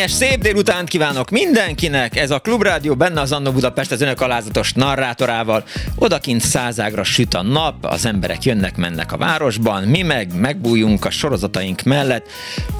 [0.00, 2.16] Fényes szép délutánt kívánok mindenkinek!
[2.16, 5.64] Ez a Klubrádió, benne az Annó Budapest az önök alázatos narrátorával.
[5.94, 11.82] Odakint százágra süt a nap, az emberek jönnek-mennek a városban, mi meg megbújunk a sorozataink
[11.82, 12.26] mellett,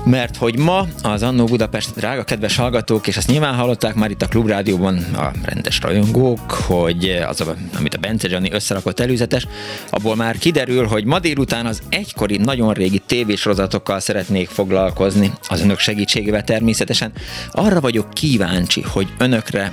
[0.05, 4.23] mert hogy ma az Annó Budapest, drága kedves hallgatók, és ezt nyilván hallották már itt
[4.23, 9.47] a Klubrádióban a rendes rajongók, hogy az, a, amit a Bence Gianni összerakott előzetes,
[9.91, 15.79] abból már kiderül, hogy ma délután az egykori, nagyon régi tévésorozatokkal szeretnék foglalkozni, az önök
[15.79, 17.10] segítségével természetesen,
[17.53, 19.73] arra vagyok kíváncsi, hogy önökre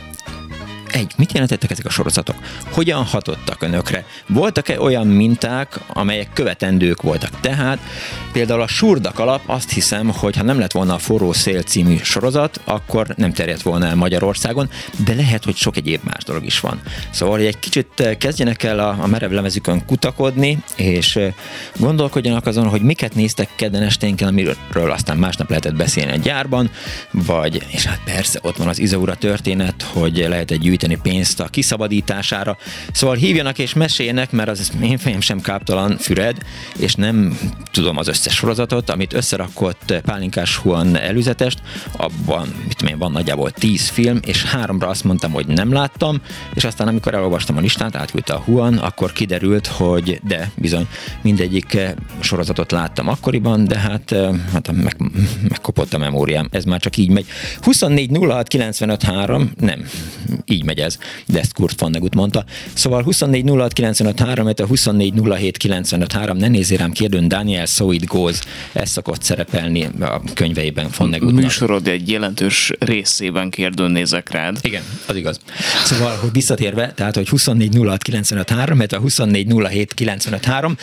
[0.97, 2.35] egy, mit jelentettek ezek a sorozatok?
[2.71, 4.05] Hogyan hatottak önökre?
[4.27, 7.39] Voltak-e olyan minták, amelyek követendők voltak?
[7.39, 7.79] Tehát
[8.31, 11.97] például a Surdak alap azt hiszem, hogy ha nem lett volna a Forró Szél című
[11.97, 14.69] sorozat, akkor nem terjedt volna el Magyarországon,
[15.05, 16.81] de lehet, hogy sok egyéb más dolog is van.
[17.09, 21.33] Szóval, egy kicsit eh, kezdjenek el a, a merev lemezükön kutakodni, és eh,
[21.75, 26.69] gondolkodjanak azon, hogy miket néztek kedden esténken, amiről aztán másnap lehetett beszélni a gyárban,
[27.11, 31.47] vagy, és hát persze ott van az Izaura történet, hogy lehet egy gyűjteni pénzt a
[31.47, 32.57] kiszabadítására.
[32.91, 36.37] Szóval hívjanak és meséljenek, mert az én fejem sem káptalan füred,
[36.77, 37.37] és nem
[37.71, 41.61] tudom az összes sorozatot, amit összerakott Pálinkás Huan előzetest,
[41.91, 46.21] abban, mit tudom én, van nagyjából tíz film, és háromra azt mondtam, hogy nem láttam,
[46.53, 50.87] és aztán amikor elolvastam a listát, átküldte a Huan, akkor kiderült, hogy de, bizony,
[51.21, 51.77] mindegyik
[52.19, 54.15] sorozatot láttam akkoriban, de hát,
[54.53, 54.95] hát meg,
[55.49, 57.25] megkopott a memóriám, ez már csak így megy.
[57.61, 59.87] 24 06 95 3, nem,
[60.45, 62.45] így megy ez, de ezt Kurt Vonnegut mondta.
[62.73, 67.91] Szóval 24 06 95 3, 24 07 95 3, ne nézzél rám kérdőn, Daniel So
[67.91, 68.39] It Goes,
[68.73, 71.43] ez szokott szerepelni a könyveiben Vonnegutnak.
[71.43, 74.57] Műsorod egy jelentős részében kérdőn nézek rád.
[74.61, 75.39] Igen, az igaz.
[75.85, 80.77] Szóval, hogy visszatérve, tehát, hogy 24 06 95 3, 24 07 95 3,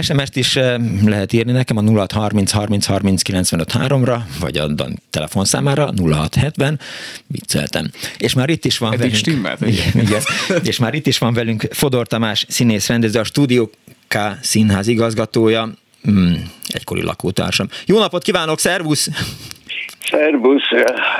[0.00, 0.74] SMS-t is eh,
[1.04, 4.74] lehet írni nekem a 06 30 30 30 95 3-ra, vagy a
[5.10, 6.80] telefonszámára 0670,
[7.26, 7.90] vicceltem.
[8.18, 9.25] És már itt is van velünk.
[9.26, 10.20] Stimmelt, igen, igen.
[10.64, 13.70] És már itt is van velünk Fodor Tamás színész rendező, a Stúdió
[14.08, 15.68] K színház igazgatója,
[16.02, 17.66] hmm, egykori lakótársam.
[17.86, 19.08] Jó napot kívánok, szervusz!
[20.10, 20.68] Szervusz,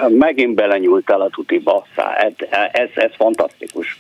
[0.09, 1.87] megint belenyúltál a tutiba,
[2.19, 2.33] ez,
[2.73, 3.99] ez, ez fantasztikus.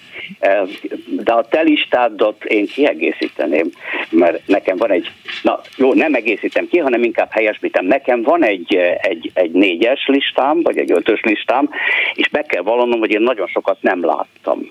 [1.06, 3.70] De a te listádat én kiegészíteném,
[4.10, 5.10] mert nekem van egy,
[5.42, 7.84] na jó, nem egészítem ki, hanem inkább helyesbítem.
[7.84, 11.70] Nekem van egy, egy, egy négyes listám, vagy egy ötös listám,
[12.14, 14.70] és be kell vallanom, hogy én nagyon sokat nem láttam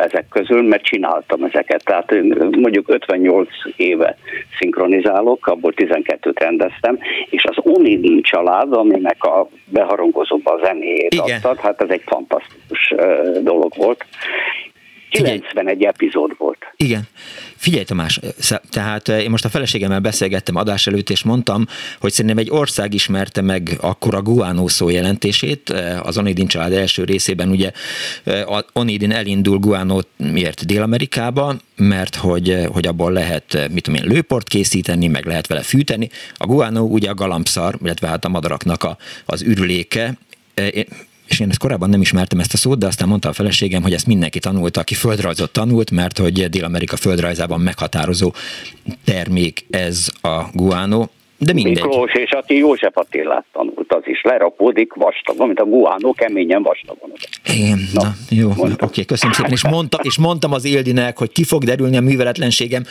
[0.00, 1.84] ezek közül, mert csináltam ezeket.
[1.84, 2.14] Tehát
[2.50, 4.16] mondjuk 58 éve
[4.58, 6.98] szinkronizálok, abból 12-t rendeztem,
[7.30, 12.94] és az Onidin család, aminek a beharangozóba a zenéjét adtad, hát ez egy fantasztikus
[13.42, 14.04] dolog volt.
[15.10, 16.58] 91 epizód volt.
[16.76, 17.02] Igen.
[17.56, 18.20] Figyelj Tamás,
[18.70, 21.66] tehát én most a feleségemmel beszélgettem adás előtt, és mondtam,
[22.00, 25.70] hogy szerintem egy ország ismerte meg akkor a guánó szó jelentését.
[26.02, 27.70] Az Onidin család első részében ugye
[28.72, 35.06] Onidin elindul guánót miért Dél-Amerikába, mert hogy, hogy abból lehet, mit tudom én, lőport készíteni,
[35.06, 36.08] meg lehet vele fűteni.
[36.34, 38.96] A guánó ugye a galambszar, illetve hát a madaraknak a,
[39.26, 40.18] az ürüléke,
[41.30, 43.92] és én ezt korábban nem ismertem ezt a szót, de aztán mondta a feleségem, hogy
[43.92, 48.34] ezt mindenki tanulta, aki földrajzot tanult, mert hogy Dél-Amerika földrajzában meghatározó
[49.04, 51.10] termék ez a guánó.
[51.42, 51.82] De mindegy.
[51.82, 57.12] Miklós és aki József Attilát tanult, az is lerakódik vastagon, mint a guánó keményen vastagon.
[57.44, 58.88] Igen, na, na jó, mondtam.
[58.88, 59.50] oké, köszönöm szépen.
[59.50, 62.82] És, mondta, és mondtam az Ildinek, hogy ki fog derülni a műveletlenségem,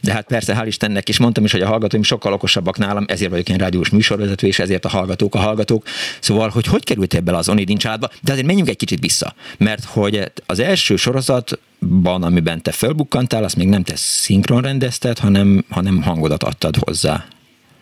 [0.00, 3.30] de hát persze, hál' Istennek, és mondtam is, hogy a hallgatóim sokkal okosabbak nálam, ezért
[3.30, 5.84] vagyok én rádiós műsorvezető, és ezért a hallgatók a hallgatók.
[6.20, 9.84] Szóval, hogy hogy került ebbe az Onidin családba, de azért menjünk egy kicsit vissza, mert
[9.84, 16.02] hogy az első sorozatban, amiben te fölbukkantál, azt még nem te szinkron rendezted, hanem, hanem
[16.02, 17.24] hangodat adtad hozzá.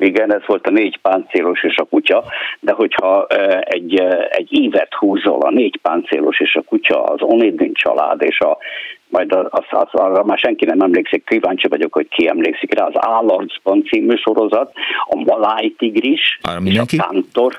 [0.00, 2.24] Igen, ez volt a négy páncélos és a kutya,
[2.60, 3.26] de hogyha
[3.60, 4.00] egy,
[4.30, 8.58] egy évet húzol, a négy páncélos és a kutya, az Onidin család és a
[9.08, 12.94] majd az, az, arra már senki nem emlékszik, kíváncsi vagyok, hogy ki emlékszik rá, az
[12.94, 14.72] Állarcban című sorozat,
[15.08, 17.58] a Maláj Tigris, és a Kántor,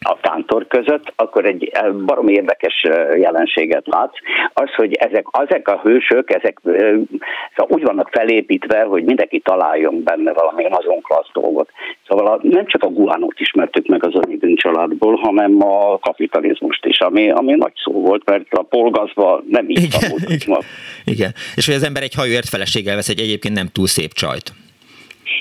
[0.00, 4.18] a kántor között, akkor egy eh, barom érdekes eh, jelenséget látsz.
[4.52, 6.72] Az, hogy ezek, ezek a hősök, ezek eh,
[7.56, 11.70] szóval úgy vannak felépítve, hogy mindenki találjon benne valami azon klassz dolgot.
[12.08, 16.98] Szóval a, nem csak a guánót ismertük meg az Onidin családból, hanem a kapitalizmust is,
[17.00, 20.58] ami, ami nagy szó volt, mert a polgazva nem így igen, igen.
[21.04, 21.32] igen.
[21.56, 24.52] És hogy az ember egy hajóért feleséggel vesz egy egyébként nem túl szép csajt.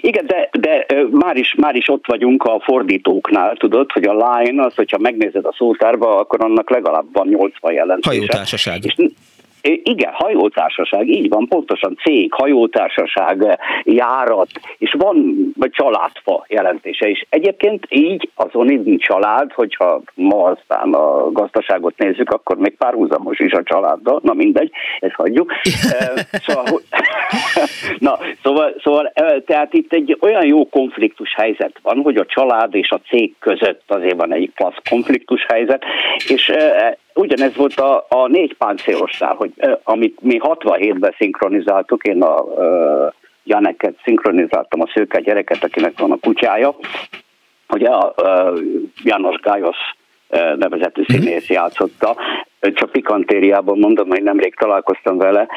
[0.01, 4.63] Igen, de, de már, is, már is ott vagyunk a fordítóknál, tudod, hogy a line
[4.65, 8.15] az, hogyha megnézed a szótárba, akkor annak legalább van 80 jelentése.
[8.15, 8.83] Hajótársaság.
[8.85, 8.95] És
[9.83, 15.35] igen, hajótársaság, így van, pontosan cég, hajótársaság, járat, és van
[15.69, 17.25] családfa jelentése is.
[17.29, 23.51] Egyébként így az Onidin család, hogyha ma aztán a gazdaságot nézzük, akkor még párhuzamos is
[23.51, 25.53] a családdal, na mindegy, ezt hagyjuk.
[26.45, 26.65] szóval,
[28.07, 29.13] na, szóval, szóval,
[29.45, 33.83] tehát itt egy olyan jó konfliktus helyzet van, hogy a család és a cég között
[33.87, 35.83] azért van egy klassz konfliktus helyzet,
[36.27, 36.51] és
[37.17, 39.51] ugyanez volt a, a négy páncélosnál, hogy
[39.83, 43.11] amit mi 67-ben szinkronizáltuk, én a uh,
[43.43, 46.75] Janeket szinkronizáltam, a szőke gyereket, akinek van a kutyája,
[47.69, 48.59] ugye a uh,
[49.03, 49.77] János Gályos
[50.55, 51.11] nevezetű mhm.
[51.11, 52.15] színész játszotta.
[52.59, 55.47] Csak pikantériában mondom, hogy nemrég találkoztam vele,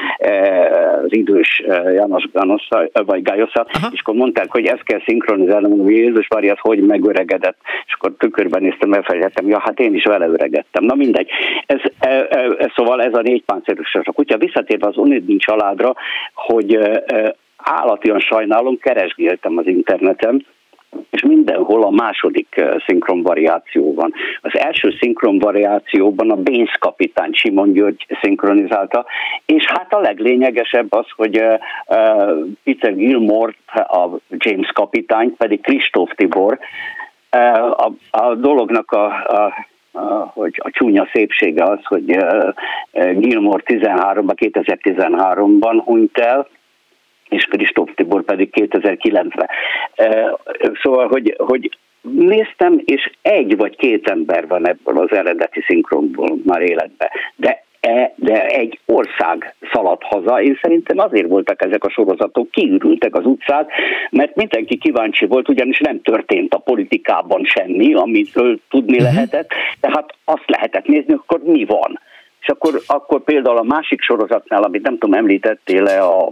[1.05, 1.63] az idős
[1.95, 6.57] János Gánosszal, vagy Gályosszal, és akkor mondták, hogy ezt kell szinkronizálni, mondom, hogy Jézus Mária,
[6.61, 7.57] hogy megöregedett,
[7.87, 10.85] és akkor tükörben néztem, elfelejtettem, ja, hát én is vele öregedtem.
[10.85, 11.29] Na mindegy.
[11.67, 14.39] Ez, e, e, szóval ez a négy páncélos a kutya.
[14.39, 15.95] Visszatérve az Unidin családra,
[16.35, 16.79] hogy
[17.57, 20.47] állatian sajnálom, keresgéltem az interneten,
[21.11, 24.13] és mindenhol a második szinkron variáció van.
[24.41, 29.07] Az első szinkron variációban a Bénz kapitány Simon György szinkronizálta,
[29.47, 31.43] és hát a leglényegesebb az, hogy
[32.65, 36.59] Peter Gilmore, a James kapitány, pedig Kristóf Tibor,
[37.77, 39.69] a, a dolognak a, a
[40.35, 42.05] hogy a csúnya szépsége az, hogy
[42.93, 46.49] Gilmore 13-ban, 2013-ban hunyt el,
[47.31, 49.49] és Kristóf Tibor pedig 2009-ben.
[50.83, 56.61] Szóval, hogy, hogy néztem, és egy vagy két ember van ebből az eredeti szinkronból már
[56.61, 60.43] életbe, de e, de egy ország szaladt haza.
[60.43, 63.71] Én szerintem azért voltak ezek a sorozatok, kiürültek az utcát,
[64.11, 69.15] mert mindenki kíváncsi volt, ugyanis nem történt a politikában semmi, amitől tudni uh-huh.
[69.15, 72.01] lehetett, tehát azt lehetett nézni, akkor mi van.
[72.41, 76.31] És akkor, akkor például a másik sorozatnál, amit nem tudom, említettél-e a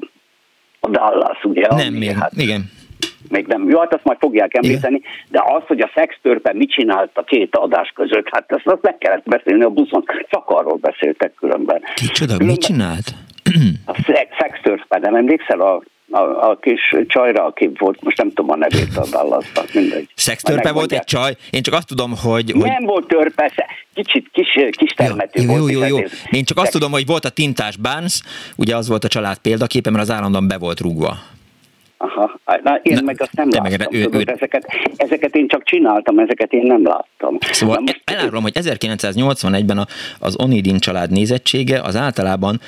[0.88, 1.66] a Dallas, ugye?
[1.74, 2.70] Nem, még, hát, igen.
[3.28, 3.68] Még nem.
[3.68, 5.10] Jó, hát azt majd fogják említeni, igen.
[5.28, 8.98] de az, hogy a szextörpen mit csinált a két adás között, hát ezt, azt meg
[8.98, 10.04] kellett beszélni a buszon.
[10.30, 11.82] Csak arról beszéltek különben.
[11.94, 13.14] Kicsoda, különben, mit csinált?
[13.86, 14.04] A
[14.38, 18.96] szextörpen, nem emlékszel a a, a kis csajra, aki volt, most nem tudom a nevét
[18.96, 20.08] a Dallasban, mindegy.
[20.14, 21.36] Szextörpe volt egy csaj?
[21.50, 22.50] Én csak azt tudom, hogy...
[22.50, 22.70] hogy...
[22.70, 23.52] Nem volt törpe,
[23.94, 25.72] kicsit kis, kis termetű jó, volt.
[25.72, 26.04] Jó, jó, jó.
[26.30, 28.20] Én csak azt tudom, hogy volt a tintás Barnes,
[28.56, 31.18] ugye az volt a család példaképe, mert az állandóan be volt rúgva.
[32.00, 33.76] Aha, na én Na, meg azt nem láttam.
[33.78, 37.38] Meg, ő, ő, ezeket, ezeket én csak csináltam, ezeket én nem láttam.
[37.40, 38.02] Szóval most...
[38.04, 39.86] elárulom, hogy 1981-ben
[40.18, 42.60] az Onidin család nézettsége az általában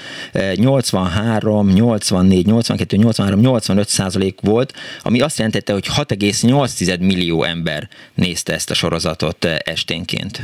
[0.55, 4.73] 83, 84, 82, 83, 85 százalék volt,
[5.03, 7.83] ami azt jelentette, hogy 6,8 millió ember
[8.15, 10.41] nézte ezt a sorozatot eh, esténként.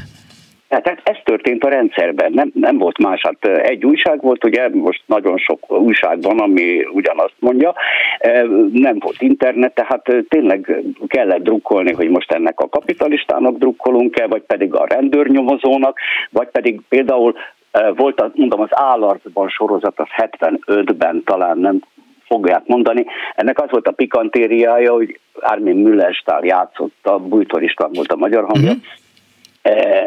[0.68, 3.20] Tehát ez történt a rendszerben, nem, nem volt más.
[3.22, 7.74] Hát egy újság volt, ugye most nagyon sok újság van, ami ugyanazt mondja,
[8.72, 14.74] nem volt internet, tehát tényleg kellett drukkolni, hogy most ennek a kapitalistának drukkolunk-e, vagy pedig
[14.74, 15.98] a rendőrnyomozónak,
[16.30, 17.34] vagy pedig például
[17.96, 21.80] volt, mondom, az állarcban sorozat, az 75-ben talán nem
[22.26, 23.04] fogják mondani.
[23.34, 28.70] Ennek az volt a pikantériája, hogy Armin Müllerstál játszotta, Bújtor István volt a magyar hangja,
[28.70, 29.04] uh-huh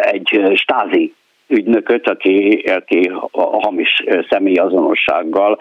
[0.01, 1.13] egy stázi
[1.49, 5.59] ügynököt, aki, aki a hamis személyazonossággal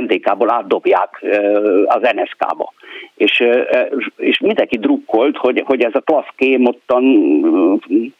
[0.00, 1.24] NDK-ból átdobják
[1.86, 2.72] az NSK-ba.
[3.14, 3.44] És,
[4.16, 7.04] és mindenki drukkolt, hogy, hogy ez a klassz kém ottan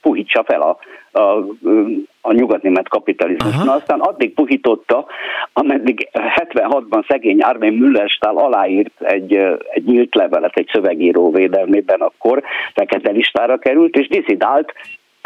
[0.01, 0.79] puhítsa fel a,
[1.19, 1.45] a,
[2.21, 3.65] a nyugatnémet kapitalizmus.
[3.65, 5.07] Na aztán addig puhította,
[5.53, 9.35] ameddig 76-ban szegény Armin Müllerstál aláírt egy,
[9.71, 12.43] egy nyílt levelet egy szövegíró védelmében, akkor
[12.75, 14.73] fekete listára került, és diszidált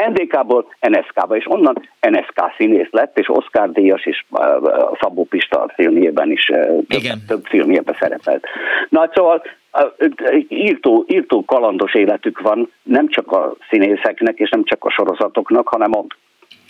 [0.08, 4.26] NDK-ból NSK-ba, és onnan NSK színész lett, és Oscar díjas is
[5.00, 6.44] Szabó Pista filmjében is
[6.88, 8.46] több, több filmjében szerepelt.
[8.88, 9.42] Na szóval
[10.48, 15.90] írtó, írtó kalandos életük van, nem csak a színészeknek, és nem csak a sorozatoknak, hanem
[15.94, 16.04] a,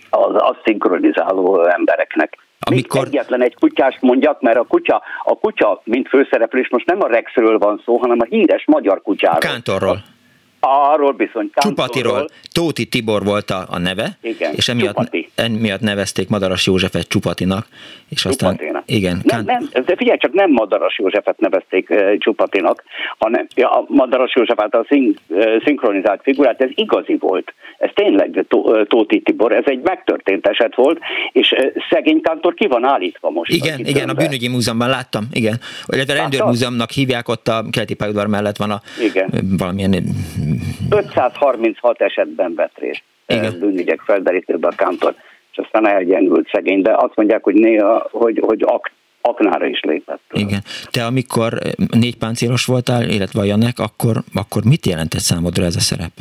[0.09, 2.37] az azt szinkronizáló embereknek.
[2.59, 3.05] Amikor...
[3.05, 7.57] egyetlen egy kutyást mondjak, mert a kutya, a kutya, mint főszereplés, most nem a Rexről
[7.57, 9.39] van szó, hanem a híres magyar kutyáról.
[9.39, 9.97] Kántorról.
[10.65, 11.49] Arról bizony.
[11.53, 12.27] Csupatiról.
[12.51, 17.67] Tóti Tibor volt a, a neve, igen, és emiatt, emiatt nevezték Madaras Józsefet Csupatinak.
[18.09, 18.83] És aztán, Csupatina.
[18.85, 22.83] igen, nem, nem, de figyelj csak, nem Madaras Józsefet nevezték uh, Csupatinak,
[23.17, 27.53] hanem ja, a Madaras József által szink, uh, szinkronizált figurát, ez igazi volt.
[27.77, 30.99] Ez tényleg uh, Tóti Tibor, ez egy megtörtént eset volt,
[31.31, 33.51] és uh, szegény Kántor ki van állítva most.
[33.51, 35.59] Igen, igen, a Bűnügyi Múzeumban láttam, igen.
[35.87, 39.29] Illetve a Rendőrmúzeumnak hívják, ott a Keleti Pályaudvar mellett van a igen.
[39.57, 39.93] valamilyen
[40.89, 43.59] 536 esetben vett részt Igen.
[43.59, 45.15] bűnügyek felderítőben a Kántor,
[45.51, 48.91] és aztán elgyengült szegény, de azt mondják, hogy néha, hogy, hogy ak,
[49.21, 50.21] aknára is lépett.
[50.31, 50.63] Igen.
[50.91, 51.59] Te amikor
[51.91, 56.11] négy páncélos voltál, illetve a Janek, akkor, akkor mit jelentett számodra ez a szerep?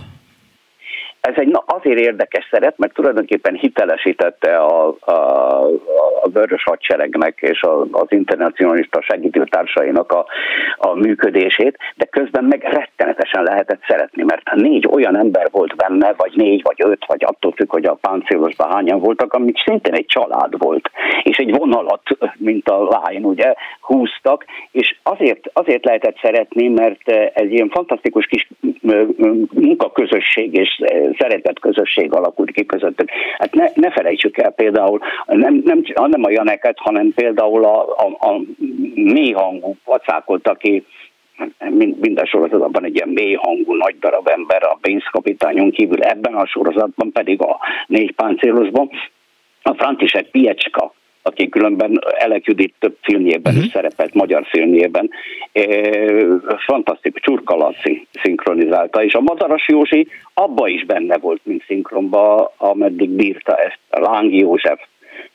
[1.29, 5.13] Ez egy na, azért érdekes szerep, mert tulajdonképpen hitelesítette a, a,
[6.23, 10.27] a Vörös Hadseregnek és a, az internacionalista segítőtársainak a,
[10.77, 16.33] a működését, de közben meg rettenetesen lehetett szeretni, mert négy olyan ember volt benne, vagy
[16.35, 20.59] négy, vagy öt, vagy attól függ, hogy a páncélosban hányan voltak, amik szintén egy család
[20.59, 20.91] volt,
[21.23, 22.03] és egy vonalat,
[22.37, 28.49] mint a Lion, ugye, húztak, és azért, azért lehetett szeretni, mert egy ilyen fantasztikus kis
[29.51, 30.81] munkaközösség és
[31.19, 33.11] szeretett közösség alakult ki közöttük.
[33.39, 38.29] Hát ne, ne felejtsük el például, nem, nem, nem a Janeket, hanem például a, a,
[38.29, 38.41] a
[38.95, 40.85] mély hangú pacákot, aki
[42.01, 47.13] minden sorozatban egy ilyen mély hangú, nagy darab ember, a pénzkapitányon kívül ebben a sorozatban
[47.13, 48.91] pedig a négy páncélosban,
[49.63, 53.59] a František Piecska, aki különben Elek Judit több filmjében uh-huh.
[53.59, 53.73] is mhm.
[53.77, 55.11] szerepelt, magyar filmjében.
[55.53, 55.63] E,
[56.67, 63.11] fantasztikus, Csurka Laci szinkronizálta, és a Madaras Józsi abba is benne volt, mint szinkronba, ameddig
[63.11, 64.81] bírta ezt, a Lángi József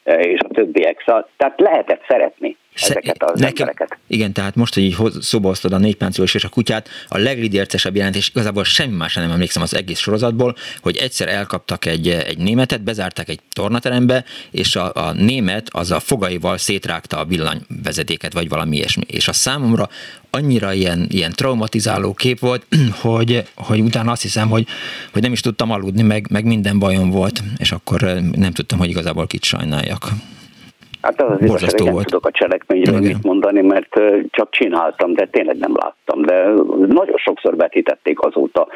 [0.04, 1.04] és a többiek.
[1.06, 3.98] Szóval, tehát lehetett szeretni ezeket az nekem, embereket.
[4.08, 8.30] Igen, tehát most, hogy így szóba hoztad a négy és a kutyát, a leglidércesebb jelentés,
[8.30, 13.30] igazából semmi másra nem emlékszem az egész sorozatból, hogy egyszer elkaptak egy, egy németet, bezárták
[13.30, 19.04] egy tornaterembe, és a, a német az a fogaival szétrágta a villanyvezetéket, vagy valami ilyesmi.
[19.08, 19.90] És a számomra
[20.30, 22.66] annyira ilyen, ilyen traumatizáló kép volt,
[23.02, 24.68] hogy, hogy utána azt hiszem, hogy,
[25.14, 28.90] hogy nem is tudtam aludni, meg, meg minden bajom volt, és akkor nem tudtam, hogy
[28.90, 30.12] igazából kit sajnáljak.
[31.08, 35.26] Hát az az igazság, hogy nem tudok a cselekményről mit mondani, mert csak csináltam, de
[35.26, 36.22] tényleg nem láttam.
[36.22, 36.44] De
[36.88, 38.68] nagyon sokszor vetítették azóta.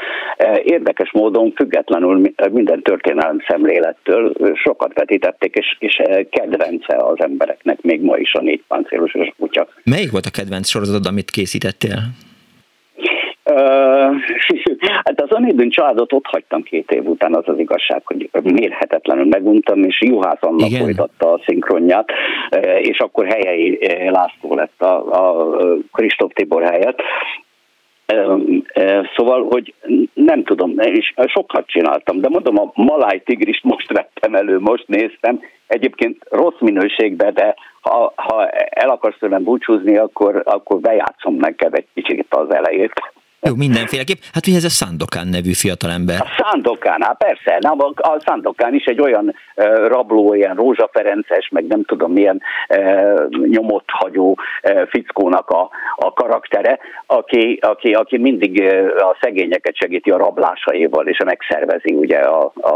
[0.64, 8.18] Érdekes módon, függetlenül minden történelem szemlélettől sokat vetítették, és, és kedvence az embereknek még ma
[8.18, 9.68] is a négy páncélos kutya.
[9.84, 12.00] Melyik volt a kedvenc sorozatod, amit készítettél?
[15.06, 19.84] hát az Anidőn családot ott hagytam két év után, az az igazság, hogy mérhetetlenül meguntam,
[19.84, 20.82] és Juhász Anna Igen.
[20.82, 22.12] folytatta a szinkronját,
[22.82, 23.80] és akkor helyei
[24.10, 25.58] László lett a, a
[25.92, 27.02] Kristóf Tibor helyett.
[29.16, 29.74] Szóval, hogy
[30.14, 35.40] nem tudom, és sokat csináltam, de mondom, a Maláj Tigrist most vettem elő, most néztem,
[35.68, 41.88] egyébként rossz minőségben, de ha, ha el akarsz tőlem búcsúzni, akkor, akkor bejátszom neked egy
[41.94, 42.94] kicsit az elejét.
[43.48, 44.18] Jó, mindenféleképp.
[44.34, 46.22] Hát ugye ez a Szándokán nevű fiatalember.
[46.22, 47.58] A Szándokán, hát persze.
[47.60, 52.42] Na, a Szándokán is egy olyan uh, rabló, ilyen Rózsa Ferences, meg nem tudom milyen
[52.70, 59.76] uh, nyomot hagyó uh, fickónak a, a karaktere, aki, aki, aki mindig uh, a szegényeket
[59.76, 62.76] segíti a rablásaival, és megszervezi ugye a, a,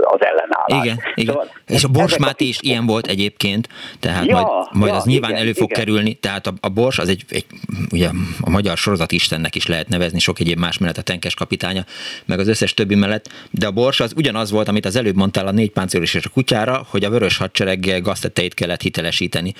[0.00, 0.84] az ellenállást.
[0.84, 1.34] Igen, igen.
[1.34, 3.68] Szóval és a Bors Máté is ilyen volt egyébként,
[4.00, 5.84] tehát ja, majd, majd ja, az nyilván igen, elő fog igen.
[5.84, 7.46] kerülni, tehát a, a Bors az egy, egy,
[7.92, 8.08] ugye
[8.40, 11.82] a magyar sorozat istennek is lehetne nevezni sok egyéb más mellett a tenkes kapitánya,
[12.26, 15.46] meg az összes többi mellett, de a bors az ugyanaz volt, amit az előbb mondtál
[15.46, 19.52] a négy páncélos és a kutyára, hogy a vörös hadsereg gazteteit kellett hitelesíteni.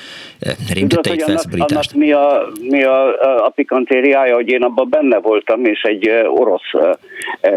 [0.73, 5.81] Rémtette annak, annak mi, a, mi a, a pikantériája, hogy én abban benne voltam, és
[5.83, 6.71] egy orosz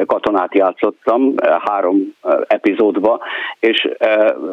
[0.06, 1.34] katonát játszottam
[1.66, 2.16] három
[2.48, 3.20] epizódba,
[3.60, 3.90] és,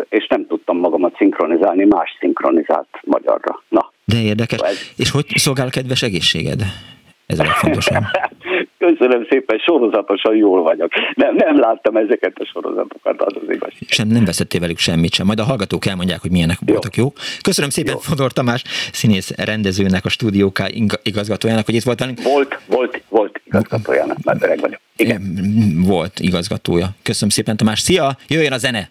[0.08, 3.62] és nem tudtam magamat szinkronizálni, más szinkronizált magyarra.
[3.68, 3.92] Na.
[4.04, 4.60] De érdekes.
[4.60, 4.78] Ez...
[4.96, 6.62] És hogy szolgál a kedves egészséged?
[7.28, 8.02] Ez a legfontosabb.
[8.78, 10.92] Köszönöm szépen, sorozatosan jól vagyok.
[11.14, 13.72] Nem, nem láttam ezeket a sorozatokat, az az igaz.
[13.88, 15.26] Sem nem veszettél velük semmit sem.
[15.26, 16.72] Majd a hallgatók elmondják, hogy milyenek jó.
[16.72, 17.12] voltak jó.
[17.42, 17.98] Köszönöm szépen jó.
[17.98, 20.66] Fodor Tamás, színész rendezőnek, a stúdióká
[21.02, 22.22] igazgatójának, hogy itt volt velünk.
[22.22, 24.80] Volt, volt, volt igazgatójának, már öreg vagyok.
[24.96, 25.22] Igen.
[25.86, 26.86] Volt igazgatója.
[27.02, 27.80] Köszönöm szépen Tamás.
[27.80, 28.90] Szia, jöjjön a zene!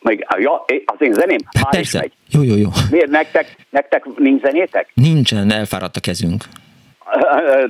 [0.00, 1.98] Meg, ja, az én zeném hát már Persze.
[1.98, 2.12] is megy.
[2.30, 2.68] Jó, jó, jó.
[2.90, 4.90] Miért nektek, nektek nincs zenétek?
[4.94, 6.44] Nincsen, elfáradt a kezünk.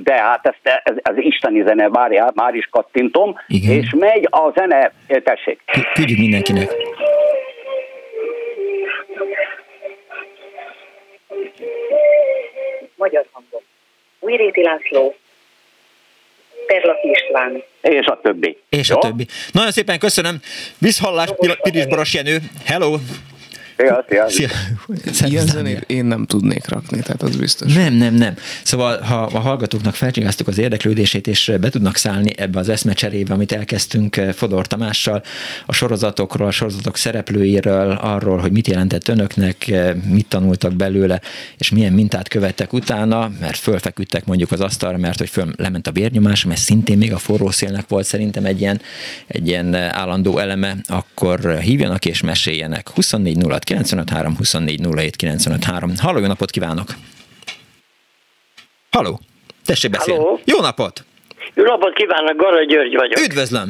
[0.02, 3.76] De hát ezt, ez, ez isteni zene, várjál, már is kattintom, Igen.
[3.76, 4.92] és megy a zene,
[5.25, 5.61] tessék.
[5.94, 6.72] Küldjük mindenkinek.
[12.96, 13.62] Magyar hangok.
[14.20, 15.14] Újréti László,
[16.66, 17.62] Perlaki István.
[17.80, 18.58] És a többi.
[18.68, 18.96] És Jó?
[18.96, 19.26] a többi.
[19.52, 20.40] Nagyon szépen köszönöm.
[20.78, 21.28] Viszhallás,
[21.62, 22.38] Piris Boros Jenő.
[22.64, 22.96] Hello!
[23.76, 24.49] Szia, szia.
[25.12, 25.29] szia.
[25.29, 27.75] Ilyen zenét én nem tudnék rakni, tehát az biztos.
[27.75, 28.35] Nem, nem, nem.
[28.62, 33.52] Szóval, ha a hallgatóknak felcsigáztuk az érdeklődését, és be tudnak szállni ebbe az eszmecserébe, amit
[33.52, 35.23] elkezdtünk eh, Fodor Tamással,
[35.67, 41.21] a sorozatokról, a sorozatok szereplőiről, arról, hogy mit jelentett önöknek, eh, mit tanultak belőle,
[41.59, 45.93] és milyen mintát követtek utána, mert fölfeküdtek mondjuk az asztalra, mert hogy föl lement a
[45.93, 48.81] vérnyomás, mert szintén még a forró szélnek volt szerintem egy ilyen,
[49.26, 52.88] egy ilyen eh, állandó eleme, akkor hívjanak és meséljenek.
[52.88, 55.92] 24 953 24 07 953.
[56.02, 56.88] Halló, jó napot kívánok!
[58.90, 59.19] Halló!
[59.64, 60.23] Tessék beszélni.
[60.23, 60.40] Halló.
[60.45, 61.04] Jó napot!
[61.54, 63.19] Jó napot kívánok, Gara György vagyok.
[63.19, 63.69] Üdvözlöm!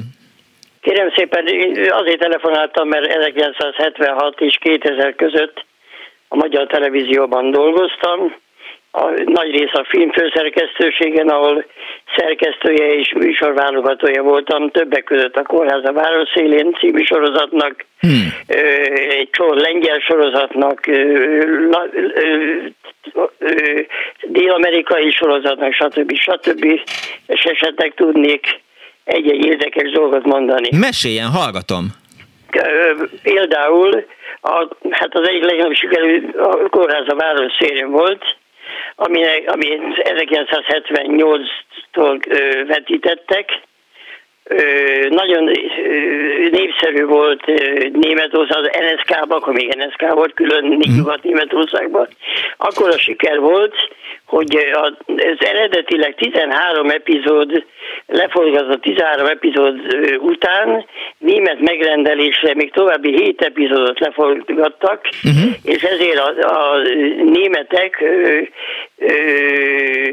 [0.81, 1.45] Kérem szépen,
[1.91, 5.65] azért telefonáltam, mert 1976 és 2000 között
[6.29, 8.35] a Magyar Televízióban dolgoztam,
[8.95, 11.65] a nagy rész a filmfőszerkesztőségen, ahol
[12.17, 18.35] szerkesztője és műsorválogatója voltam, többek között a Kórház a Város szélén című sorozatnak, hmm.
[19.09, 20.81] egy sor lengyel sorozatnak,
[24.23, 26.15] dél-amerikai sorozatnak, stb.
[26.15, 26.65] stb.
[27.27, 28.61] És esetleg tudnék
[29.05, 30.69] egy-egy érdekes dolgot mondani.
[30.77, 31.87] Meséljen, hallgatom.
[33.23, 34.05] Például
[34.41, 38.37] a, hát az egyik legnagyobb sikerű a kórház a város szélén volt,
[38.95, 42.21] ami, ami 1978-tól
[42.67, 43.61] vetítettek.
[45.09, 45.51] Nagyon
[46.51, 47.47] népszerű volt
[47.93, 50.97] Németország, az NSK-ban, akkor még NSK volt külön mhm.
[50.97, 52.09] Nyugat-Németországban.
[52.57, 53.75] Akkor a siker volt,
[54.27, 54.57] hogy
[55.07, 57.65] az eredetileg 13 epizód,
[58.07, 59.81] leforgatott 13 epizód
[60.19, 60.85] után
[61.19, 65.53] német megrendelésre még további 7 epizódot leforgattak, uh-huh.
[65.62, 66.83] és ezért a, a
[67.25, 68.38] németek ö,
[68.99, 70.11] ö,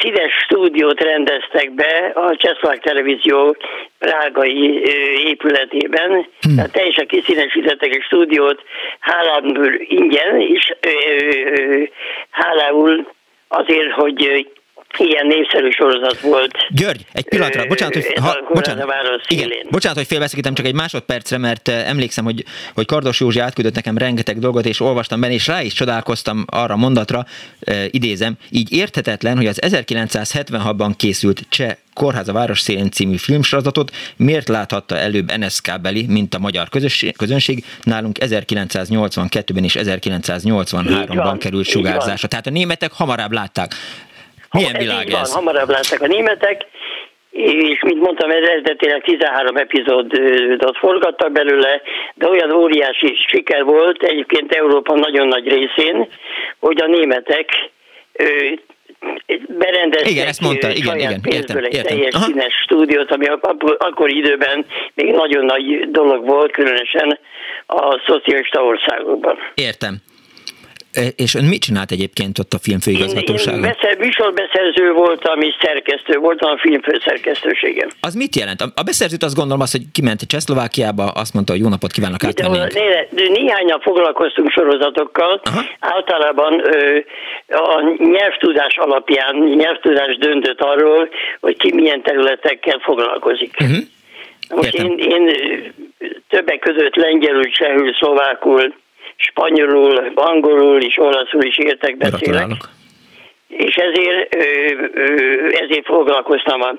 [0.00, 3.56] színes stúdiót rendeztek be a Csehszlovák Televízió
[3.98, 4.82] prágai
[5.26, 6.56] épületében, hmm.
[6.56, 8.62] tehát teljesen kiszínesítettek egy stúdiót
[8.98, 10.74] hálából ingyen, és
[12.30, 13.06] hálául
[13.48, 14.46] azért, hogy
[14.96, 16.52] ilyen népszerű sorozat volt.
[16.68, 18.86] György, egy pillanatra, bocsánat, hogy, ha, bocsánat,
[19.28, 23.98] igen, bocsánat, hogy félbeszakítem csak egy másodpercre, mert emlékszem, hogy, hogy Kardos Józsi átküldött nekem
[23.98, 27.24] rengeteg dolgot, és olvastam benne, és rá is csodálkoztam arra mondatra,
[27.90, 34.48] idézem, így érthetetlen, hogy az 1976-ban készült cseh Kórház a Város szélén című filmsorozatot miért
[34.48, 36.68] láthatta előbb NSK beli, mint a magyar
[37.16, 42.28] közönség, nálunk 1982-ben és 1983-ban került sugárzásra.
[42.28, 43.74] Tehát a németek hamarabb látták.
[44.50, 45.12] Milyen ha, világ ez?
[45.12, 46.66] Van, hamarabb láttak a németek,
[47.30, 51.82] és mint mondtam, eredetileg 13 epizódot forgattak belőle,
[52.14, 56.08] de olyan óriási siker volt egyébként Európa nagyon nagy részén,
[56.58, 57.50] hogy a németek
[59.48, 61.96] berendeztek igen, ezt mondta, igen, igen, értem, egy értem.
[61.96, 62.24] teljes Aha.
[62.24, 63.26] színes stúdiót, ami
[63.78, 67.18] akkor időben még nagyon nagy dolog volt, különösen
[67.66, 69.38] a szocialista országokban.
[69.54, 69.96] Értem.
[70.92, 73.64] E, és ön mit csinált egyébként ott a filmfőigazgatóságon?
[73.64, 77.90] Én, én műsorbeszerző voltam, és szerkesztő voltam a filmfőszerkesztőségen.
[78.00, 78.60] Az mit jelent?
[78.60, 82.58] A beszerzőt azt gondolom azt, hogy kiment Csehszlovákiába, azt mondta, hogy jó napot kívánok átvenni.
[83.10, 85.60] Néhányan foglalkoztunk sorozatokkal, Aha.
[85.78, 86.98] általában ö,
[87.46, 91.08] a nyelvtudás alapján, nyelvtudás döntött arról,
[91.40, 93.56] hogy ki milyen területekkel foglalkozik.
[93.60, 93.76] Uh-huh.
[94.54, 95.30] Most én, én
[96.28, 98.74] többek között lengyelül, csehül, szlovákul,
[99.18, 102.50] spanyolul, angolul és olaszul is értek beszélek.
[103.48, 104.34] És ezért,
[105.60, 106.74] ezért foglalkoztam a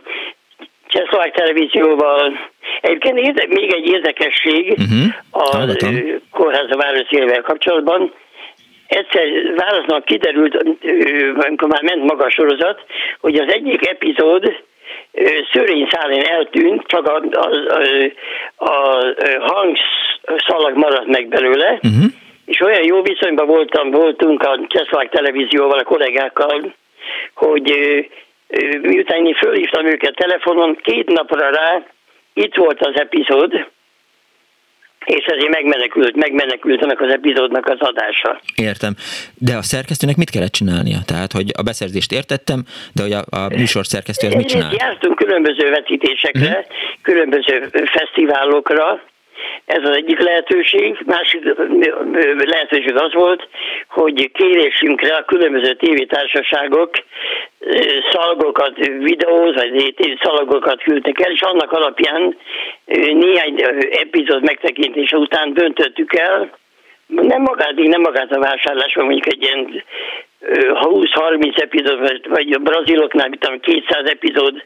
[0.87, 2.49] Csehszlovák televízióval.
[2.81, 5.13] Egyébként még egy érdekesség uh-huh.
[5.31, 5.75] a
[6.31, 8.13] kórház a városzélevel kapcsolatban.
[8.87, 10.55] Egyszer válasznak kiderült,
[11.33, 12.83] amikor már ment maga a sorozat,
[13.19, 14.63] hogy az egyik epizód
[15.51, 17.49] Szörény szálén eltűnt, csak a, a,
[18.55, 18.99] a, a
[19.39, 22.11] hangszalag maradt meg belőle, uh-huh
[22.49, 26.73] és olyan jó viszonyban voltam, voltunk a Csehszlovák televízióval, a kollégákkal,
[27.33, 27.71] hogy
[28.81, 31.83] miután én fölhívtam őket telefonon, két napra rá
[32.33, 33.67] itt volt az epizód,
[35.05, 38.41] és ezért megmenekült, megmenekült ennek az epizódnak az adása.
[38.55, 38.93] Értem.
[39.35, 40.97] De a szerkesztőnek mit kellett csinálnia?
[41.05, 44.73] Tehát, hogy a beszerzést értettem, de hogy a, a műsor szerkesztő az mit csinál?
[44.77, 47.01] Jártunk különböző vetítésekre, hmm.
[47.01, 49.01] különböző fesztiválokra,
[49.65, 50.97] ez az egyik lehetőség.
[51.05, 51.43] Másik
[52.45, 53.47] lehetőség az volt,
[53.87, 56.89] hogy kérésünkre a különböző tévétársaságok
[58.11, 62.37] szalagokat, videóz, vagy szalagokat küldtek el, és annak alapján
[63.13, 66.57] néhány epizód megtekintése után döntöttük el,
[67.07, 69.83] nem magát, nem magát a vásárlás, mondjuk egy ilyen
[70.39, 74.63] 20-30 epizód, vagy a braziloknál, mit tudom, 200 epizód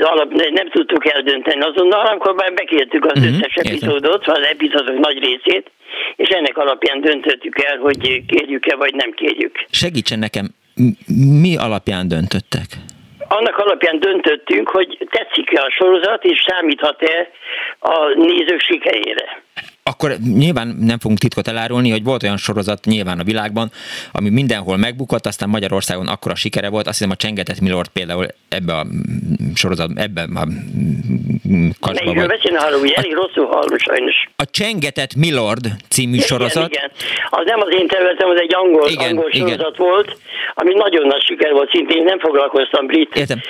[0.00, 5.18] alap, nem tudtuk eldönteni azonnal, amikor már bekértük az uh-huh, összes epizódot, az epizódok nagy
[5.18, 5.70] részét,
[6.16, 9.64] és ennek alapján döntöttük el, hogy kérjük-e, vagy nem kérjük.
[9.70, 10.48] Segítsen nekem,
[11.40, 12.66] mi alapján döntöttek?
[13.28, 17.30] Annak alapján döntöttünk, hogy tetszik-e a sorozat, és számíthat-e
[17.78, 19.42] a nézők sikerére
[19.84, 23.70] akkor nyilván nem fogunk titkot elárulni, hogy volt olyan sorozat nyilván a világban,
[24.12, 28.72] ami mindenhol megbukott, aztán Magyarországon akkora sikere volt, azt hiszem a Csengetett Milord például ebbe
[28.72, 28.86] a
[29.54, 30.46] sorozat, ebbe a.
[32.26, 34.14] Beszélne, hallom, hogy elég rosszul hallom sajnos.
[34.36, 36.68] A Csengetett Milord című igen, sorozat.
[36.68, 36.90] Igen,
[37.30, 39.88] az nem az én területem, az egy angol, igen, angol sorozat igen.
[39.88, 40.16] volt,
[40.54, 43.40] ami nagyon nagy siker volt, szintén nem foglalkoztam brit Értem.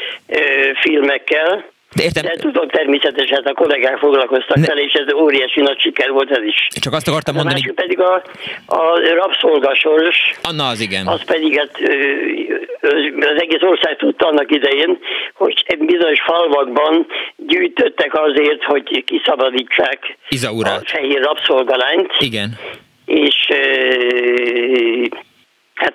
[0.81, 1.71] filmekkel.
[1.95, 2.23] De értem.
[2.25, 4.65] De tudom természetesen, a kollégák foglalkoztak ne...
[4.65, 6.67] fel, és ez óriási nagy siker volt ez is.
[6.81, 7.61] Csak azt akartam mondani.
[7.69, 8.23] A pedig a,
[8.67, 8.81] a
[9.15, 10.17] rabszolgasoros.
[10.43, 11.07] Anna az igen.
[11.07, 11.81] Az pedig hát,
[13.21, 14.99] az egész ország tudta annak idején,
[15.35, 20.81] hogy bizonyos falvakban gyűjtöttek azért, hogy kiszabadítsák Izaurát.
[20.81, 22.13] a fehér rabszolgalányt.
[22.19, 22.59] Igen.
[23.05, 23.49] És
[25.83, 25.95] Hát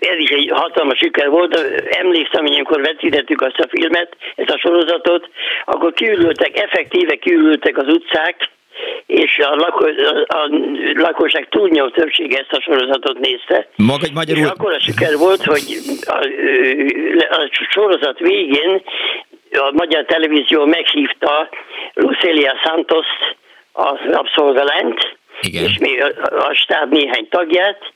[0.00, 1.54] ez is egy hatalmas siker volt.
[1.90, 5.30] Emlékszem, hogy amikor vetítettük azt a filmet, ezt a sorozatot,
[5.64, 8.36] akkor kiürültek, effektíve kiürültek az utcák,
[9.06, 10.48] és a, lako, a, a
[10.94, 13.68] lakosság túlnyomó többsége ezt a sorozatot nézte.
[13.76, 14.42] Maga egy magyarul...
[14.42, 15.64] És akkor a siker volt, hogy
[16.06, 16.18] a,
[17.36, 18.82] a sorozat végén
[19.50, 21.48] a magyar televízió meghívta
[21.94, 23.06] Lucelia Santos
[23.72, 27.92] a rabszolgalányt, és még a, a stáb néhány tagját,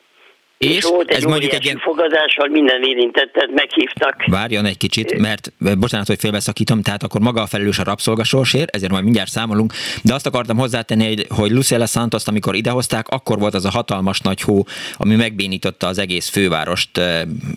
[0.63, 1.79] és, volt egy ez mondjuk egy ilyen...
[1.79, 4.25] fogadással minden érintettet meghívtak.
[4.27, 8.93] Várjon egy kicsit, mert bocsánat, hogy félbeszakítom, tehát akkor maga a felelős a rabszolgasorsért, ezért
[8.93, 9.73] majd mindjárt számolunk,
[10.05, 14.41] de azt akartam hozzátenni, hogy, Lucella Santos, amikor idehozták, akkor volt az a hatalmas nagy
[14.41, 14.65] hó,
[14.97, 17.01] ami megbénította az egész fővárost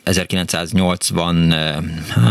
[0.04, 1.52] 1980,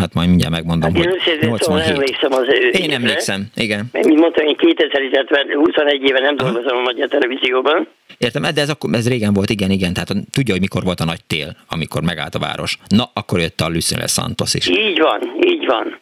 [0.01, 1.87] hát majd mindjárt megmondom, hát, hogy 87.
[1.87, 3.85] Emlékszem az ő Én emlékszem, igen.
[3.93, 7.89] Mint mondtam, én 2021 éve nem dolgozom a magyar televízióban.
[8.19, 11.05] Értem, de ez, akkor, ez régen volt, igen, igen, tehát tudja, hogy mikor volt a
[11.05, 12.79] nagy tél, amikor megállt a város.
[12.89, 14.69] Na, akkor jött a Lucille Santos is.
[14.69, 16.01] Így van, így van.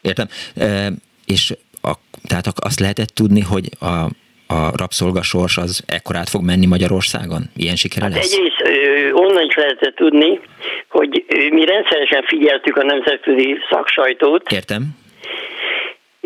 [0.00, 0.26] Értem.
[0.56, 0.92] E,
[1.26, 1.92] és a,
[2.28, 3.86] tehát azt lehetett tudni, hogy a,
[4.54, 7.42] a rabszolgasors az ekkorát fog menni Magyarországon?
[7.56, 8.32] Ilyen sikere hát lesz?
[8.32, 8.62] Egyrészt
[9.12, 10.40] onnan is lehetett tudni,
[10.88, 14.52] hogy mi rendszeresen figyeltük a nemzetközi szaksajtót.
[14.52, 15.04] Értem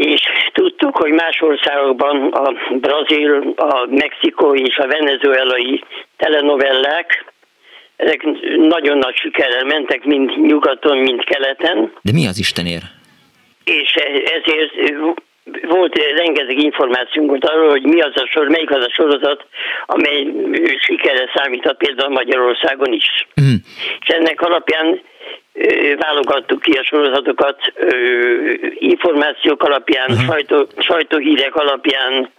[0.00, 0.22] és
[0.52, 5.84] tudtuk, hogy más országokban a brazil, a mexikói és a venezuelai
[6.16, 7.24] telenovellák
[7.96, 8.22] ezek
[8.56, 11.92] nagyon nagy sikerrel mentek, mind nyugaton, mind keleten.
[12.02, 12.82] De mi az Istenér?
[13.64, 13.94] És
[14.38, 14.94] ezért
[15.62, 19.46] volt rengeteg információnk volt arról, hogy mi az a sor, melyik az a sorozat,
[19.86, 20.26] amely
[20.78, 23.26] sikerre számíthat például Magyarországon is.
[23.40, 23.54] Mm.
[24.00, 25.00] És ennek alapján
[25.98, 27.58] válogattuk ki a sorozatokat
[28.78, 32.30] információk alapján, sajtó, sajtóhírek alapján,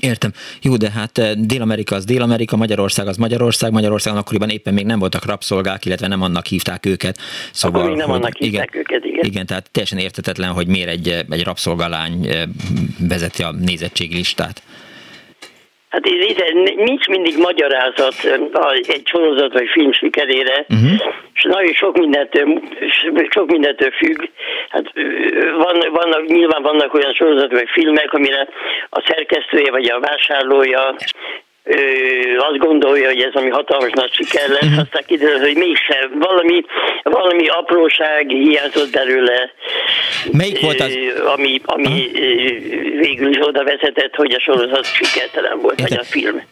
[0.00, 0.30] Értem.
[0.62, 5.24] Jó, de hát Dél-Amerika az Dél-Amerika, Magyarország az Magyarország, Magyarországon akkoriban éppen még nem voltak
[5.24, 7.18] rabszolgák, illetve nem annak hívták őket.
[7.52, 9.24] Szóval, Akkor még nem hogy, annak hívták igen, őket, igen.
[9.24, 12.28] Igen, tehát teljesen értetetlen, hogy miért egy, egy rabszolgalány
[12.98, 14.62] vezeti a nézettségi listát.
[15.90, 18.14] Hát ide nincs mindig magyarázat
[18.86, 21.12] egy sorozat vagy film sikerére, uh-huh.
[21.34, 22.60] és nagyon sok mindentől,
[23.28, 24.28] sok mindentől függ.
[24.68, 24.92] Hát
[25.56, 28.48] van, vannak, nyilván vannak olyan sorozatok vagy filmek, amire
[28.90, 30.96] a szerkesztője vagy a vásárlója
[32.38, 34.78] azt gondolja, hogy ez ami hatalmas nagy siker lesz, uh-huh.
[34.78, 36.18] aztán kiderül, hogy mégsem.
[36.18, 36.64] Valami,
[37.02, 39.50] valami apróság hiányzott belőle.
[40.32, 40.96] Melyik volt az?
[41.34, 42.98] Ami, ami uh-huh.
[43.00, 45.94] végül is oda vezetett, hogy a sorozat sikertelen volt, Érte.
[45.94, 46.42] vagy a film.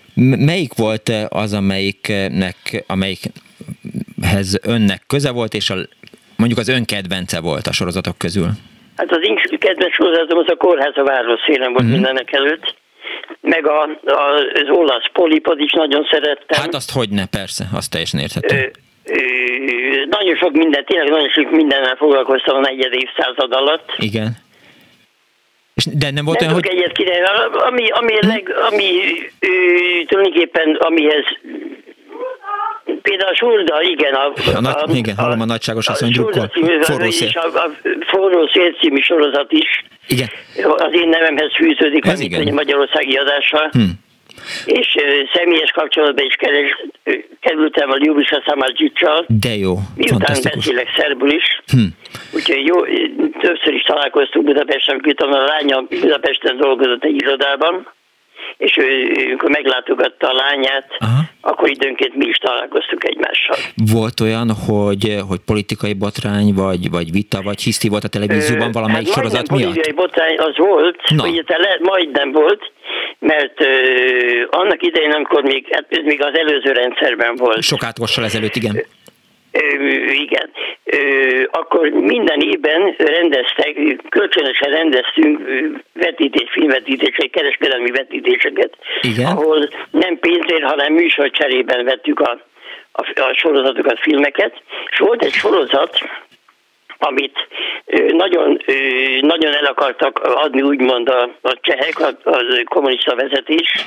[0.44, 5.74] Melyik volt az, amelyiknek, amelyikhez önnek köze volt, és a,
[6.36, 8.48] mondjuk az ön kedvence volt a sorozatok közül?
[8.96, 11.92] Hát az én kedvenc sorozatom az a Kórház a város szélen volt uh-huh.
[11.92, 12.74] mindenek előtt
[13.40, 16.60] meg a, a, az olasz polipod is nagyon szerettem.
[16.60, 18.70] Hát azt hogy ne, persze, azt teljesen érthető.
[20.08, 23.94] nagyon sok minden, tényleg nagyon sok mindennel foglalkoztam a negyed évszázad alatt.
[23.96, 24.36] Igen.
[25.74, 26.72] És de nem volt nem olyan, hogy...
[26.76, 28.26] egyet kiderül, ami, ami, hm?
[28.26, 28.84] leg, ami
[29.40, 29.50] ő,
[30.06, 31.24] tulajdonképpen, amihez
[33.02, 34.14] Például a Surda, igen.
[34.14, 36.50] A, a, nagy, a, igen, hallom a nagyságos asszony drukkol.
[36.80, 37.30] Forró szél.
[37.34, 37.70] A, a
[38.06, 39.84] Forró szél című sorozat is.
[40.08, 40.28] Igen.
[40.76, 42.46] Az én nevemhez fűződik, Ez igen.
[42.46, 43.68] a magyarországi adással.
[43.72, 43.90] Hm
[44.64, 44.96] és
[45.32, 46.84] személyes kapcsolatban is keres,
[47.40, 49.24] kerültem a Ljubisa Samadzsicsal.
[49.28, 51.62] De jó, Miután beszélek szerbul is.
[51.66, 51.86] Hm.
[52.32, 52.84] Úgyhogy jó,
[53.40, 57.86] többször is találkoztunk Budapesten, amikor a lánya Budapesten dolgozott egy irodában
[58.56, 61.20] és ő, amikor meglátogatta a lányát, Aha.
[61.40, 63.56] Akkor időnként mi is találkoztunk egymással.
[63.92, 69.06] Volt olyan, hogy, hogy politikai botrány, vagy, vagy vita, vagy hiszti volt a televízióban valamelyik
[69.06, 69.62] hát sorozat miatt?
[69.62, 71.28] politikai botrány az volt, Na.
[71.28, 72.72] ugye le, majdnem volt,
[73.18, 73.66] mert ö,
[74.50, 77.62] annak idején, amikor még, hát még az előző rendszerben volt.
[77.62, 78.84] Sok átvossal ezelőtt, igen
[80.12, 80.50] igen.
[81.50, 83.76] Akkor minden évben rendeztek,
[84.08, 85.40] kölcsönösen rendeztünk
[85.92, 89.26] vetítés, filmvetítések, kereskedelmi vetítéseket, Igen.
[89.26, 92.40] ahol nem pénzért, hanem műsor cserében vettük a,
[92.92, 94.62] a, a sorozatokat, filmeket.
[94.90, 95.98] És volt egy sorozat,
[96.98, 97.48] amit
[98.12, 98.62] nagyon,
[99.20, 103.86] nagyon el akartak adni úgymond a, a csehek, a, a kommunista vezetés,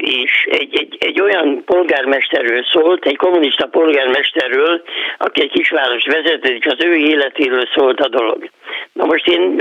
[0.00, 4.82] és egy, egy, egy olyan polgármesterről szólt, egy kommunista polgármesterről,
[5.18, 8.50] aki egy kisváros vezető, és az ő életéről szólt a dolog.
[8.92, 9.58] Na most én,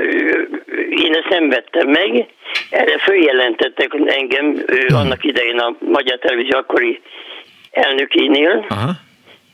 [0.90, 2.28] én ezt nem vettem meg,
[2.70, 7.02] erre följelentettek engem annak idején a Magyar Televízió akkori
[7.72, 8.92] elnökénél, Aha.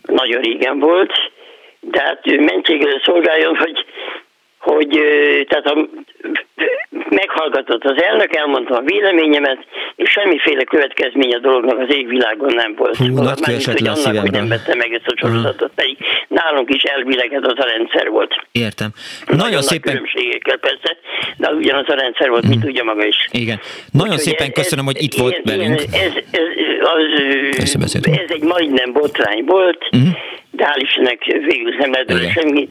[0.02, 1.14] nagyon régen volt,
[1.92, 3.86] de hát mentségre szolgáljon, hogy
[4.64, 5.00] hogy
[5.48, 5.88] tehát a,
[7.10, 9.58] meghallgatott az elnök, elmondta a véleményemet,
[9.96, 12.96] és semmiféle következmény a dolognak az égvilágon nem volt.
[12.96, 17.34] Hú, Már hogy annak, hogy nem vette meg ezt a sorozatot, pedig nálunk is elvileg
[17.34, 18.36] ez az a rendszer volt.
[18.52, 18.90] Értem.
[19.26, 19.92] Nagyon, Nagyon szépen...
[19.92, 20.98] különbségekkel persze,
[21.38, 22.60] de ugyanaz a rendszer volt, mm.
[22.60, 23.28] tudja maga is.
[23.32, 23.60] Igen.
[23.92, 25.80] Nagyon Úgy, szépen ez, köszönöm, hogy itt volt ilyen, velünk.
[25.80, 26.42] Ez, ez,
[26.80, 30.10] az, ez egy majdnem botrány volt, mm.
[30.56, 32.68] De hál' Istennek végül nem lehet semmi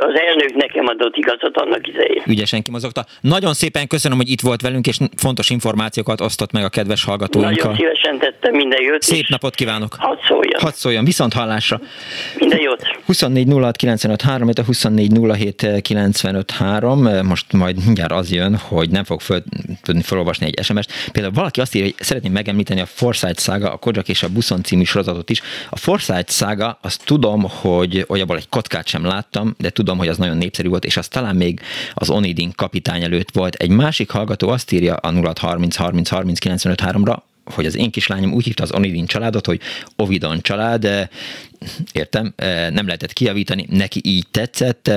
[0.00, 2.22] az elnök nekem adott igazat annak idején.
[2.26, 3.04] Ügyesen kimozogta.
[3.20, 7.70] Nagyon szépen köszönöm, hogy itt volt velünk, és fontos információkat osztott meg a kedves hallgatóinkkal.
[7.70, 9.02] Nagyon szívesen tettem, minden jót.
[9.02, 9.94] Szép napot kívánok.
[9.98, 10.60] Hadd szóljon.
[10.60, 11.80] Hadd szóljon, viszont hallásra.
[12.38, 12.82] Minden jót.
[13.06, 13.48] 24
[14.02, 15.10] 06 3, a 24
[17.22, 19.42] most majd mindjárt az jön, hogy nem fog föl,
[19.82, 21.10] tudni felolvasni egy SMS-t.
[21.12, 24.62] Például valaki azt írja, hogy szeretném megemlíteni a Forsyth szága, a Kodzsak és a Buszon
[24.62, 25.42] című sorozatot is.
[25.70, 30.16] A Forsyth szága, azt tudom, hogy, abból egy kockát sem láttam, de tudom, hogy az
[30.16, 31.60] nagyon népszerű volt, és az talán még
[31.94, 33.54] az Onidin kapitány előtt volt.
[33.54, 38.32] Egy másik hallgató azt írja a 0630 30 30 95 ra hogy az én kislányom
[38.32, 39.60] úgy hívta az Onidin családot, hogy
[39.96, 41.08] Ovidon család,
[41.92, 42.34] értem,
[42.70, 44.90] nem lehetett kiavítani, neki így tetszett,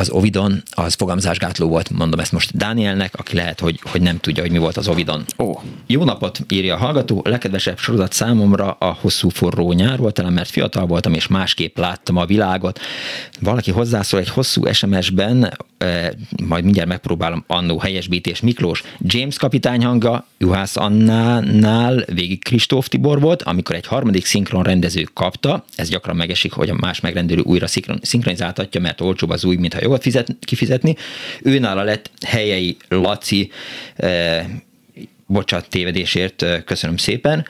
[0.00, 4.42] az Ovidon az fogamzásgátló volt, mondom ezt most Dánielnek, aki lehet, hogy, hogy nem tudja,
[4.42, 5.24] hogy mi volt az Ovidon.
[5.38, 5.52] Ó.
[5.86, 10.50] Jó napot, írja a hallgató, legkedvesebb sorozat számomra a hosszú forró nyár volt, talán mert
[10.50, 12.80] fiatal voltam, és másképp láttam a világot.
[13.40, 15.56] Valaki hozzászól egy hosszú SMS-ben,
[16.44, 18.82] majd mindjárt megpróbálom annó helyesbítés Miklós.
[19.00, 25.64] James kapitány hanga, Juhász Annánál végig Kristóf Tibor volt, amikor egy harmadik szinkron rendező kapta,
[25.74, 27.66] ez gyakran megesik, hogy a más megrendelő újra
[28.02, 30.96] szinkronizáltatja, mert olcsóbb az új, mintha jogot fizet, kifizetni.
[31.42, 33.50] Őnála lett helyei Laci,
[33.96, 34.46] eh,
[35.26, 37.46] bocsát tévedésért, köszönöm szépen,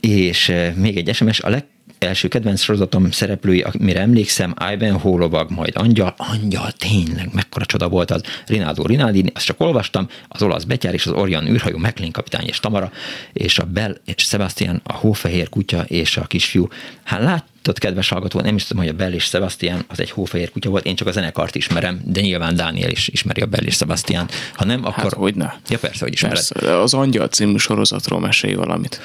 [0.00, 1.64] és még egy SMS, a leg
[2.00, 8.10] első kedvenc sorozatom szereplői, amire emlékszem, Ivan lovag, majd Angyal, Angyal, tényleg, mekkora csoda volt
[8.10, 12.46] az, Rinaldo Rinaldi, azt csak olvastam, az olasz betyár és az Orion űrhajó, McLean kapitány
[12.46, 12.92] és Tamara,
[13.32, 16.68] és a Bell és Sebastian, a hófehér kutya és a kisfiú.
[17.02, 20.50] Hát láttad, kedves hallgató, nem is tudom, hogy a Bell és Sebastian az egy hófehér
[20.50, 23.74] kutya volt, én csak a zenekart ismerem, de nyilván Dániel is ismeri a Bell és
[23.74, 24.28] Sebastian.
[24.54, 25.02] Ha nem, akkor...
[25.02, 25.52] Hát, hogy ne?
[25.68, 26.48] Ja, persze, hogy ismered.
[26.48, 29.00] Persze, az Angyal című sorozatról mesélj valamit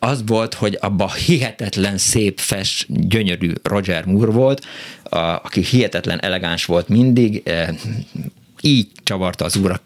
[0.00, 4.66] az volt, hogy abba hihetetlen szép, fes, gyönyörű Roger Moore volt,
[5.02, 7.74] a, aki hihetetlen elegáns volt mindig, e,
[8.60, 9.80] így csavarta az újra,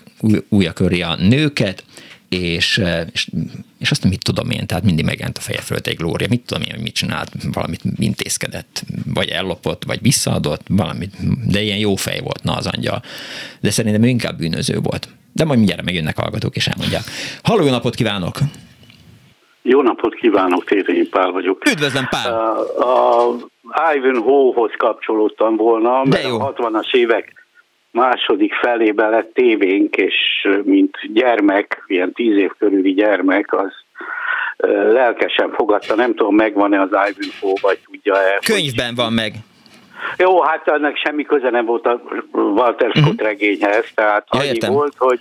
[0.48, 1.84] újra köré a nőket,
[2.28, 3.28] és, e, és,
[3.82, 6.62] és azt mit tudom én, tehát mindig megjelent a feje fölött egy glória, mit tudom
[6.62, 8.82] én, hogy mit csinált, valamit intézkedett,
[9.14, 11.12] vagy ellopott, vagy visszaadott, valamit,
[11.50, 13.02] de ilyen jó fej volt, na az angyal.
[13.60, 15.08] De szerintem ő inkább bűnöző volt.
[15.32, 17.02] De majd mindjárt megjönnek hallgatók, és elmondják.
[17.42, 18.38] Halló, jó napot kívánok!
[19.62, 21.66] Jó napot kívánok, Tétényi Pál vagyok.
[21.70, 22.32] Üdvözlöm, Pál!
[22.76, 23.28] A,
[23.64, 27.41] a Ivanhoe-hoz kapcsolódtam volna, mert a 60-as évek
[27.92, 33.72] második felében lett tévénk, és mint gyermek, ilyen tíz év körüli gyermek, az
[34.92, 38.38] lelkesen fogadta, nem tudom, megvan-e az Ivanhoe, vagy tudja-e.
[38.44, 39.32] Könyvben van meg.
[40.16, 42.02] Jó, hát ennek semmi köze nem volt a
[42.32, 43.26] Walter Scott uh-huh.
[43.26, 44.72] regényhez, tehát ja, annyi értem.
[44.72, 45.20] volt, hogy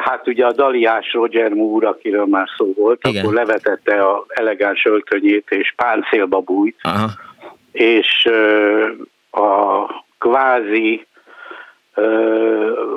[0.00, 3.22] hát ugye a Daliás Roger Moore, akiről már szó volt, Igen.
[3.22, 7.10] akkor levetette a elegáns öltönyét és páncélba bújt, Aha.
[7.72, 8.28] és
[9.30, 9.84] a
[10.18, 11.06] kvázi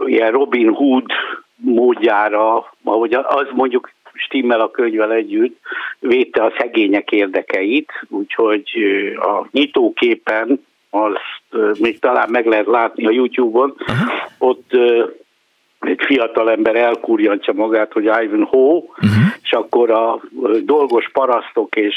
[0.06, 1.06] ilyen Robin Hood
[1.56, 5.60] módjára, ahogy az mondjuk stimmel a könyvvel együtt,
[6.00, 8.64] védte a szegények érdekeit, úgyhogy
[9.16, 14.12] a nyitóképen, azt még talán meg lehet látni a YouTube-on, Aha.
[14.38, 14.72] ott
[15.80, 19.12] egy fiatal ember elkurjantja magát, hogy Ivanhoe, uh-huh.
[19.44, 20.22] és akkor a
[20.64, 21.96] dolgos parasztok és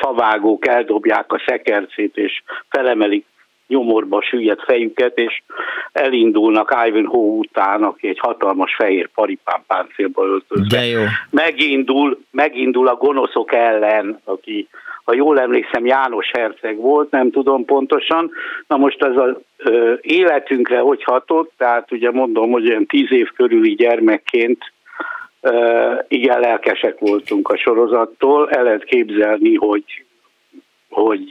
[0.00, 3.26] favágók eldobják a szekercét, és felemelik
[3.68, 5.42] nyomorba süllyedt fejüket, és
[5.92, 10.76] elindulnak Ivanhoe után, aki egy hatalmas fehér paripán páncélba öltözve.
[10.76, 11.00] De jó.
[11.30, 14.68] Megindul, megindul a gonoszok ellen, aki
[15.04, 18.30] ha jól emlékszem, János Herceg volt, nem tudom pontosan.
[18.66, 19.36] Na most ez az
[20.00, 24.72] életünkre hogy hatott, tehát ugye mondom, hogy olyan tíz év körüli gyermekként
[26.08, 28.50] igen lelkesek voltunk a sorozattól.
[28.50, 29.84] El lehet képzelni, hogy
[30.88, 31.28] hogy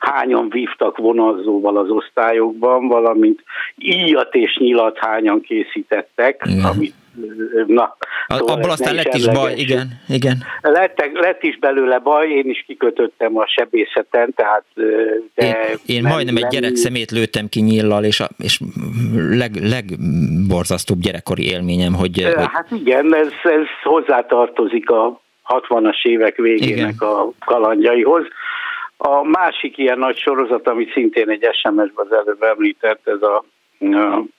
[0.00, 3.42] hányan vívtak vonalzóval az osztályokban, valamint
[3.76, 6.64] íjat és nyilat hányan készítettek, igen.
[6.64, 6.94] amit
[7.66, 7.96] Na,
[8.28, 9.88] szóval Abból aztán lett is baj, igen.
[10.08, 10.42] igen.
[10.62, 14.64] Lett, lett is belőle baj, én is kikötöttem a sebészeten, tehát...
[15.34, 15.54] De én,
[15.86, 18.60] én nem, majdnem nem, egy gyerek szemét lőttem ki nyillal, és, a, és
[19.14, 22.22] leg, legborzasztóbb gyerekkori élményem, hogy...
[22.36, 22.80] Hát hogy...
[22.80, 27.08] igen, ez, ez hozzátartozik a 60-as évek végének igen.
[27.08, 28.26] a kalandjaihoz.
[28.96, 33.44] A másik ilyen nagy sorozat, amit szintén egy SMS-ben az előbb említett, ez a,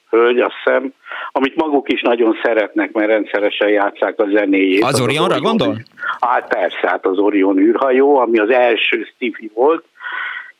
[0.09, 0.93] hölgy, azt hiszem,
[1.31, 4.83] amit maguk is nagyon szeretnek, mert rendszeresen játszák a zenéjét.
[4.83, 5.77] Az, az Orionra Orion, gondol?
[6.19, 9.85] Hát persze, hát az Orion űrhajó, ami az első Stevie volt,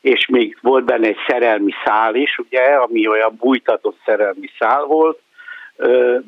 [0.00, 5.18] és még volt benne egy szerelmi szál is, ugye, ami olyan bújtatott szerelmi szál volt.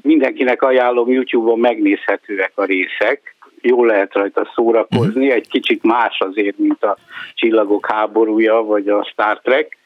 [0.03, 5.35] Mindenkinek ajánlom, YouTube-on megnézhetőek a részek, jól lehet rajta szórakozni, uh-huh.
[5.35, 6.97] egy kicsit más azért, mint a
[7.35, 9.77] Csillagok háborúja, vagy a Star Trek,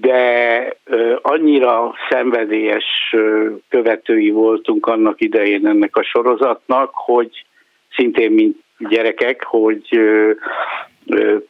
[0.00, 0.76] de
[1.22, 3.14] annyira szenvedélyes
[3.68, 7.44] követői voltunk annak idején ennek a sorozatnak, hogy
[7.96, 10.00] szintén mint gyerekek, hogy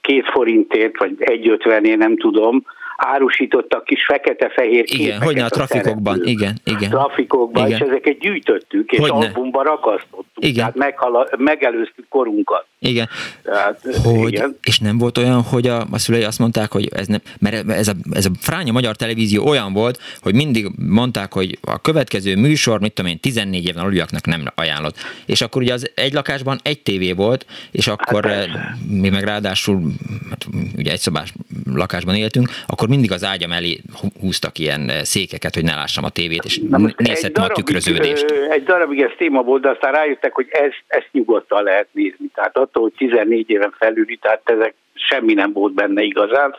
[0.00, 2.64] két forintért, vagy egy ötvenért, nem tudom,
[3.00, 6.90] árusítottak kis fekete-fehér Igen, hogy a trafikokban, igen, igen.
[6.90, 7.78] Trafikokban, igen.
[7.78, 9.14] és ezeket gyűjtöttük, és hogyne.
[9.14, 10.54] albumba ragasztottuk, igen.
[10.54, 12.66] tehát meghala, megelőztük korunkat.
[12.80, 13.08] Igen.
[13.42, 14.56] Tehát, hogy, igen.
[14.62, 17.88] És nem volt olyan, hogy a, a szülei azt mondták, hogy ez nem, mert ez
[17.88, 22.80] a, ez a fránya magyar televízió olyan volt, hogy mindig mondták, hogy a következő műsor,
[22.80, 24.96] mit tudom én, 14 éven aluljaknak nem ajánlott.
[25.26, 28.48] És akkor ugye az egy lakásban egy tévé volt, és akkor hát
[28.88, 29.92] mi meg ráadásul
[30.28, 31.32] hát, ugye egy szobás
[31.64, 33.78] lakásban éltünk, akkor mindig az ágyam elé
[34.20, 36.60] húztak ilyen székeket, hogy ne lássam a tévét, és
[36.96, 38.30] nézhettem a tükröződést.
[38.30, 42.26] Egy darabig ez téma volt, de aztán rájöttek, hogy ez, ezt nyugodtan lehet nézni.
[42.34, 46.54] Tehát attól, hogy 14 éven felüli, tehát ezek semmi nem volt benne igazán.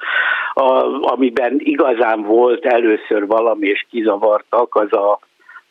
[0.54, 5.20] A, amiben igazán volt először valami, és kizavartak, az a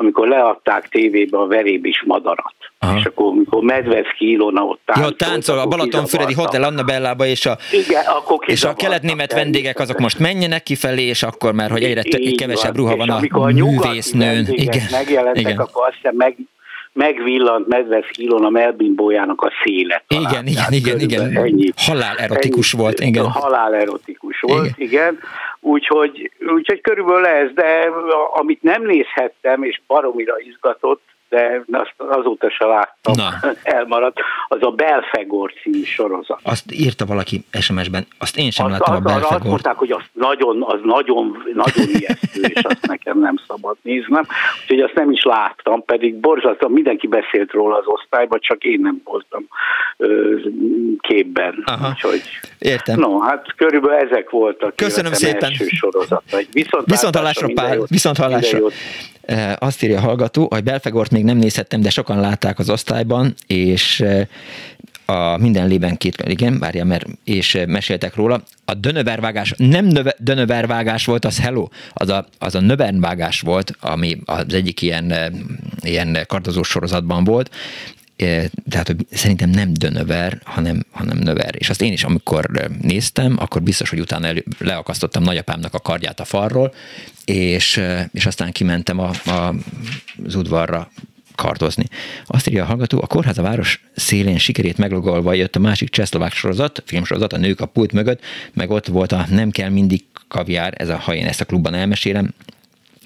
[0.01, 2.55] amikor leadták tévébe a verébis madarat.
[2.79, 2.99] Aha.
[2.99, 5.05] És akkor, amikor Medveszki Ilona ott táncol.
[5.05, 9.99] Ja, táncol a Balatonfüredi Hotel Annabellába, és a, Igen, akkor és a keletnémet vendégek azok
[9.99, 12.03] most menjenek kifelé, és akkor már, hogy egyre
[12.37, 14.47] kevesebb ruha van a, a művésznőn.
[14.51, 14.87] Igen.
[14.91, 15.59] megjelentek, Igen.
[15.59, 16.37] akkor azt hiszem meg,
[16.99, 20.05] megvillant Medveszki Ilona melbimbójának a széle.
[20.09, 21.37] Igen, igen, igen, igen.
[21.37, 23.01] Ennyi, halál erotikus ennyi, volt.
[23.01, 23.25] Igen.
[23.25, 24.89] Halál erotikus volt, igen.
[24.89, 25.19] igen.
[25.61, 27.91] Úgyhogy, úgyhogy körülbelül ez, de
[28.35, 33.51] amit nem nézhettem, és baromira izgatott, de azt azóta se láttam, Na.
[33.79, 36.41] elmaradt, az a Belfegor című sorozat.
[36.43, 39.41] Azt írta valaki SMS-ben, azt én sem azt, láttam az, a Belfegort.
[39.41, 44.27] Azt mondták, hogy az nagyon, az nagyon, nagyon ijesztő, és azt nekem nem szabad néznem,
[44.61, 49.01] úgyhogy azt nem is láttam, pedig borzasztóan mindenki beszélt róla az osztályban, csak én nem
[49.05, 49.47] voltam
[49.97, 50.37] ö,
[51.01, 51.63] képben.
[51.65, 51.89] Aha.
[51.89, 52.23] Úgyhogy,
[52.59, 52.99] Értem.
[52.99, 54.77] No, hát körülbelül ezek voltak.
[54.77, 55.51] Köszönöm szépen.
[55.51, 56.47] Első sorozatai.
[56.53, 57.79] Viszont, viszont hallásra, Pál.
[57.89, 58.59] Viszont hallásra.
[59.59, 64.05] Azt írja a hallgató, hogy Belfegort még nem nézhettem, de sokan látták az osztályban, és
[65.11, 68.43] a minden lében két, igen, várja, mert, és meséltek róla.
[68.65, 74.17] A dönövervágás, nem növe, dönövervágás volt, az hello, az a, az a növernvágás volt, ami
[74.25, 75.15] az egyik ilyen,
[75.81, 77.51] ilyen kardozós sorozatban volt,
[78.69, 81.55] tehát hogy szerintem nem dönöver, hanem, hanem növer.
[81.59, 86.21] És azt én is, amikor néztem, akkor biztos, hogy utána elő, leakasztottam nagyapámnak a kardját
[86.21, 86.75] a falról,
[87.25, 87.81] és,
[88.13, 89.55] és aztán kimentem a, a,
[90.27, 90.91] az udvarra
[91.35, 91.85] kardozni.
[92.27, 96.33] Azt írja a hallgató, a kórház a város szélén sikerét meglogolva jött a másik csehszlovák
[96.33, 98.21] sorozat, filmsorozat, a nők a pult mögött,
[98.53, 101.75] meg ott volt a nem kell mindig kaviár, ez a, ha én ezt a klubban
[101.75, 102.35] elmesélem,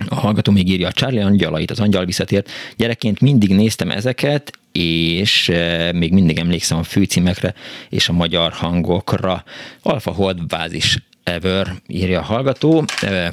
[0.08, 2.50] a hallgató még írja a Charlie angyalait, az angyal visszatért.
[2.76, 5.52] Gyerekként mindig néztem ezeket, és
[5.92, 7.54] még mindig emlékszem a főcímekre
[7.88, 9.44] és a magyar hangokra.
[9.82, 12.84] Alfa Hold bázis ever, írja a hallgató.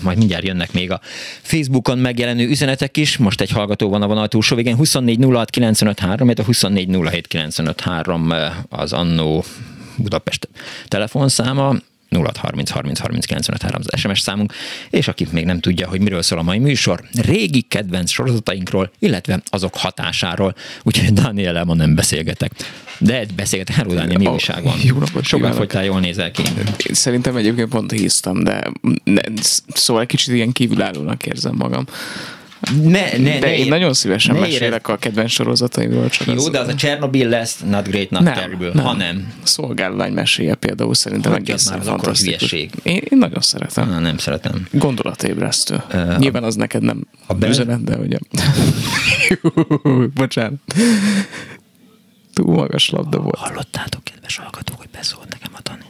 [0.01, 0.99] Majd mindjárt jönnek még a
[1.41, 3.17] Facebookon megjelenő üzenetek is.
[3.17, 4.75] Most egy hallgató van a vonal túlsó végén.
[4.75, 5.25] 24
[5.97, 6.95] 06 a 24
[8.29, 9.43] e, az annó
[9.95, 10.49] Budapest
[10.87, 11.75] telefonszáma.
[12.10, 14.53] 0630 30 30 95 az SMS számunk,
[14.89, 19.41] és aki még nem tudja, hogy miről szól a mai műsor, régi kedvenc sorozatainkról, illetve
[19.49, 22.51] azok hatásáról, úgyhogy Daniel ma nem beszélgetek.
[22.99, 24.78] De beszélgetek, Hello Daniel, mi újság van?
[24.84, 26.41] Jó napot Sokan fogytál, jól nézel ki.
[26.88, 28.72] Én szerintem egyébként pont hisztam, de
[29.03, 29.22] ne,
[29.74, 31.86] szóval kicsit ilyen kívülállónak érzem magam.
[32.84, 34.82] Ne, ne, de ne, én ér, nagyon szívesen ne mesélek érez...
[34.84, 36.10] a kedvenc sorozataimról.
[36.10, 38.86] Csak Jó, de az a Csernobyl lesz not great, not nem, terrible, nem.
[38.86, 39.34] hanem...
[39.43, 42.51] Szolgálvány meséje például szerintem hogy egészen már fantasztikus.
[42.51, 43.89] Én, én, nagyon szeretem.
[43.89, 44.68] Na, nem szeretem.
[44.72, 45.84] Gondolatébresztő.
[45.93, 47.47] Uh, Nyilván az neked nem a be...
[47.47, 48.18] üzenet, de ugye...
[50.16, 50.60] Bocsánat.
[52.34, 53.38] Túl magas labda volt.
[53.38, 55.86] Hallottátok, kedves hallgatók, hogy beszólt nekem a Dani?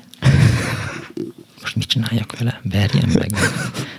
[1.70, 2.60] Most mit csináljak vele?
[2.72, 3.30] Verjem meg?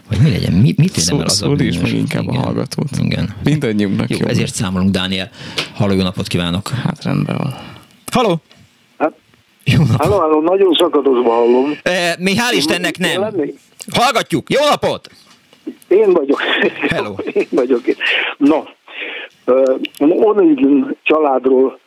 [0.09, 0.53] Vagy mi legyen?
[0.53, 1.79] Mi, mit érem el az a bűnös?
[1.79, 2.37] meg inkább Igen.
[2.37, 2.89] a hallgatót.
[3.03, 3.35] Igen.
[3.45, 4.17] Mindannyiunknak jó.
[4.21, 4.27] jó.
[4.27, 5.31] Ezért számolunk, Dániel.
[5.75, 6.69] Halló, jó napot kívánok.
[6.69, 7.55] Hát rendben van.
[8.13, 8.41] Halló!
[8.99, 9.13] Hát,
[9.65, 10.07] jó napot.
[10.07, 11.79] Halló, halló, nagyon szakadozva hallom.
[11.83, 13.23] E, mi hál' Istennek nem.
[13.93, 14.51] Hallgatjuk.
[14.51, 15.11] Jó napot!
[15.89, 16.43] Én vagyok.
[16.89, 17.15] Hello.
[17.33, 17.83] Én vagyok.
[18.37, 18.65] Na,
[19.47, 21.79] uh, Onigin családról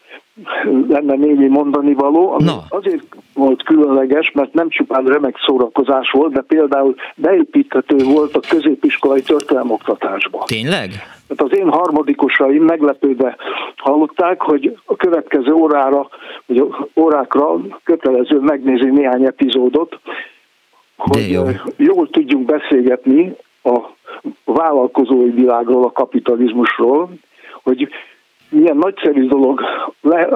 [0.88, 2.64] lenne némi mondani való, ami Na.
[2.70, 3.04] azért
[3.34, 10.44] volt különleges, mert nem csupán remek szórakozás volt, de például beépíthető volt a középiskolai történelmoktatásba.
[10.46, 10.90] Tényleg?
[11.28, 13.36] Tehát az én harmadikosaim meglepődve
[13.76, 16.10] hallották, hogy a következő órára,
[16.46, 16.64] vagy
[16.96, 20.00] órákra kötelező megnézni néhány epizódot,
[20.98, 21.44] hogy jó.
[21.78, 23.80] jól tudjunk beszélgetni a
[24.46, 27.10] vállalkozói világról, a kapitalizmusról,
[27.64, 27.88] hogy
[28.54, 29.62] milyen nagyszerű dolog,
[30.02, 30.28] le,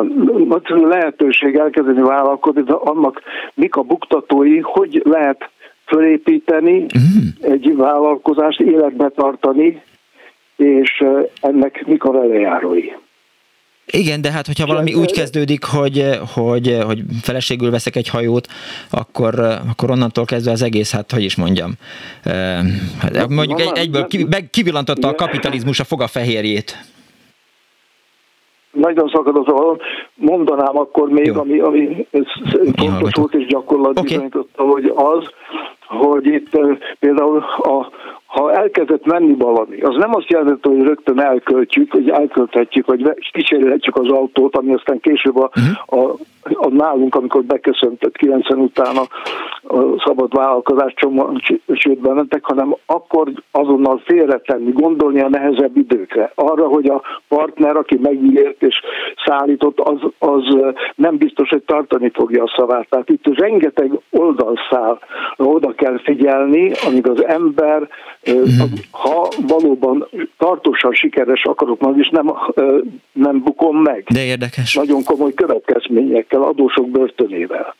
[0.47, 3.21] nagyszerű lehetőség elkezdeni vállalkozni, de annak
[3.53, 5.49] mik a buktatói, hogy lehet
[5.85, 7.51] fölépíteni mm.
[7.51, 9.81] egy vállalkozást, életbe tartani,
[10.55, 11.03] és
[11.41, 12.91] ennek mik a velejárói.
[13.91, 18.47] Igen, de hát hogyha valami úgy kezdődik, hogy, hogy, hogy feleségül veszek egy hajót,
[18.89, 19.39] akkor,
[19.69, 21.73] akkor onnantól kezdve az egész, hát hogy is mondjam,
[22.99, 24.07] hát mondjuk egy, egyből
[24.51, 26.77] kivillantotta a kapitalizmus a fogafehérjét
[28.79, 29.77] nagyon szakadozó,
[30.15, 31.39] mondanám akkor még, Jó.
[31.39, 32.07] ami, ami
[32.75, 34.03] fontos volt és gyakorlat okay.
[34.03, 35.29] bizonyította, hogy az,
[35.87, 36.59] hogy itt
[36.99, 37.91] például a,
[38.27, 43.95] ha elkezdett menni valami, az nem azt jelenti, hogy rögtön elköltjük, hogy elkölthetjük, vagy kicserélhetjük
[43.95, 46.03] az autót, ami aztán később a, uh-huh.
[46.03, 46.15] a,
[46.53, 49.07] a nálunk, amikor beköszöntött 90 után a,
[49.75, 50.93] a szabad vállalkozás
[51.65, 56.31] csődben mentek, hanem akkor azonnal félretenni, gondolni a nehezebb időkre.
[56.35, 58.81] Arra, hogy a partner, aki megígért és
[59.25, 60.57] szállított, az, az
[60.95, 62.89] nem biztos, hogy tartani fogja a szavát.
[62.89, 64.99] Tehát itt rengeteg oldalszál
[65.37, 67.87] oda kell figyelni, amíg az ember
[68.31, 68.61] Mm.
[68.91, 70.07] Ha valóban
[70.37, 72.33] tartósan sikeres akarok majd, és nem,
[73.11, 74.03] nem bukom meg.
[74.13, 74.75] De érdekes.
[74.75, 77.75] Nagyon komoly következményekkel, adósok börtönével.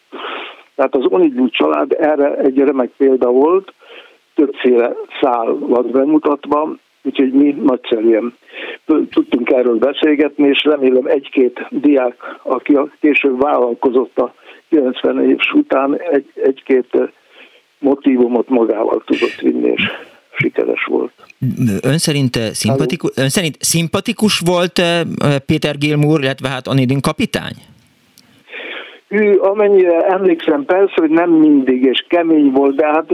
[0.75, 3.73] Tehát az Oniglu család erre egy remek példa volt,
[4.35, 8.33] többféle szál van bemutatva, úgyhogy mi nagyszerűen
[8.85, 14.33] tudtunk erről beszélgetni, és remélem egy-két diák, aki később vállalkozott a
[14.69, 16.97] 90 év után, egy, egy-két
[17.79, 19.81] motivumot magával tudott vinni, és
[20.37, 21.11] sikeres volt.
[21.81, 25.01] Ön szerint szimpatikus, ön szerint szimpatikus volt eh,
[25.45, 27.55] Péter Gilmour, illetve hát Anidin kapitány?
[29.09, 33.05] Ő, amennyire emlékszem, persze, hogy nem mindig, és kemény volt, de hát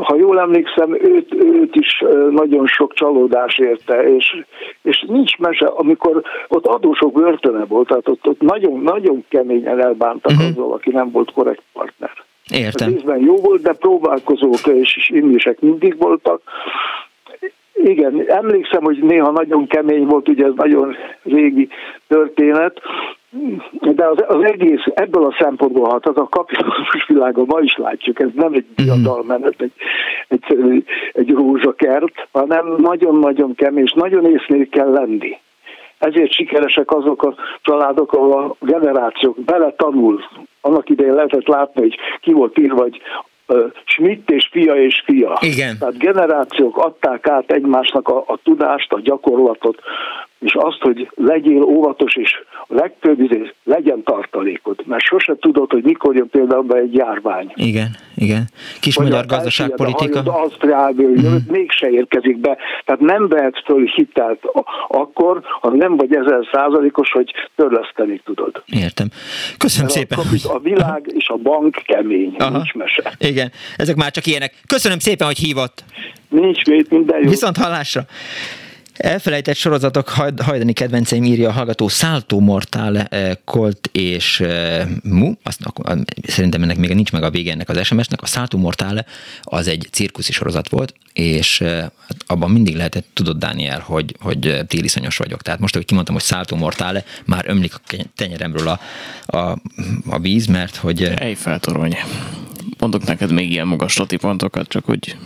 [0.00, 4.44] ha jól emlékszem, őt, őt is eh, nagyon sok csalódás érte, és,
[4.82, 10.32] és nincs mese, amikor ott adósok börtöne volt, tehát ott, ott nagyon, nagyon keményen elbántak
[10.32, 10.46] uh-huh.
[10.46, 12.10] azzal, aki nem volt korrekt partner.
[12.50, 12.88] Értem.
[12.88, 16.42] Részben jó volt, de próbálkozók és indisek mindig voltak.
[17.74, 21.68] Igen, emlékszem, hogy néha nagyon kemény volt, ugye ez nagyon régi
[22.08, 22.80] történet,
[23.80, 28.20] de az, az egész ebből a szempontból hat, az a kapitalizmus világa ma is látjuk,
[28.20, 28.84] ez nem egy mhm.
[28.84, 29.72] diadalmenet, egy,
[30.28, 35.38] egy, egy rózsakert, hanem nagyon-nagyon kemény, és nagyon észnél kell lenni.
[35.98, 40.24] Ezért sikeresek azok a családok, ahol a generációk bele tanul.
[40.64, 43.00] Annak idején lehetett látni, hogy ki volt írva, hogy
[43.84, 45.38] Schmidt és fia és fia.
[45.40, 45.78] Igen.
[45.78, 49.78] Tehát generációk adták át egymásnak a, a tudást, a gyakorlatot,
[50.38, 52.32] és azt, hogy legyél óvatos, és
[52.66, 57.52] a legtöbb izé, legyen tartalékod, mert sose tudod, hogy mikor jön például be egy járvány.
[57.54, 58.48] Igen, igen.
[58.80, 60.18] Kis Vagy magyar gazdaságpolitika.
[60.18, 61.52] Az Ausztriából jön, mm.
[61.52, 62.56] mégse érkezik be.
[62.84, 64.42] Tehát nem vehet föl hitelt
[64.88, 68.62] akkor, ha nem vagy ezer százalékos, hogy törleszteni tudod.
[68.66, 69.08] Értem.
[69.58, 70.18] Köszönöm Mert szépen.
[70.50, 72.50] A, a világ és a bank kemény, Aha.
[72.50, 73.12] nincs mese.
[73.18, 74.54] Igen, ezek már csak ilyenek.
[74.66, 75.84] Köszönöm szépen, hogy hívott.
[76.28, 77.28] Nincs mit, minden jó.
[77.28, 78.04] Viszont hallásra.
[78.96, 83.08] Elfelejtett sorozatok hajdani kedvenceim írja a hallgató Salto Mortale,
[83.44, 84.42] Colt és
[85.02, 85.32] Mu.
[85.42, 85.60] Azt,
[86.26, 88.22] szerintem ennek még nincs meg a vége ennek az SMS-nek.
[88.22, 89.04] A Salto Mortale
[89.42, 91.92] az egy cirkuszi sorozat volt, és hát
[92.26, 95.42] abban mindig lehetett, tudod Dániel, hogy, hogy téliszonyos vagyok.
[95.42, 98.80] Tehát most, hogy kimondtam, hogy Salto Mortale, már ömlik a tenyeremről a,
[99.36, 99.58] a,
[100.08, 101.02] a víz, mert hogy...
[101.02, 101.96] Eiffel torony.
[102.78, 105.16] Mondok neked még ilyen magas pontokat, csak hogy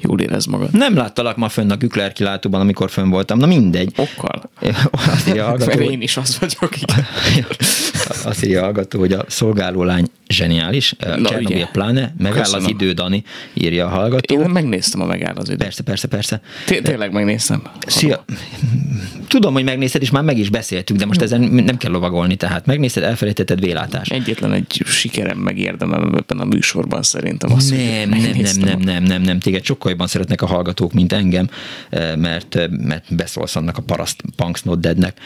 [0.00, 0.72] jól érez magad.
[0.72, 3.38] Nem láttalak ma fönn a Gükler kilátóban, amikor fönn voltam.
[3.38, 3.92] Na mindegy.
[3.96, 4.50] Okkal.
[5.12, 6.76] Azt írja hallgató, Mert én is az vagyok.
[6.80, 7.46] Igen.
[8.24, 10.94] Azt írja hallgató, hogy a szolgálólány zseniális.
[10.98, 12.14] Csernobyl pláne.
[12.18, 12.64] Megáll Köszönöm.
[12.64, 13.22] az idő, Dani,
[13.54, 14.40] írja a hallgató.
[14.40, 15.56] Én megnéztem a megáll az idő.
[15.56, 16.40] Persze, persze, persze.
[16.82, 17.62] Tényleg megnéztem.
[17.86, 18.24] Szia.
[19.28, 22.66] Tudom, hogy megnézted, és már meg is beszéltük, de most ezen nem kell lovagolni, tehát
[22.66, 24.08] megnézted, elfelejtetted vélátás.
[24.08, 27.52] Egyetlen egy sikerem megérdemem ebben a műsorban szerintem.
[27.52, 31.12] Azt, nem, nem, nem, nem, nem, nem, nem, téged sokkal jobban szeretnek a hallgatók, mint
[31.12, 31.48] engem,
[32.16, 35.18] mert, mert beszólsz annak a paraszt Punks Not Deadnek.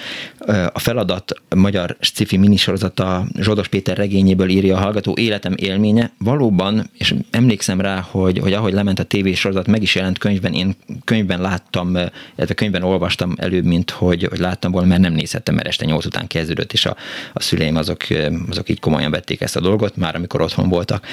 [0.72, 6.10] A feladat magyar sci-fi minisorozata Zsodos Péter regényéből írja a hallgató Életem élménye.
[6.18, 10.74] Valóban, és emlékszem rá, hogy, hogy ahogy lement a tévésorozat, meg is jelent könyvben, én
[11.04, 11.90] könyvben láttam,
[12.36, 16.04] illetve könyvben olvastam előbb, mint hogy, hogy láttam volna, mert nem nézhettem, mert este nyolc
[16.04, 16.96] után kezdődött, és a,
[17.32, 18.00] a szüleim azok,
[18.50, 21.06] azok így komolyan vették ezt a dolgot, már amikor otthon voltak.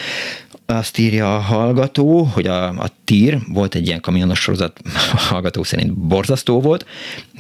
[0.72, 4.80] Azt írja a hallgató, hogy a, a tír, volt egy ilyen kamionos sorozat,
[5.14, 6.86] a hallgató szerint borzasztó volt,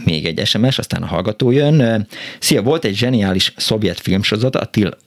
[0.05, 2.07] még egy SMS, aztán a hallgató jön.
[2.39, 4.97] Szia, volt egy zseniális szovjet filmsorozat, a Till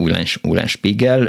[0.67, 1.29] Spiegel,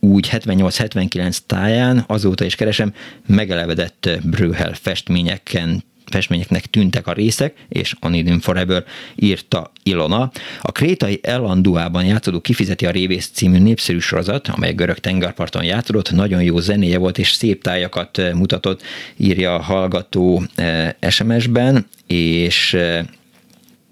[0.00, 2.92] úgy 78-79 táján, azóta is keresem,
[3.26, 8.84] megelevedett Brühel festményeken festményeknek tűntek a részek, és Onidin Forever
[9.14, 10.30] írta Ilona.
[10.60, 16.42] A krétai Elanduában játszódó Kifizeti a Révész című népszerű sorozat, amely görög tengerparton játszódott, nagyon
[16.42, 18.82] jó zenéje volt, és szép tájakat eh, mutatott,
[19.16, 23.04] írja a hallgató eh, SMS-ben, és eh,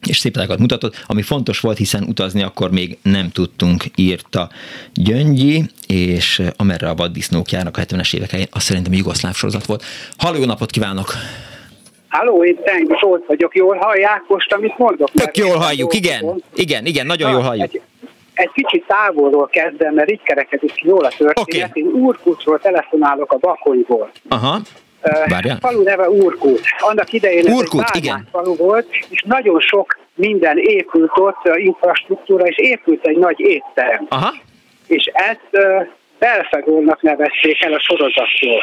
[0.07, 4.51] és szép tájakat mutatott, ami fontos volt, hiszen utazni akkor még nem tudtunk, írta
[4.95, 9.85] Gyöngyi, és amerre a vaddisznók járnak a 70-es évek elején, azt szerintem jugoszláv sorozat volt.
[10.17, 11.15] Halló, napot kívánok!
[12.11, 15.11] Halló, én Tengis ott vagyok, jól hallják most, amit mondok?
[15.11, 17.75] Tök jól halljuk, igen, igen, igen, nagyon jól halljuk.
[17.75, 17.81] Egy,
[18.35, 21.69] egy kicsit távolról kezdem, mert így kerekedik jól a történet.
[21.71, 21.83] Okay.
[21.83, 24.11] Én Úrkutról telefonálok a Bakonyból.
[24.29, 24.61] Aha.
[25.29, 25.57] Várjál.
[25.61, 26.61] A falu neve Úrkút.
[26.79, 28.29] Annak idején Úrkút, ez egy igen.
[28.31, 34.07] falu volt, és nagyon sok minden épült ott, infrastruktúra, és épült egy nagy étterem.
[34.09, 34.35] Aha.
[34.87, 35.87] És ezt uh,
[36.19, 38.63] Belfegornak nevezték el a sorozatról.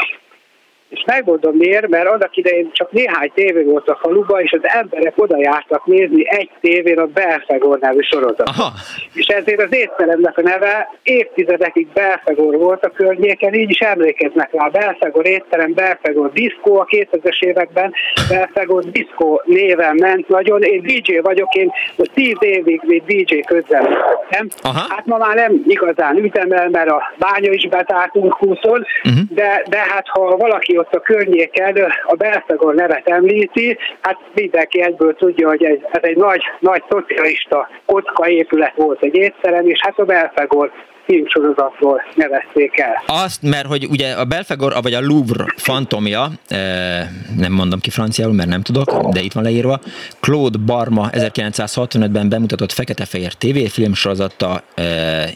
[0.90, 5.14] És megmondom miért, mert annak idején csak néhány tévé volt a faluban, és az emberek
[5.16, 8.50] oda jártak nézni egy tévén a Belfegor nevű sorozat.
[8.50, 8.72] Aha.
[9.14, 14.68] És ezért az étteremnek a neve évtizedekig Belfegor volt a környéken, így is emlékeznek rá.
[14.68, 17.94] Belfegor étterem, Belfegor diszkó a 2000-es években,
[18.30, 20.62] Belfegor diszkó néven ment nagyon.
[20.62, 23.88] Én DJ vagyok, én most 10 évig még DJ közben
[24.30, 24.48] nem?
[24.90, 28.82] Hát ma már nem igazán üzemel, mert a bánya is betártunk 20 uh-huh.
[29.30, 35.16] de, de hát ha valaki ott a környéken a Belfegor nevet említi, hát mindenki egyből
[35.16, 40.00] tudja, hogy ez, ez egy nagy, nagy szocialista kocka épület volt egy étszerem, és hát
[40.00, 40.72] a Belfegor
[41.08, 43.04] filmsorozatról nevezték el.
[43.06, 46.32] Azt, mert hogy ugye a Belfegor, vagy a Louvre fantomja,
[47.38, 49.80] nem mondom ki franciául, mert nem tudok, de itt van leírva,
[50.20, 54.64] Claude Barma 1965-ben bemutatott fekete-fehér tévéfilmsorozata,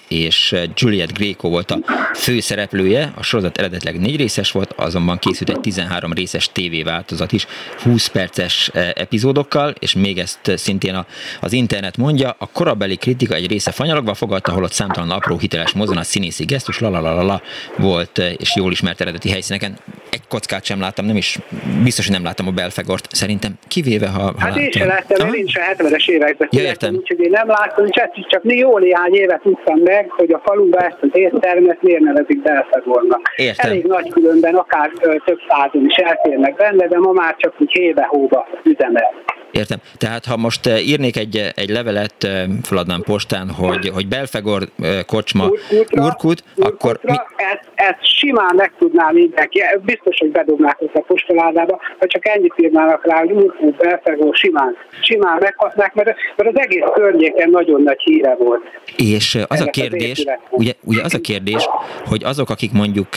[0.07, 1.77] és Juliet Greco volt a
[2.13, 3.11] főszereplője.
[3.15, 7.47] A sorozat eredetileg négy részes volt, azonban készült egy 13 részes tévéváltozat is,
[7.83, 11.05] 20 perces epizódokkal, és még ezt szintén
[11.41, 15.73] az internet mondja, a korabeli kritika egy része fanyalogva fogadta, holott számtalan apró hitel hiteles
[15.73, 17.41] mozzanat, színészi gesztus, la
[17.77, 19.77] volt, eh, és jól ismert eredeti helyszíneken.
[20.09, 21.39] Egy kockát sem láttam, nem is,
[21.83, 25.45] biztos, hogy nem láttam a Belfegort, szerintem, kivéve, ha, ha Hát én sem láttam, én
[25.45, 26.95] is a 70-es években ja, értem.
[26.95, 30.41] úgyhogy én nem láttam, és ezt is csak jó néhány évet tudtam meg, hogy a
[30.45, 33.33] faluba ezt az éttermet miért nevezik Belfegornak.
[33.35, 33.69] Értem.
[33.69, 37.71] Elég nagy különben, akár ö, több százon is eltérnek benne, de ma már csak úgy
[37.71, 39.13] hébe-hóba üzemel.
[39.51, 39.77] Értem.
[39.97, 44.67] Tehát ha most eh, írnék egy, egy levelet, eh, feladnám postán, hogy, hogy Belfegor
[45.05, 46.99] kocsma Urkut, Urkut akkor...
[47.01, 47.11] Mi...
[47.35, 52.53] Ez, ezt simán meg tudná mindenki, biztos, hogy bedobnák ezt a postaládába, ha csak ennyit
[52.57, 58.01] írnának rá, hogy Urfú, Belfegó, simán, simán megkapnák, mert, mert az egész környéken nagyon nagy
[58.03, 58.61] híre volt.
[58.97, 61.67] És az a kérdés, ugye, ugye az a kérdés,
[62.05, 63.07] hogy azok, akik mondjuk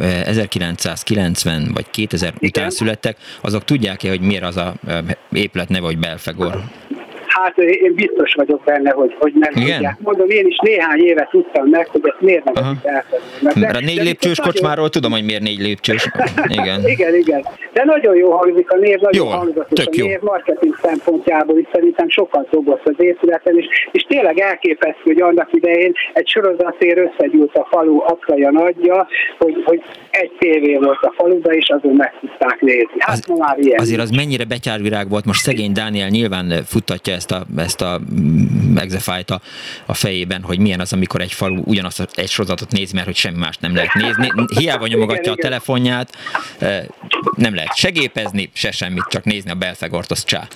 [0.00, 2.50] 1990 vagy 2000 Igen.
[2.50, 4.74] után születtek, azok tudják-e, hogy miért az a
[5.32, 6.64] épület neve, hogy Belfegor?
[7.34, 9.72] Hát én biztos vagyok benne, hogy, hogy nem Igen?
[9.72, 9.98] tudják.
[10.00, 13.60] Mondom, én is néhány évet tudtam meg, hogy ezt miért nem elfelejteni.
[13.60, 14.90] Mert a négy lépcsős kocsmáról nagyon...
[14.90, 16.08] tudom, hogy miért négy lépcsős.
[16.58, 16.88] Igen.
[16.88, 17.46] igen, igen.
[17.72, 20.16] De nagyon jó hangzik a név, nagyon jó, hangzatos a név, jó.
[20.20, 25.92] marketing szempontjából is szerintem sokkal szobos az épületen, és, és tényleg elképesztő, hogy annak idején
[26.12, 29.06] egy sorozatért összegyűlt a falu apraja nagyja,
[29.38, 32.96] hogy, hogy egy tévé volt a faluba, és azon meg tudták nézni.
[32.98, 33.80] Hát az, már ilyen.
[33.80, 38.00] Azért az mennyire betyárvirág volt, most szegény Dániel nyilván futtatja ezt a, ezt a
[38.74, 39.40] megzefájt a,
[39.86, 43.38] a fejében, hogy milyen az, amikor egy falu ugyanazt egy sorozatot néz, mert hogy semmi
[43.38, 44.32] más nem lehet nézni.
[44.58, 46.16] Hiába nyomogatja a telefonját,
[46.58, 46.84] eh,
[47.36, 50.48] nem lehet segépezni, se semmit, csak nézni a Belfegortos csá.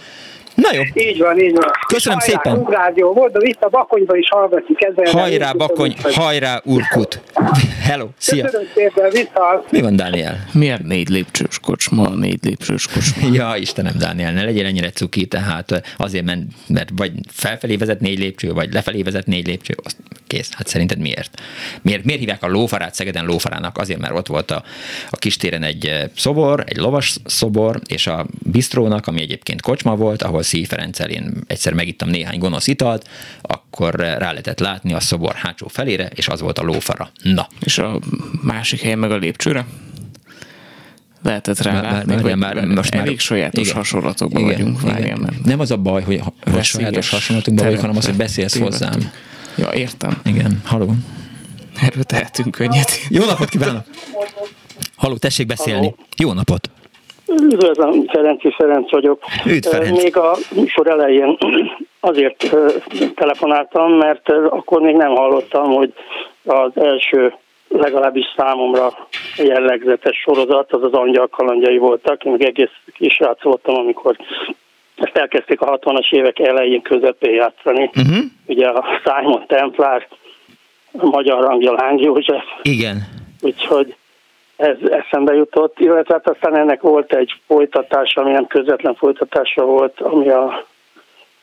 [0.62, 0.82] Na jó.
[0.94, 1.70] Így van, így van.
[1.86, 2.64] Köszönöm Hajrá, szépen.
[2.64, 5.20] Rádió volt, de itt a Bakonyban is hallgatjuk ezzel.
[5.20, 7.20] Hajrá, Bakony, hajrá, Urkut.
[7.88, 8.44] Hello, szia.
[8.44, 9.64] Köszönöm szépen, vissza.
[9.70, 10.36] Mi van, Dániel?
[10.52, 13.28] Miért négy lépcsős kocsma, négy lépcsős kocsma?
[13.38, 18.18] ja, Istenem, Dániel, ne legyél ennyire cuki, tehát azért, mert, mert vagy felfelé vezet négy
[18.18, 19.96] lépcső, vagy lefelé vezet négy lépcső, azt
[20.26, 20.52] kész.
[20.52, 21.42] Hát szerinted miért?
[21.82, 23.78] Miért, miért hívják a lófarát Szegeden lófarának?
[23.78, 24.62] Azért, mert ott volt a,
[25.10, 30.42] a kistéren egy szobor, egy lovas szobor, és a bistrónak, ami egyébként kocsma volt, ahol
[30.48, 33.08] Szíj Ferenccel én egyszer megittam néhány gonosz italt,
[33.42, 37.10] akkor rá lehetett látni a szobor hátsó felére, és az volt a lófara.
[37.22, 37.48] Na.
[37.60, 37.98] És a
[38.42, 39.66] másik helyen meg a lépcsőre?
[41.22, 44.78] lehetett rá látni, már, már, már, most elég már, sajátos igen, hasonlatokban igen, vagyunk.
[44.82, 44.92] Igen.
[44.92, 46.22] Várjál, mert nem az a baj, hogy,
[46.52, 48.82] hogy sajátos hasonlatokban vagyunk, hanem az, hogy beszélsz tévedtünk.
[48.82, 49.10] hozzám.
[49.56, 50.20] Ja, értem.
[50.24, 50.94] Igen, haló.
[51.80, 52.90] Erről tehetünk könnyet.
[53.08, 53.84] Jó napot kívánok!
[54.96, 55.80] Haló, tessék beszélni.
[55.80, 55.98] Halló.
[56.16, 56.70] Jó napot!
[57.28, 59.22] Üdvözlöm, Ferenci Ferenc vagyok.
[59.46, 60.02] Üdv, Ferenc.
[60.02, 61.38] Még a műsor elején
[62.00, 62.56] azért
[63.14, 65.92] telefonáltam, mert akkor még nem hallottam, hogy
[66.44, 67.32] az első
[67.68, 72.24] legalábbis számomra jellegzetes sorozat, az az angyal kalandjai voltak.
[72.24, 74.16] Én meg egész kisrác voltam, amikor
[74.94, 77.90] ezt elkezdték a 60-as évek elején közepén játszani.
[77.96, 78.24] Uh-huh.
[78.46, 80.08] Ugye a Simon Templár,
[80.92, 82.44] a magyar angyal Háng József.
[82.62, 82.96] Igen.
[83.40, 83.96] Úgyhogy
[84.58, 90.00] ez eszembe jutott, illetve hát aztán ennek volt egy folytatása, ami nem közvetlen folytatása volt,
[90.00, 90.64] ami a,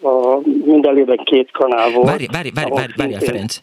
[0.02, 2.08] a mindenében két kanál volt.
[2.08, 3.60] Várj, várj, várj, várj, várj Ferenc,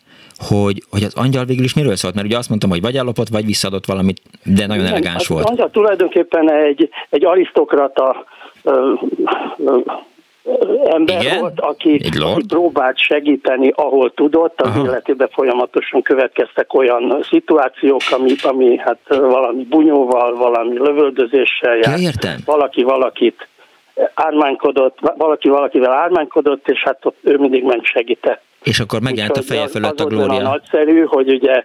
[0.49, 2.15] hogy, hogy az angyal végül is miről szólt?
[2.15, 5.45] Mert ugye azt mondtam, hogy vagy ellopott, vagy visszadott valamit, de nagyon Nem, elegáns volt.
[5.45, 8.25] Az angyal tulajdonképpen egy, egy arisztokrata
[10.85, 11.39] ember Igen?
[11.39, 14.85] volt, aki, aki próbált segíteni, ahol tudott, az Aha.
[14.85, 22.01] életében folyamatosan következtek olyan szituációk, ami, ami hát valami bunyóval, valami lövöldözéssel járt.
[22.01, 22.37] Ja, értem.
[22.45, 23.49] Valaki valakit
[24.15, 28.43] ármánykodott, valaki valakivel ármánykodott, és hát ott ő mindig ment segített.
[28.63, 30.35] És akkor megjelent a feje fölött a glória.
[30.35, 31.65] Az nagyszerű, hogy ugye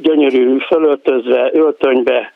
[0.00, 2.32] gyönyörű fölöltözve, öltönybe,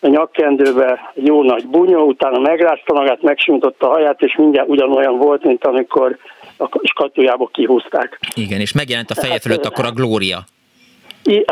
[0.00, 5.44] a nyakkendőbe jó nagy bunyó, utána megrázta magát, megsimította a haját, és mindjárt ugyanolyan volt,
[5.44, 6.18] mint amikor
[6.58, 8.18] a skatujából kihúzták.
[8.34, 10.38] Igen, és megjelent a feje fölött akkor a glória.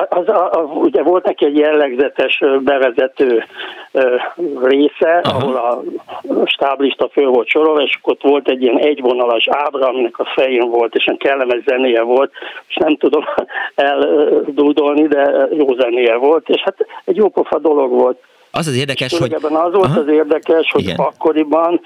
[0.08, 3.44] Az, a, a, ugye volt neki egy jellegzetes bevezető
[4.62, 5.36] része, Aha.
[5.36, 5.82] ahol a
[6.46, 10.94] stáblista föl volt sorolva, és ott volt egy ilyen egyvonalas ábra, aminek a fején volt,
[10.94, 12.32] és egy kellemes zenéje volt,
[12.68, 13.24] és nem tudom
[13.74, 18.18] eldúdolni, de jó zenéje volt, és hát egy jópofa dolog volt.
[18.56, 19.34] Az az érdekes, hogy...
[19.34, 20.00] Az volt Aha.
[20.00, 20.96] az érdekes, hogy Igen.
[20.96, 21.80] akkoriban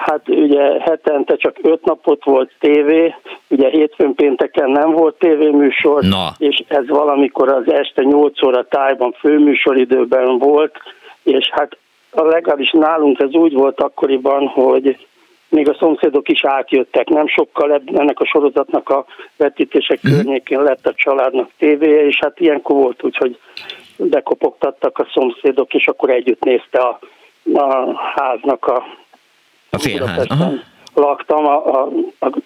[0.00, 3.14] Hát ugye hetente csak öt napot volt tévé,
[3.48, 6.28] ugye hétfőn pénteken nem volt tévéműsor, Na.
[6.38, 10.76] és ez valamikor az este 8 óra tájban főműsoridőben volt,
[11.22, 11.76] és hát
[12.12, 15.06] legalábbis nálunk ez úgy volt akkoriban, hogy
[15.48, 19.04] még a szomszédok is átjöttek, nem sokkal ennek a sorozatnak a
[19.36, 20.12] vetítések mm.
[20.12, 23.38] környékén lett a családnak tévéje, és hát ilyenkor volt úgy, hogy
[24.08, 26.98] bekopogtattak a szomszédok, és akkor együtt nézte a,
[27.52, 28.84] a háznak a
[29.70, 30.26] a félház.
[30.94, 31.88] Laktam, a, a,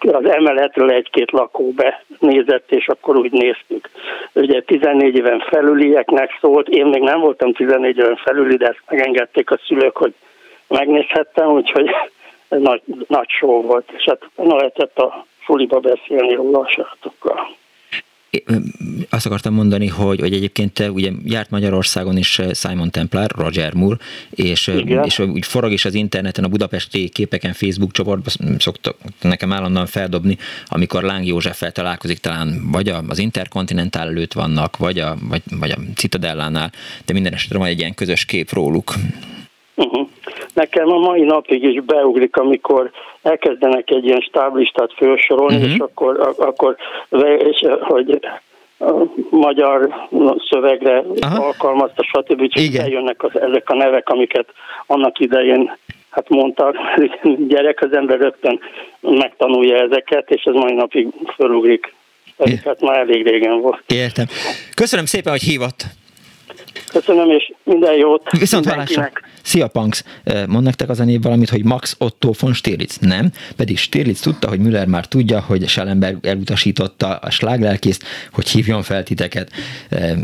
[0.01, 3.91] az emeletről egy-két lakó benézett, és akkor úgy néztük.
[4.33, 9.51] Ugye 14 éven felülieknek szólt, én még nem voltam 14 éven felüli, de ezt megengedték
[9.51, 10.15] a szülők, hogy
[10.69, 11.91] megnézhettem, úgyhogy
[12.49, 17.57] ez nagy, nagy show volt, és hát lehetett a fuliba beszélni róla a sajátokkal.
[19.09, 23.97] Azt akartam mondani, hogy, hogy egyébként ugye járt Magyarországon is Simon Templar, Roger Moore,
[24.31, 24.73] és,
[25.05, 30.39] és úgy forog is az interneten, a budapesti képeken, Facebook csoportban szoktak nekem állandóan feldobni,
[30.67, 35.79] amikor Láng Józseffel találkozik, talán vagy az Interkontinentál előtt vannak, vagy a, vagy, vagy a
[35.95, 36.73] Citadellánál,
[37.05, 38.95] de minden esetre van egy ilyen közös kép róluk.
[39.75, 40.09] Uh-huh.
[40.55, 42.91] Nekem a mai napig is beugrik, amikor
[43.23, 45.73] elkezdenek egy ilyen stáblistát felsorolni, uh-huh.
[45.73, 46.77] és akkor, akkor
[47.39, 48.21] és, hogy
[49.31, 50.09] magyar
[50.51, 51.45] szövegre Aha.
[51.45, 52.49] alkalmazta, stb.
[52.49, 54.49] Csak eljönnek az, ezek a nevek, amiket
[54.87, 55.77] annak idején
[56.11, 56.77] hát mondtak,
[57.49, 58.61] gyerek, az ember rögtön
[59.01, 61.95] megtanulja ezeket, és ez mai napig felugrik.
[62.65, 63.83] Hát már elég régen volt.
[63.87, 64.27] Értem.
[64.75, 65.85] Köszönöm szépen, hogy hívott.
[66.95, 69.11] Köszönöm, és minden jót Viszont hallásra.
[69.43, 70.03] Szia, Punks!
[70.47, 72.99] Mond nektek az a név valamit, hogy Max Otto von Stirlitz?
[73.01, 78.83] Nem, pedig Stirlitz tudta, hogy Müller már tudja, hogy Schellenberg elutasította a sláglelkészt, hogy hívjon
[78.83, 79.51] fel titeket,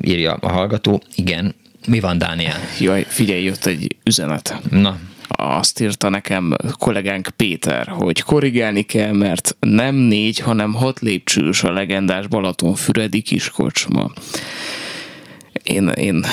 [0.00, 1.02] írja a hallgató.
[1.14, 1.54] Igen,
[1.86, 2.58] mi van, Dániel?
[2.80, 4.56] Jaj, figyelj, jött egy üzenet.
[4.70, 4.98] Na,
[5.28, 11.72] azt írta nekem kollégánk Péter, hogy korrigálni kell, mert nem négy, hanem hat lépcsős a
[11.72, 14.10] legendás Balatonfüredi kiskocsma
[15.62, 16.24] én, én,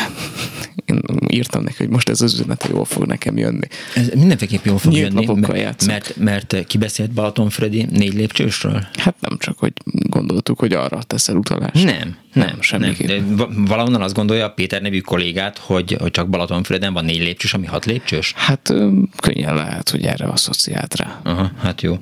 [0.85, 3.67] én írtam neki, hogy most ez az üzenet jól fog nekem jönni.
[3.95, 8.87] Ez mindenféleképp jól fog Nyílt jönni, mert, mert, mert kibeszélt Balaton Freddy négy lépcsősről?
[8.93, 11.83] Hát nem csak, hogy gondoltuk, hogy arra teszel utalást.
[11.83, 13.07] Nem, nem, semmiképp.
[13.07, 13.65] Nem.
[13.65, 17.65] Valahonnan azt gondolja a Péter nevű kollégát, hogy, hogy csak Balatonfüreden van négy lépcsős, ami
[17.65, 18.33] hat lépcsős?
[18.35, 18.73] Hát
[19.21, 21.19] könnyen lehet, hogy erre asszociált rá.
[21.23, 21.97] Aha, hát jó.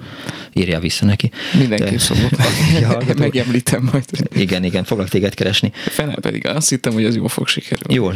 [0.54, 1.32] Írja vissza neki.
[1.58, 2.30] Mindenképp szokok.
[3.18, 4.06] Megemlítem majd.
[4.34, 5.72] Igen, igen, foglak téged keresni.
[5.76, 7.94] Fene pedig azt hittem, hogy ez jól fog sikerülni.
[7.94, 8.12] Jó,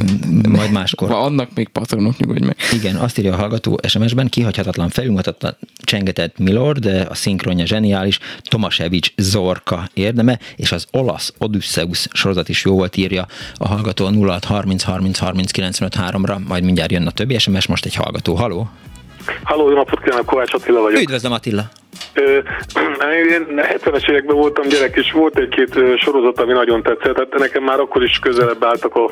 [0.50, 1.10] majd máskor.
[1.10, 2.56] Ha annak még patronok, nyugodj meg.
[2.74, 9.14] Igen, azt írja a hallgató SMS-ben, kihagyhatatlan felülmutatlan csengetett Milord, de a szinkronja zseniális, Tomasevics
[9.18, 14.46] Zorka érdeme, és az olasz Odysseus sorozat is jó volt, írja a hallgató a 06
[14.46, 18.36] 30 30 30 95 3-ra, majd mindjárt jön a többi SMS, most egy hallgató.
[18.36, 18.70] Haló?
[19.44, 21.02] Halló, jó napot kívánok, Kovács Attila vagyok.
[21.02, 21.70] Üdvözlöm Attila.
[23.32, 27.18] Én 70-es években voltam gyerek, és volt egy-két sorozat, ami nagyon tetszett.
[27.18, 29.04] Hát nekem már akkor is közelebb álltak a,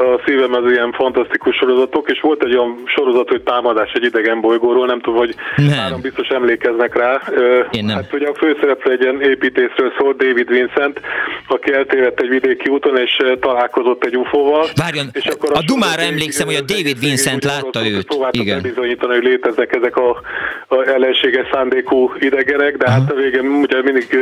[0.00, 4.40] a szívem az ilyen fantasztikus sorozatok, és volt egy olyan sorozat, hogy támadás egy idegen
[4.40, 6.00] bolygóról, nem tudom, hogy nem.
[6.00, 7.22] biztos emlékeznek rá.
[7.70, 7.96] Én nem.
[7.96, 11.00] Hát ugye a főszereplő egy ilyen építészről szólt, David Vincent,
[11.48, 14.66] aki eltévedt egy vidéki úton, és találkozott egy UFO-val.
[14.74, 18.16] Várjon, és akkor a, a Dumára emlékszem, hogy a David Vincent látta őt.
[18.30, 18.62] Igen.
[18.62, 20.22] bizonyítani, hogy léteznek ezek a,
[20.68, 24.18] a ellenséges szándékú idegenek, de hát a végén ugye mindig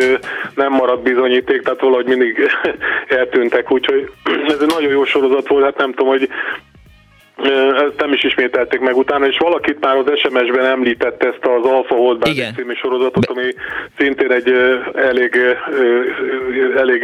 [0.55, 2.51] nem maradt bizonyíték, tehát valahogy mindig
[3.19, 4.11] eltűntek, úgyhogy
[4.49, 6.29] ez egy nagyon jó sorozat volt, hát nem tudom, hogy
[7.87, 11.95] ezt nem is ismételték meg utána, és valakit már az SMS-ben említette ezt az Alpha
[11.95, 12.23] Hold
[12.57, 13.55] című sorozatot, ami
[13.99, 14.53] szintén egy
[14.95, 15.41] elég,
[16.77, 17.03] elég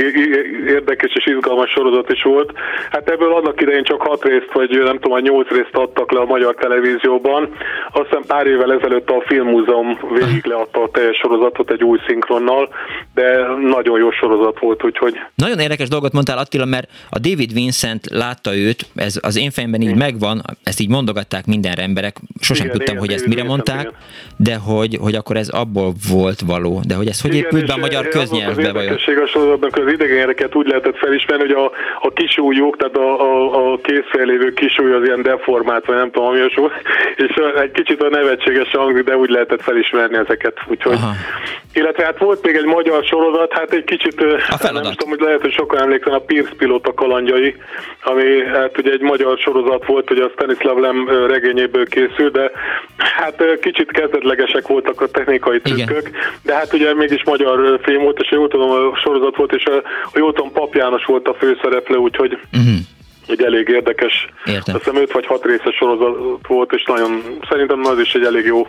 [0.66, 2.52] érdekes és izgalmas sorozat is volt.
[2.90, 6.20] Hát ebből annak idején csak hat részt, vagy nem tudom, a nyolc részt adtak le
[6.20, 7.54] a magyar televízióban.
[7.92, 12.68] Aztán pár évvel ezelőtt a Filmmúzeum végig leadta a teljes sorozatot egy új szinkronnal,
[13.14, 15.20] de nagyon jó sorozat volt, úgyhogy...
[15.34, 19.80] Nagyon érdekes dolgot mondtál Attila, mert a David Vincent látta őt, ez az én fejemben
[19.80, 23.44] így meg van, ezt így mondogatták minden emberek, sosem igen, tudtam, igen, hogy ezt mire
[23.44, 23.94] mondták, igen.
[24.36, 27.72] de hogy, hogy akkor ez abból volt való, de hogy ez hogy igen, épült be
[27.72, 28.68] a magyar köznyelvbe?
[28.68, 31.64] Az érdekesség a sorozatnak az idegeneket úgy lehetett felismerni, hogy a,
[32.06, 36.28] a kisúlyok, tehát a, a, a készfel lévő kisúly az ilyen deformált, vagy nem tudom,
[36.28, 36.50] ami a
[37.16, 41.12] és egy kicsit a nevetséges hangzik, de úgy lehetett felismerni ezeket, úgyhogy Aha.
[41.72, 45.40] illetve hát volt még egy magyar sorozat, hát egy kicsit, a nem tudom, hogy lehet,
[45.40, 47.56] hogy sokan emlékszenek a Pierce pilóta kalandjai,
[48.02, 52.50] ami hát ugye egy magyar sorozat volt, hogy a Stanislav Lem regényéből készül, de
[52.96, 56.10] hát kicsit kezdetlegesek voltak a technikai trükkök,
[56.42, 59.76] de hát ugye mégis magyar film volt, és jól tudom, a sorozat volt, és a,
[60.12, 62.74] a jól tudom, Pap János volt a főszereplő, úgyhogy uh-huh.
[63.26, 64.74] egy elég érdekes, Értem.
[64.74, 68.44] azt hiszem 5 vagy 6 részes sorozat volt, és nagyon, szerintem az is egy elég
[68.44, 68.66] jó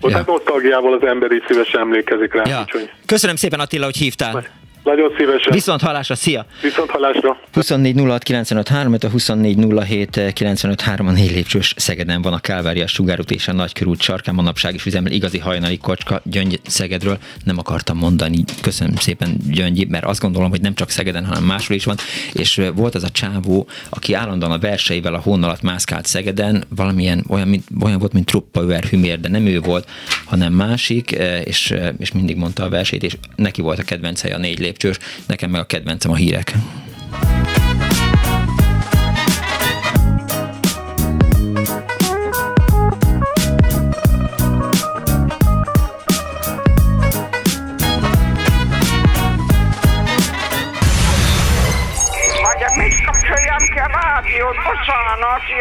[0.00, 0.12] volt.
[0.12, 0.16] Ja.
[0.16, 2.42] Hát nosztalgiával az ember így szívesen emlékezik rá.
[2.46, 2.60] Ja.
[2.60, 2.90] Úgyhogy...
[3.06, 4.32] Köszönöm szépen Attila, hogy hívtál.
[4.32, 4.50] Majd.
[4.84, 5.52] Nagyon szívesen.
[5.52, 6.46] Viszont hallásra, szia!
[6.62, 7.40] Viszont hallásra.
[7.52, 12.38] 24 06 95 3, a 24 07 95 3 a négy lépcsős Szegeden van a
[12.38, 17.18] Kálvária sugárút és a Nagykörút sarkán manapság is üzemel igazi hajnali kocska Gyöngy Szegedről.
[17.44, 21.76] Nem akartam mondani, köszönöm szépen Gyöngyi, mert azt gondolom, hogy nem csak Szegeden, hanem máshol
[21.76, 21.96] is van.
[22.32, 27.24] És volt az a csávó, aki állandóan a verseivel a hón alatt mászkált Szegeden, valamilyen
[27.28, 28.60] olyan, mint, olyan volt, mint Truppa
[28.90, 29.88] Hümér, de nem ő volt,
[30.24, 31.10] hanem másik,
[31.44, 34.98] és, és mindig mondta a versét, és neki volt a kedvence a négy lépcső lépcsős,
[35.26, 36.52] nekem meg a kedvencem a hírek.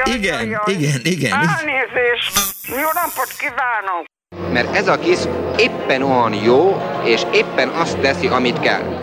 [0.06, 1.32] Igen, igen, igen.
[1.32, 2.56] Elnézést!
[2.68, 4.06] Jó napot kívánok!
[4.54, 5.18] Mert ez a kis
[5.58, 9.03] éppen olyan jó, és éppen azt teszi, amit kell.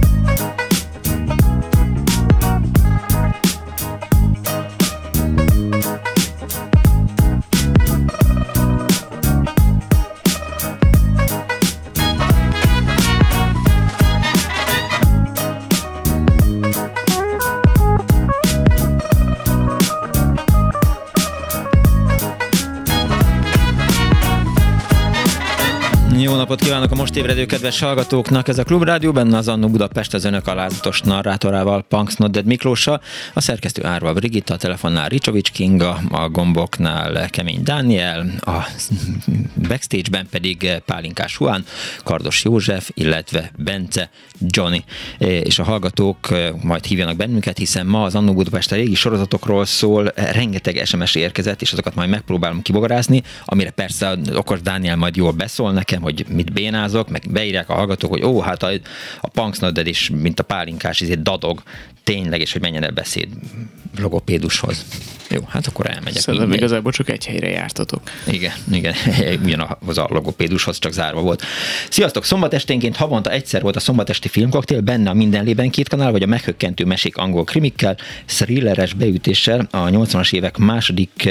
[26.51, 28.47] Jó napot kívánok a most ébredő kedves hallgatóknak!
[28.47, 33.01] Ez a Klubrádió, benne az Annó Budapest az önök alázatos narrátorával, Punks Nodded Miklóssal,
[33.33, 38.67] a szerkesztő Árva Brigitta, a telefonnál Ricsovics Kinga, a gomboknál Kemény Dániel, a
[39.67, 41.65] backstage-ben pedig Pálinkás Juan,
[42.03, 44.83] Kardos József, illetve Bence Johnny.
[45.17, 46.27] És a hallgatók
[46.63, 51.61] majd hívjanak bennünket, hiszen ma az Annó Budapest a régi sorozatokról szól, rengeteg SMS érkezett,
[51.61, 56.53] és azokat majd megpróbálom kibogarázni, amire persze okos Dániel majd jól beszól nekem, hogy mit
[56.81, 58.71] bénázok, meg beírják a hallgatók, hogy ó, hát a,
[59.21, 61.63] a Punksnodded is, mint a pálinkás, ezért dadog,
[62.03, 63.27] tényleg, és hogy menjen el beszéd
[63.99, 64.85] logopédushoz.
[65.29, 66.21] Jó, hát akkor elmegyek.
[66.21, 66.57] Szerintem Mindegy.
[66.57, 68.01] igazából csak egy helyre jártatok.
[68.27, 68.93] Igen, igen,
[69.43, 71.43] ugyanaz a logopédushoz csak zárva volt.
[71.89, 72.25] Sziasztok!
[72.25, 76.27] Szombat esténként havonta egyszer volt a szombatesti filmkoktél, benne a mindenlében két kanál, vagy a
[76.27, 81.29] meghökkentő mesék angol krimikkel, thrilleres beütéssel, a 80-as évek második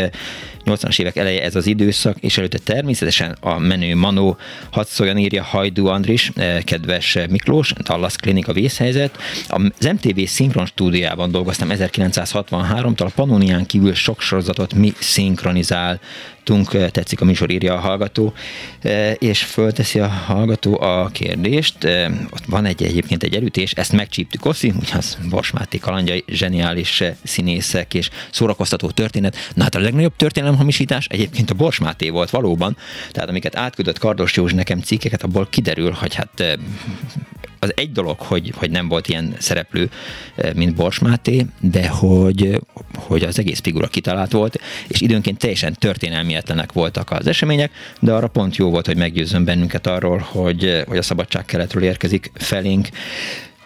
[0.64, 4.36] 80-as évek eleje ez az időszak, és előtte természetesen a menő Manó,
[4.70, 9.18] hadd szóljon írja Hajdú Andris, eh, kedves Miklós, Dallas Clinic a vészhelyzet.
[9.48, 16.00] Az MTV szinkron stúdiában dolgoztam 1963-tól, a Pannonián kívül sok sorozatot mi szinkronizál
[16.50, 18.32] hallgattunk, tetszik a műsor, írja a hallgató,
[19.18, 21.84] és fölteszi a hallgató a kérdést.
[22.30, 27.02] Ott van egy egyébként egy elütés, ezt megcsíptük Oszi, ugye az Bors Máté kalandjai, zseniális
[27.22, 29.36] színészek és szórakoztató történet.
[29.54, 32.76] Na hát a legnagyobb történelemhamisítás egyébként a Bors Máté volt valóban,
[33.10, 36.58] tehát amiket átküldött Kardos Józsi nekem cikkeket, abból kiderül, hogy hát
[37.60, 39.90] az egy dolog, hogy, hogy nem volt ilyen szereplő,
[40.54, 42.60] mint Bors Máté, de hogy,
[42.94, 48.28] hogy az egész figura kitalált volt, és időnként teljesen történelmietlenek voltak az események, de arra
[48.28, 52.88] pont jó volt, hogy meggyőzzön bennünket arról, hogy, hogy a szabadság keletről érkezik felénk.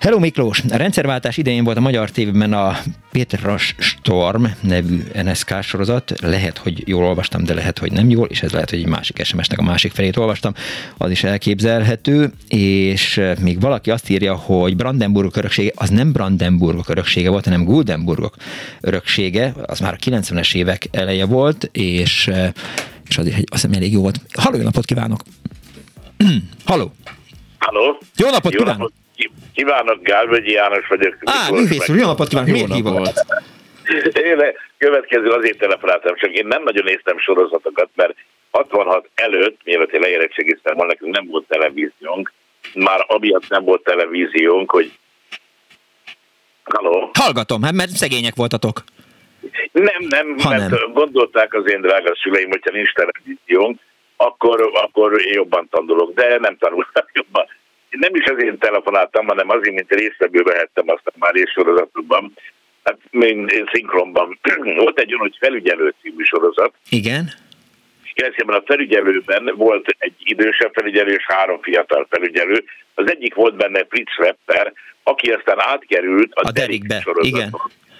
[0.04, 0.62] Hello Miklós!
[0.70, 2.76] A rendszerváltás idején volt a magyar tévében a
[3.12, 6.20] Pétras Storm nevű NSK sorozat.
[6.20, 9.24] Lehet, hogy jól olvastam, de lehet, hogy nem jól, és ez lehet, hogy egy másik
[9.24, 10.52] SMS-nek a másik felét olvastam.
[10.96, 17.30] Az is elképzelhető, és még valaki azt írja, hogy Brandenburgok öröksége, az nem Brandenburgok öröksége
[17.30, 18.36] volt, hanem Guldenburgok
[18.80, 22.30] öröksége, az már a 90-es évek eleje volt, és,
[23.08, 24.20] és az is azt hiszem elég jó volt.
[24.32, 25.20] Halló, jó napot kívánok!
[26.64, 26.92] Halló!
[27.58, 27.98] Halló!
[28.16, 28.78] Jó napot jó kívánok!
[28.78, 29.02] Napot.
[29.54, 31.16] Kívánok, Gálvegyi János vagyok.
[31.24, 32.50] Á, művész úr, jó napot kívánok!
[32.50, 33.24] Miért hívott?
[34.12, 34.38] Én
[34.78, 38.14] következő azért telefonáltam, csak én nem nagyon néztem sorozatokat, mert
[38.50, 42.32] 66 előtt, mielőtt én leérettségiztem volna, nekünk nem volt televíziónk,
[42.74, 44.92] már amiatt nem volt televíziónk, hogy
[46.64, 47.10] Halló?
[47.18, 48.84] Hallgatom, hát mert szegények voltatok.
[49.72, 50.92] Nem, nem, Ha mert nem.
[50.92, 53.80] gondolták az én drága szüleim, hogyha nincs televíziónk,
[54.16, 57.46] akkor, akkor jobban tanulok, de nem tanultam jobban.
[57.98, 62.32] Nem is azért telefonáltam, hanem azért, mint résztvevő vehettem azt a már sorozatokban.
[62.84, 64.38] Hát én, én szinkronban.
[64.82, 67.32] Volt egy olyan, hogy felügyelő című sorozat, Igen.
[68.14, 72.64] Jelentében a felügyelőben volt egy idősebb felügyelő és három fiatal felügyelő.
[72.94, 74.72] Az egyik volt benne Fritz Repper,
[75.02, 77.54] aki aztán átkerült a, A Derikbe, igen.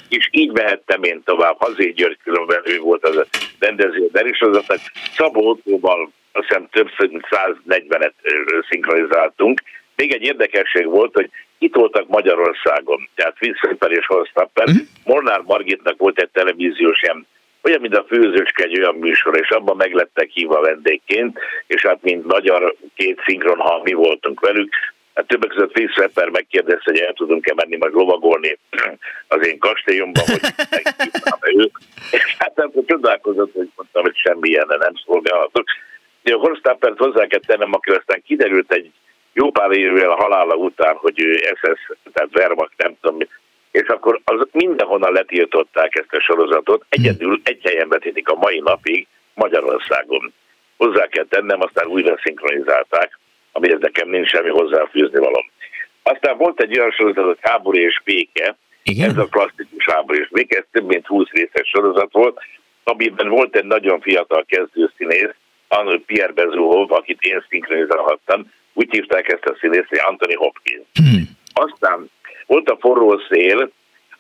[0.09, 1.57] És így mehettem én tovább.
[1.59, 3.27] Hazé György különben ő volt az a
[3.59, 4.79] rendező a Derik sorozatnak.
[5.17, 6.69] Szabó Ottóval azt hiszem
[7.11, 9.63] mint 140-et ö, szinkronizáltunk.
[9.97, 14.67] Még egy érdekesség volt, hogy itt voltak Magyarországon, tehát Repper és Horstapper.
[14.67, 14.77] Mhm.
[15.05, 17.27] Molnár Margitnak volt egy televíziós ilyen
[17.65, 22.27] olyan, mint a főzőske egy olyan műsor, és abban meglettek hívva vendégként, és hát mint
[22.27, 24.75] magyar két szinkron, ha mi voltunk velük,
[25.15, 28.59] hát többek között Repper megkérdezte, hogy el tudunk-e menni majd lovagolni
[29.29, 30.41] az én kastélyomban, hogy
[31.57, 31.73] őt.
[32.11, 35.65] És hát akkor csodálkozott, hogy mondtam, hogy semmilyen nem szolgálhatok.
[36.23, 38.91] De a Horstappert hozzá kell tennem, aki aztán kiderült egy
[39.35, 43.29] jó pár évvel a halála után, hogy ő SS, tehát Wehrmacht, nem tudom, mi,
[43.71, 46.85] és akkor az mindenhonnan letiltották ezt a sorozatot.
[46.89, 50.33] Egyedül egy helyen vetítik a mai napig Magyarországon.
[50.77, 53.19] Hozzá kell tennem, aztán újra szinkronizálták,
[53.53, 55.51] amihez nekem nincs semmi hozzáfűzni valom.
[56.03, 58.57] Aztán volt egy olyan sorozat, hogy Háború és Béke.
[58.83, 59.11] Igen?
[59.11, 62.41] Ez a klasszikus Háború és Béke, ez több mint 20 részes sorozat volt,
[62.85, 65.35] amiben volt egy nagyon fiatal kezdőszínész,
[65.69, 70.85] Anno Pierre Bezuhov, akit én szinkronizálhattam, úgy hívták ezt a színészt, hogy Anthony Hopkins.
[70.93, 71.23] Hmm.
[71.53, 72.11] Aztán
[72.47, 73.71] volt a forró szél,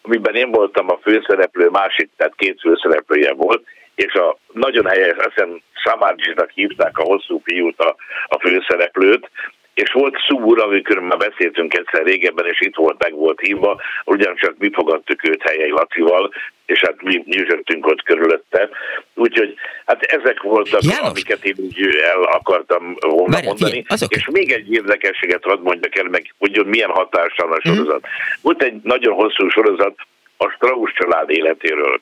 [0.03, 5.35] amiben én voltam a főszereplő, másik, tehát két főszereplője volt, és a nagyon helyes, azt
[5.35, 7.97] hiszem Samárdzsnak hívták a hosszú fiút a,
[8.27, 9.31] a főszereplőt,
[9.75, 14.55] és volt szúr, amikor már beszéltünk egyszer régebben, és itt volt, meg volt hívva, ugyancsak
[14.59, 16.33] mi fogadtuk őt helyei Lacival,
[16.67, 18.69] és hát mi nyűzsöttünk ott körülötte.
[19.15, 19.55] Úgyhogy
[19.87, 21.09] hát ezek voltak, János.
[21.09, 23.71] amiket én úgy el akartam volna Várj, mondani.
[23.71, 24.15] Figyelj, azok...
[24.15, 27.75] És még egy érdekességet hadd mondjak el, meg hogy milyen hatással a mhm.
[27.75, 28.01] sorozat.
[28.07, 28.11] Mm.
[28.43, 29.97] Volt egy nagyon hosszú sorozat
[30.37, 32.01] a Strauss család életéről.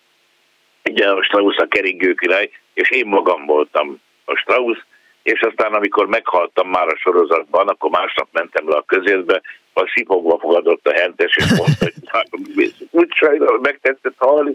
[0.85, 4.79] Ugye a Strauss a keringő király, és én magam voltam a Strauss,
[5.23, 9.41] és aztán amikor meghaltam már a sorozatban, akkor másnap mentem le a közérbe,
[9.73, 11.87] a sipogva fogadott a hentes, és mondta,
[12.31, 14.53] hogy úgy sajnálom, megtetszett hallani,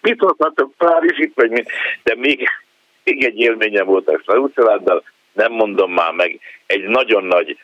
[0.00, 1.70] mit hozhatok Párizsit, vagy mit,
[2.02, 2.48] de még,
[3.04, 7.58] még egy élményem volt a Strauss családdal, nem mondom már meg, egy nagyon nagy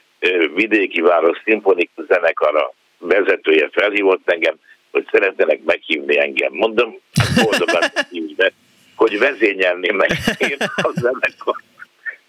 [0.54, 4.54] vidéki város szimfonikus zenekara vezetője felhívott engem,
[4.90, 6.52] hogy szeretnének meghívni engem.
[6.52, 8.52] Mondom, hát boldogan hívni,
[8.96, 11.56] hogy vezényelni meg én a zenekar.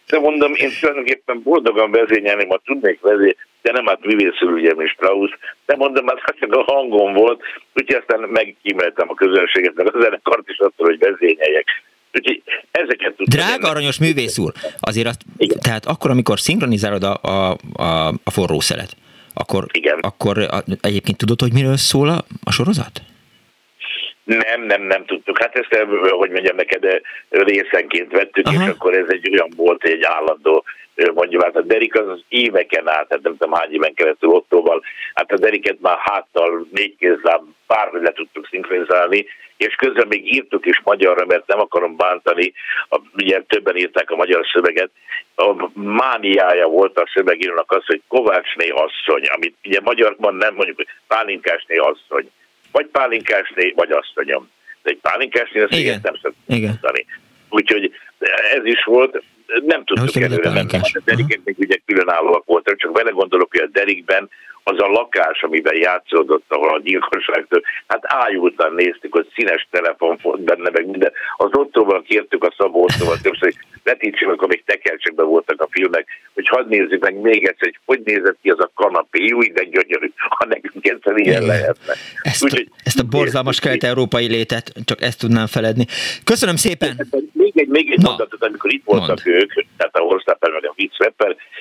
[0.10, 4.90] De mondom, én tulajdonképpen boldogan vezényelni, ma tudnék vezény, de nem hát művészül, ugye, mint
[4.90, 5.32] Strauss,
[5.66, 7.42] de mondom, hát csak a hangom volt,
[7.76, 11.66] úgyhogy aztán megkímeltem a közönséget, mert a zenekart is attól, hogy vezényeljek.
[12.14, 12.42] Úgyhogy
[12.72, 13.40] ezeket tudtam.
[13.40, 13.70] Drága ennek.
[13.72, 15.58] aranyos művész úr, azért azt, Igen.
[15.60, 18.96] tehát akkor, amikor szinkronizálod a, a, a, a forró szelet,
[19.34, 20.00] akkor, Igen.
[20.02, 20.50] akkor
[20.82, 23.02] egyébként tudod, hogy miről szól a, a sorozat?
[24.38, 25.40] Nem, nem, nem tudtuk.
[25.40, 28.64] Hát ezt, hogy mondjam neked, részenként vettük, Aha.
[28.64, 30.64] és akkor ez egy olyan volt, egy állandó
[31.14, 34.84] mondjuk, hát a Derik az, az éveken át, tehát nem tudom hány éven keresztül Ottóval,
[35.14, 39.26] hát a Deriket már háttal, négy kézláb, bárhogy le tudtuk szinkronizálni,
[39.58, 42.54] és közben még írtuk is magyarra, mert nem akarom bántani,
[42.90, 44.90] a, ugye többen írták a magyar szöveget,
[45.36, 51.78] a mániája volt a szövegírónak az, hogy Kovácsné asszony, amit ugye magyarban nem mondjuk, Pálinkásné
[51.78, 52.32] asszony,
[52.72, 54.50] vagy Pálinkásné, vagy asszonyom.
[54.84, 56.00] De egy Pálinkásné azt Igen.
[56.04, 57.06] nem szoktam mondani.
[57.50, 57.92] Úgyhogy
[58.54, 59.24] ez is volt,
[59.66, 60.78] nem tudtuk előre menni.
[60.78, 64.30] A derikek még ugye különállóak voltak, csak vele gondolok, hogy a derikben
[64.64, 70.42] az a lakás, amiben játszódott, ahol a gyilkosságtól, hát ájultan néztük, hogy színes telefon volt
[70.42, 71.12] benne, meg minden.
[71.38, 76.08] Az ottóval kértük a Szabó Ottóval többször, hogy vetítsük, amikor még tekercsekben voltak a filmek,
[76.34, 79.64] hogy hadd nézzük meg még egyszer, hogy hogy nézett ki az a kanapé, jó de
[79.64, 81.94] gyönyörű, ha nekünk egyszer ilyen lehetne.
[82.22, 85.86] Ezt, Úgy, a, ezt a borzalmas kelet-európai létet, csak ezt tudnám feledni.
[86.24, 87.08] Köszönöm szépen!
[87.34, 89.38] Még egy, még egy mondatot, amikor itt voltak Mond.
[89.38, 90.98] ők, tehát a Horsztáper meg a Vicz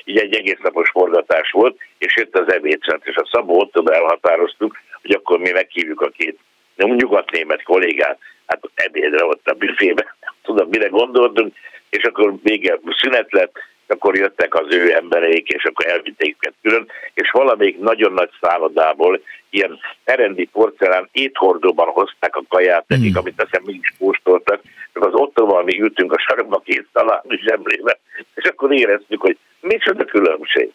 [0.05, 2.53] így egy egész napos forgatás volt, és jött az
[2.89, 6.39] ebédszent, és a Szabó Ottóba elhatároztuk, hogy akkor mi meghívjuk a két
[6.75, 11.55] nyugat-német kollégát, hát ebédre ott a büfében, nem tudom, mire gondoltunk,
[11.89, 16.87] és akkor vége szünet lett, akkor jöttek az ő embereik, és akkor elvitték őket külön,
[17.13, 23.17] és valamelyik nagyon nagy szállodából ilyen terendi porcelán éthordóban hozták a kaját nekik, mm.
[23.17, 24.61] amit aztán mi is póstoltak,
[24.93, 27.99] csak az ott valami ültünk a sarokba két találni zsemlébe,
[28.35, 30.71] és akkor éreztük, hogy micsoda különbség.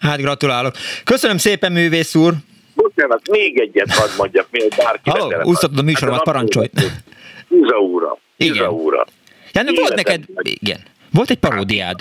[0.00, 0.74] Hát gratulálok.
[1.04, 2.32] Köszönöm szépen, művész úr!
[2.74, 6.68] Bocsánat, még egyet hadd mondjak, miért bárki Halló, úsztatod a műsoromat, hát, parancsolj!
[7.48, 9.06] Húza úra, Húza úra.
[9.52, 10.80] Ja, volt neked, igen,
[11.12, 12.00] volt egy paródiád.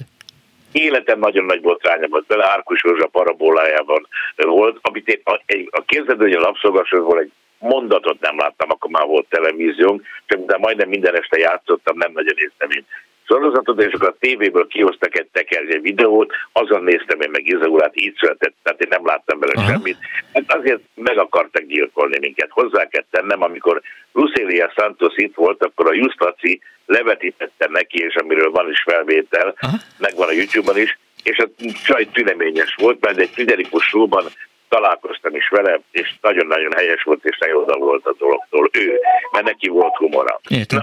[0.72, 6.22] Életem nagyon nagy botrányom volt bele, Árkus Józsa parabólájában volt, amit én a, a képzeld,
[6.22, 11.38] a lapszolgasról egy mondatot nem láttam, akkor már volt televíziónk, csak de majdnem minden este
[11.38, 12.86] játszottam, nem nagyon néztem én
[13.26, 18.16] sorozatot, és akkor a tévéből kihoztak egy tekerje videót, azon néztem én meg Izaulát, így
[18.20, 19.70] született, tehát én nem láttam bele Aha.
[19.70, 19.98] semmit.
[20.34, 22.50] Hát azért meg akartak gyilkolni minket.
[22.50, 28.52] Hozzá kell tennem, amikor Lucélia Santos itt volt, akkor a Justaci levetítette neki, és amiről
[28.52, 29.78] van is felvétel, Aha.
[29.98, 31.50] megvan a YouTube-on is, és a
[31.86, 34.26] csaj tüneményes volt, mert egy Friderikus showban
[34.70, 39.00] találkoztam is vele, és nagyon-nagyon helyes volt, és nagyon oda volt a dologtól ő,
[39.32, 40.40] mert neki volt humora.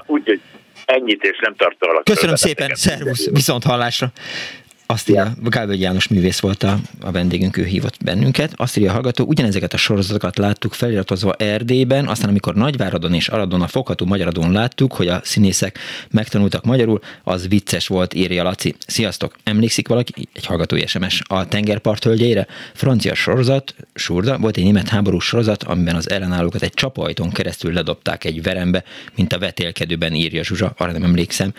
[0.06, 0.40] Úgyhogy
[0.84, 4.12] ennyit, és nem tartom Köszönöm szépen, szervusz, viszont hallásra.
[4.90, 5.34] Azt írja,
[5.70, 8.52] János művész volt a, a vendégünk, ő hívott bennünket.
[8.56, 13.66] Azt írja hallgató, ugyanezeket a sorozatokat láttuk feliratozva Erdélyben, aztán amikor Nagyváradon és Aradon a
[13.66, 15.78] fogható magyaradon láttuk, hogy a színészek
[16.10, 18.74] megtanultak magyarul, az vicces volt, írja Laci.
[18.86, 19.36] Sziasztok!
[19.44, 22.46] Emlékszik valaki, egy hallgatói SMS, a tengerpart hölgyeire?
[22.74, 28.24] Francia sorozat, Surda, volt egy német háborús sorozat, amiben az ellenállókat egy csapajton keresztül ledobták
[28.24, 28.84] egy verembe,
[29.16, 31.52] mint a vetélkedőben írja Zsuzsa, arra nem emlékszem.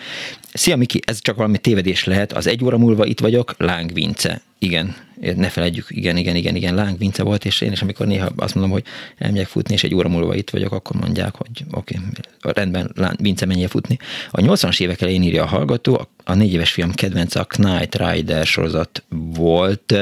[0.52, 4.40] Szia Miki, ez csak valami tévedés lehet, az egy óra múlva itt vagyok, Láng Vince.
[4.58, 4.94] Igen,
[5.36, 8.54] ne felejtjük, igen, igen, igen, igen, Láng Vince volt, és én is amikor néha azt
[8.54, 8.84] mondom, hogy
[9.18, 11.98] elmegyek futni, és egy óra múlva itt vagyok, akkor mondják, hogy oké,
[12.40, 13.98] okay, rendben, Láng Vince menjél futni.
[14.30, 18.46] A 80-as évek elején írja a hallgató, a négy éves fiam kedvence a Knight Rider
[18.46, 19.04] sorozat
[19.34, 19.94] volt,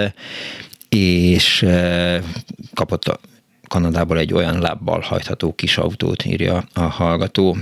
[0.89, 2.23] és eh,
[2.75, 3.21] kapott a
[3.69, 7.57] Kanadából egy olyan lábbal hajtható kis autót, írja a hallgató.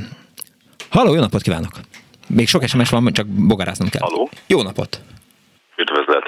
[0.88, 1.80] Halló, jó napot kívánok!
[2.26, 4.00] Még sok SMS van, csak bogaráznom kell.
[4.00, 4.28] Halló.
[4.46, 5.00] Jó napot!
[5.78, 6.26] Üdvözlet,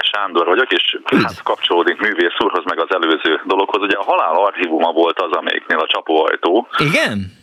[0.00, 3.82] Sándor vagyok, és hát kapcsolódik művész úrhoz, meg az előző dologhoz.
[3.82, 6.68] Ugye a halál archívuma volt az, amelyiknél a csapóajtó.
[6.78, 7.40] Igen?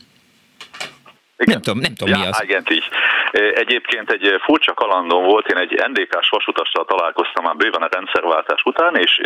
[1.43, 1.53] Igen.
[1.53, 2.43] Nem tudom, nem tudom ja, mi az.
[2.43, 2.87] Igen, így.
[3.63, 8.95] Egyébként egy furcsa kalandom volt, én egy NDK-s vasutassal találkoztam már bőven a rendszerváltás után,
[8.95, 9.21] és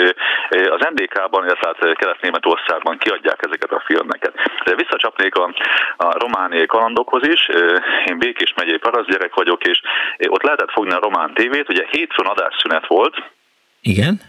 [0.49, 4.33] az NDK-ban, illetve hát Kelet-Németországban kiadják ezeket a filmeket.
[4.65, 5.53] De visszacsapnék a,
[5.97, 7.49] a romániai kalandokhoz is,
[8.05, 9.81] én Békés megyei parasztgyerek vagyok, és
[10.27, 13.15] ott lehetett fogni a román tévét, ugye hétfőn adásszünet volt,
[13.81, 14.21] igen.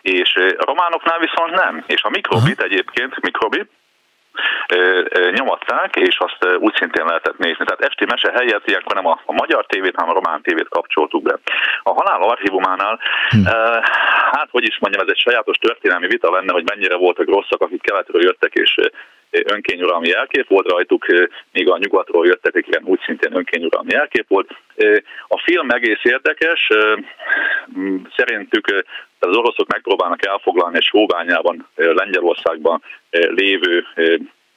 [0.00, 1.84] És a románoknál viszont nem.
[1.86, 2.68] És a mikrobit Aha.
[2.68, 3.70] egyébként, mikrobit,
[5.30, 7.64] nyomatták, és azt úgy szintén lehetett nézni.
[7.64, 11.22] Tehát esti mese helyett ilyenkor nem a, a magyar tévét, hanem a román tévét kapcsoltuk
[11.22, 11.38] be.
[11.82, 13.44] A halál archívumánál, hm.
[14.32, 17.82] hát hogy is mondjam, ez egy sajátos történelmi vita lenne, hogy mennyire voltak rosszak, akik
[17.82, 18.74] keletről jöttek, és
[19.30, 21.06] önkényuralmi jelkép volt rajtuk,
[21.52, 24.50] míg a nyugatról jöttek, igen, úgy szintén önkényuralmi jelkép volt.
[25.28, 26.68] A film egész érdekes,
[28.16, 28.84] szerintük
[29.18, 33.84] az oroszok megpróbálnak elfoglalni egy hóbányában, Lengyelországban lévő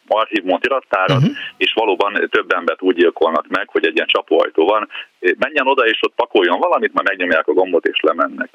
[0.08, 1.36] archívumot irattárat, uh-huh.
[1.58, 4.90] és valóban több embert úgy gyilkolnak meg, hogy egy ilyen csapóajtó van.
[5.38, 8.50] Menjen oda, és ott pakoljon valamit, majd megnyomják a gombot, és lemennek.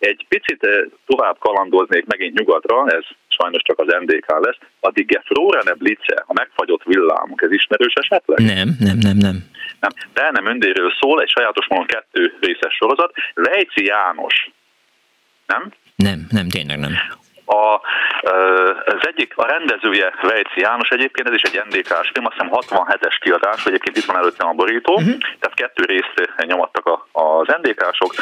[0.00, 0.66] Egy picit
[1.06, 6.82] tovább kalandoznék megint nyugatra, ez sajnos csak az NDK lesz, addig Gefrorene Blitze, a megfagyott
[6.82, 8.38] villámok, ez ismerős esetleg?
[8.38, 9.36] Nem, nem, nem, nem.
[9.80, 13.12] Nem, de nem öndéről szól, egy sajátos módon kettő részes sorozat.
[13.34, 14.50] Lejci János,
[15.46, 15.72] nem?
[15.96, 16.92] Nem, nem, tényleg nem.
[17.44, 17.80] A,
[18.84, 23.16] az egyik, a rendezője Vejci János egyébként, ez is egy NDK-s film, azt hiszem 67-es
[23.20, 25.18] kiadás, egyébként itt van előttem a borító, uh-huh.
[25.40, 28.14] tehát kettő részt nyomattak a, az NDK-sok,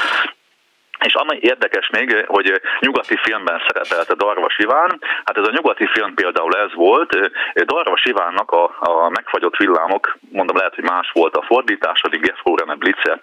[1.04, 6.14] és ami érdekes még, hogy nyugati filmben szerepelt Darvas Iván, hát ez a nyugati film
[6.14, 11.42] például ez volt, Darvas Ivánnak a, a megfagyott villámok, mondom lehet, hogy más volt a
[11.42, 13.20] fordítás, addig Gefrorene Blitze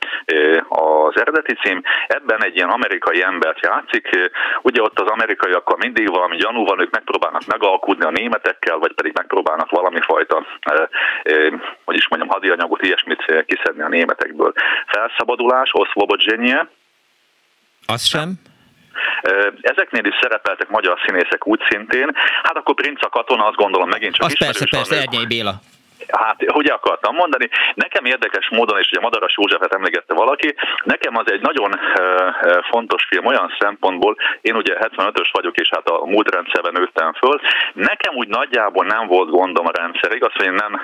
[0.67, 4.09] az eredeti cím, ebben egy ilyen amerikai embert játszik,
[4.61, 9.13] ugye ott az amerikaiakkal mindig valami gyanú van, ők megpróbálnak megalkudni a németekkel, vagy pedig
[9.13, 10.45] megpróbálnak valami fajta,
[11.85, 14.53] hogy is mondjam, hadianyagot, ilyesmit kiszedni a németekből.
[14.85, 16.67] Felszabadulás, Oszvobodzsenye,
[17.85, 18.33] az sem?
[19.61, 22.11] Ezeknél is szerepeltek magyar színészek úgy szintén.
[22.43, 25.61] Hát akkor Prince a katona, azt gondolom megint csak Az persze, persze, Ernyei Béla.
[26.07, 31.31] Hát, hogy akartam mondani, nekem érdekes módon, és ugye Madaras Józsefet emlegette valaki, nekem az
[31.31, 31.79] egy nagyon
[32.69, 37.39] fontos film olyan szempontból, én ugye 75-ös vagyok, és hát a múlt rendszerben nőttem föl,
[37.73, 40.81] nekem úgy nagyjából nem volt gondom a rendszer, igaz, hogy én nem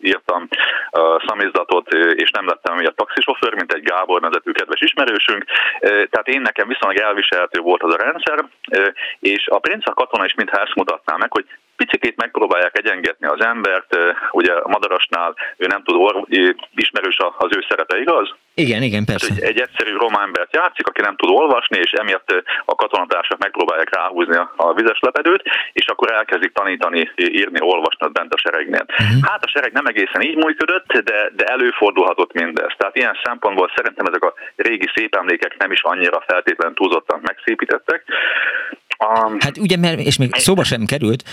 [0.00, 0.48] írtam
[1.26, 5.44] szamizdatot, és nem lettem a taxisofőr, mint egy Gábor nevezetű kedves ismerősünk,
[5.80, 8.44] tehát én nekem viszonylag elviselhető volt az a rendszer,
[9.18, 11.46] és a Prince a katona is mintha ezt mutatná meg, hogy
[11.82, 13.90] picikét megpróbálják egyengetni az embert,
[14.30, 16.28] ugye a Madarasnál ő nem tud, or-
[16.74, 18.28] ismerős az ő szerepe, igaz?
[18.54, 19.34] Igen, igen, persze.
[19.34, 22.28] egy, egy egyszerű román embert játszik, aki nem tud olvasni, és emiatt
[22.64, 28.34] a katonatársak megpróbálják ráhúzni a, a vizes lepedőt, és akkor elkezdik tanítani, írni, olvasni bent
[28.34, 28.84] a seregnél.
[28.88, 29.28] Uh-huh.
[29.28, 32.72] Hát a sereg nem egészen így működött, de, de előfordulhatott mindez.
[32.76, 38.04] Tehát ilyen szempontból szerintem ezek a régi szép emlékek nem is annyira feltétlenül túlzottan megszépítettek.
[39.06, 41.24] Um, hát ugye, mert, és még szóba sem került,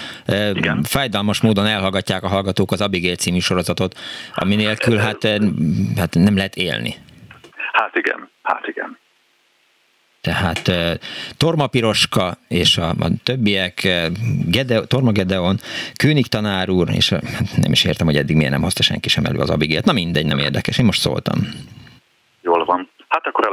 [0.54, 0.84] igen.
[0.84, 4.00] fájdalmas módon elhallgatják a hallgatók az Abigail című sorozatot,
[4.36, 5.28] ami nélkül hát,
[5.98, 6.96] hát nem lehet élni.
[7.72, 8.98] Hát igen, hát igen.
[10.22, 10.72] Tehát
[11.38, 13.88] Torma Piroska és a, a többiek,
[14.46, 15.60] Gede, Torma Gedeon,
[15.96, 17.10] König tanár úr, és
[17.56, 19.86] nem is értem, hogy eddig miért nem hozta senki sem elő az Abigélt.
[19.86, 21.36] Na mindegy, nem érdekes, én most szóltam.
[22.42, 22.85] Jól van.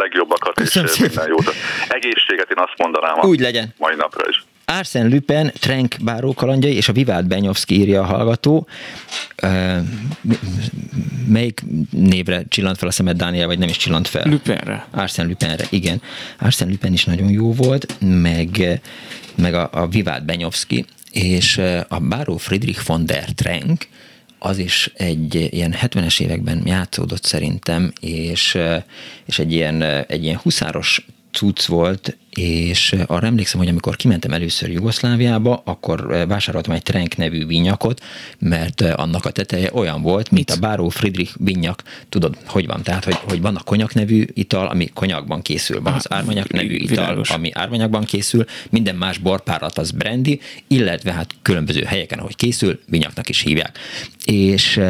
[0.03, 1.50] Legjobbakat Köszönöm és minden jót.
[1.88, 3.74] Egészséget én azt mondanám a Úgy legyen.
[3.78, 4.44] mai napra is.
[4.64, 8.66] Arsène Lupin, Trenk báró kalandjai és a Vivált Benyovszki írja a hallgató.
[11.28, 14.28] Melyik névre csillant fel a szemed, Dániel, vagy nem is csillant fel?
[14.28, 14.86] Lupinre.
[14.90, 16.02] Arsène Lupinre, igen.
[16.39, 18.81] Arsène Lupin is nagyon jó volt, meg,
[19.35, 23.86] meg a, a Vivált Benyovszki, és a báró Friedrich von der Trenk,
[24.44, 28.59] az is egy ilyen 70-es években játszódott szerintem, és,
[29.24, 34.70] és egy, ilyen, egy ilyen huszáros cucc volt, és arra emlékszem, hogy amikor kimentem először
[34.70, 38.00] Jugoszláviába, akkor vásároltam egy Trenk nevű vinyakot,
[38.38, 41.82] mert annak a teteje olyan volt, mint a Báró Friedrich vinyak.
[42.09, 42.82] Tudod, hogy van?
[42.82, 46.74] Tehát, hogy, hogy van a konyak nevű ital, ami konyakban készül, van az ármanyak nevű
[46.74, 47.30] ital, Világos.
[47.30, 53.28] ami ármanyakban készül, minden más borpárat az brandy, illetve hát különböző helyeken, ahogy készül, vinyaknak
[53.28, 53.78] is hívják.
[54.24, 54.80] És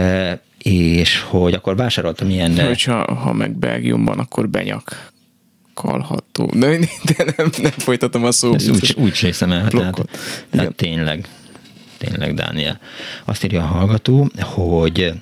[0.59, 2.67] és hogy akkor vásároltam ilyen...
[2.67, 5.12] Hogyha ha meg Belgiumban, akkor benyak
[5.75, 6.51] kalható.
[6.55, 8.63] De, de nem, nem folytatom a szót.
[8.69, 10.09] Úgy, úgy hiszem el, tehát,
[10.51, 11.29] tehát tényleg,
[11.99, 12.81] tényleg, Dániel.
[13.25, 15.13] Azt írja a hallgató, hogy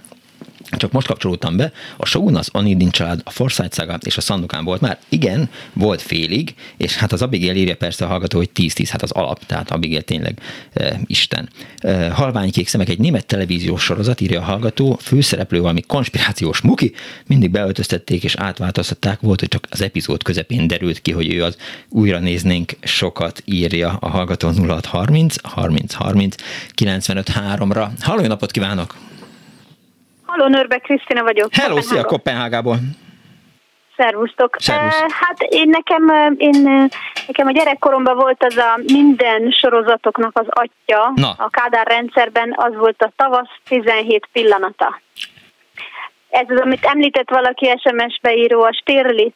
[0.79, 4.65] csak most kapcsolódtam be, a Shogun, az Onidin család, a Forsyth Saga és a Szandukán
[4.65, 4.99] volt már.
[5.09, 9.11] Igen, volt félig, és hát az Abigail írja persze a hallgató, hogy 10-10, hát az
[9.11, 10.41] alap, tehát Abigail tényleg
[10.73, 11.49] e, Isten.
[11.79, 16.93] E, Halványkék szemek, egy német televíziós sorozat, írja a hallgató, főszereplő valami konspirációs muki,
[17.27, 21.57] mindig beöltöztették és átváltoztatták, volt, hogy csak az epizód közepén derült ki, hogy ő az
[21.89, 26.35] újra néznénk sokat, írja a hallgató 0630 30 30
[26.75, 27.89] 95 3-ra.
[28.01, 29.09] Halló, napot kívánok!
[30.31, 31.55] Halló, Nörbe Krisztina vagyok.
[31.55, 32.77] Hello, szia, Kopenhágából.
[33.97, 34.57] Szervusztok.
[34.59, 35.01] Szervusz.
[35.01, 36.89] Uh, hát én nekem, én,
[37.27, 41.31] nekem a gyerekkoromban volt az a minden sorozatoknak az atya, Na.
[41.39, 45.01] a Kádár rendszerben az volt a tavasz 17 pillanata.
[46.29, 49.35] Ez az, amit említett valaki SMS beíró, a Stirlitz,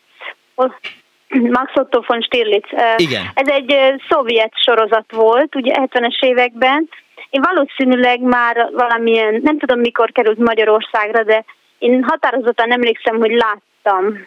[1.58, 2.68] Max Otto von Stirlitz.
[2.96, 3.30] Igen.
[3.34, 3.74] Ez egy
[4.08, 6.88] szovjet sorozat volt, ugye 70-es években,
[7.34, 11.44] én valószínűleg már valamilyen, nem tudom mikor került Magyarországra, de
[11.78, 14.26] én határozottan emlékszem, hogy láttam.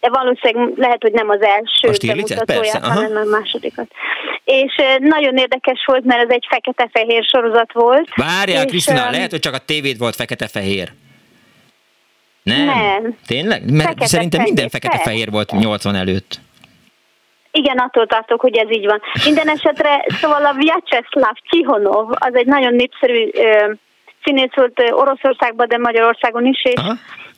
[0.00, 3.86] De valószínűleg lehet, hogy nem az első bemutatóját, hanem a másodikat.
[4.44, 8.08] És nagyon érdekes volt, mert ez egy fekete-fehér sorozat volt.
[8.14, 10.92] Várjál, Krisztina, um, lehet, hogy csak a tévéd volt fekete-fehér.
[12.42, 12.64] Nem?
[12.64, 13.16] Nem.
[13.26, 13.70] Tényleg?
[13.70, 16.40] Mert fekete szerintem minden fekete-fehér volt 80 előtt.
[17.56, 19.00] Igen, attól tartok, hogy ez így van.
[19.24, 23.72] Minden esetre, szóval a Vyacheslav Tihonov, az egy nagyon népszerű ö,
[24.24, 26.94] színész volt Oroszországban, de Magyarországon is, és Aha.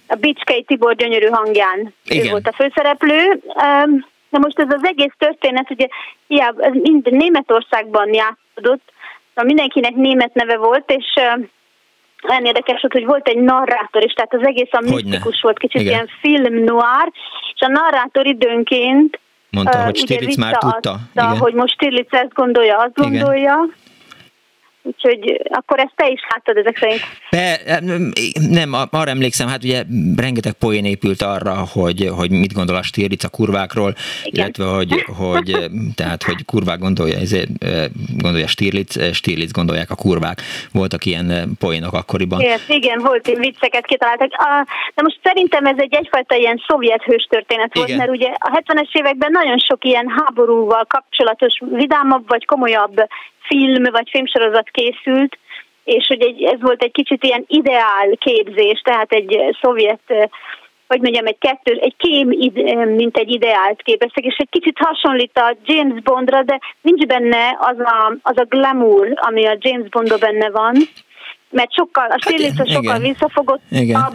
[0.08, 2.26] a Bicskei Tibor gyönyörű hangján Igen.
[2.26, 3.40] ő volt a főszereplő.
[4.28, 5.86] Na most ez az egész történet, ugye
[6.26, 8.92] hiába, minden Németországban játszódott,
[9.28, 11.06] szóval mindenkinek német neve volt, és
[12.28, 15.80] olyan érdekes volt, hogy volt egy narrátor is, tehát az egész a misztikus volt, kicsit
[15.80, 15.92] Igen.
[15.92, 17.12] ilyen film noir,
[17.54, 19.18] és a narrátor időnként
[19.50, 20.98] Mondta, hogy Stirlitz már tudta.
[21.14, 23.10] Adta, hogy most Stirlitz ezt gondolja, azt Igen.
[23.10, 23.54] gondolja.
[24.89, 27.01] Úgyhogy akkor ezt te is láttad ezek szerint.
[27.31, 27.81] Be,
[28.51, 29.82] nem, arra emlékszem, hát ugye
[30.16, 33.94] rengeteg poén épült arra, hogy, hogy mit gondol a Stirlitz a kurvákról,
[34.24, 34.44] Igen.
[34.44, 37.51] illetve hogy, hogy, tehát, hogy kurvák gondolja, ezért
[38.16, 40.43] gondolja Stirlitz, Stirlitz gondolják a kurvák.
[40.73, 42.40] Voltak ilyen poénok akkoriban.
[42.40, 44.31] Igen, igen volt, vicceket kitaláltak.
[44.94, 47.98] De most szerintem ez egy egyfajta ilyen szovjet hős történet volt, Igen.
[47.98, 53.09] mert ugye a 70-es években nagyon sok ilyen háborúval kapcsolatos, vidámabb vagy komolyabb
[53.48, 55.38] film vagy filmsorozat készült,
[55.84, 60.30] és hogy egy, ez volt egy kicsit ilyen ideál képzés, tehát egy szovjet
[60.88, 62.28] hogy mondjam, egy kettő, egy kém,
[62.94, 67.78] mint egy ideált képeztek, és egy kicsit hasonlít a James Bondra, de nincs benne az
[67.78, 70.74] a, az a glamour, ami a James Bondban benne van,
[71.50, 73.62] mert sokkal, a stílusa hát, sokkal visszafogott,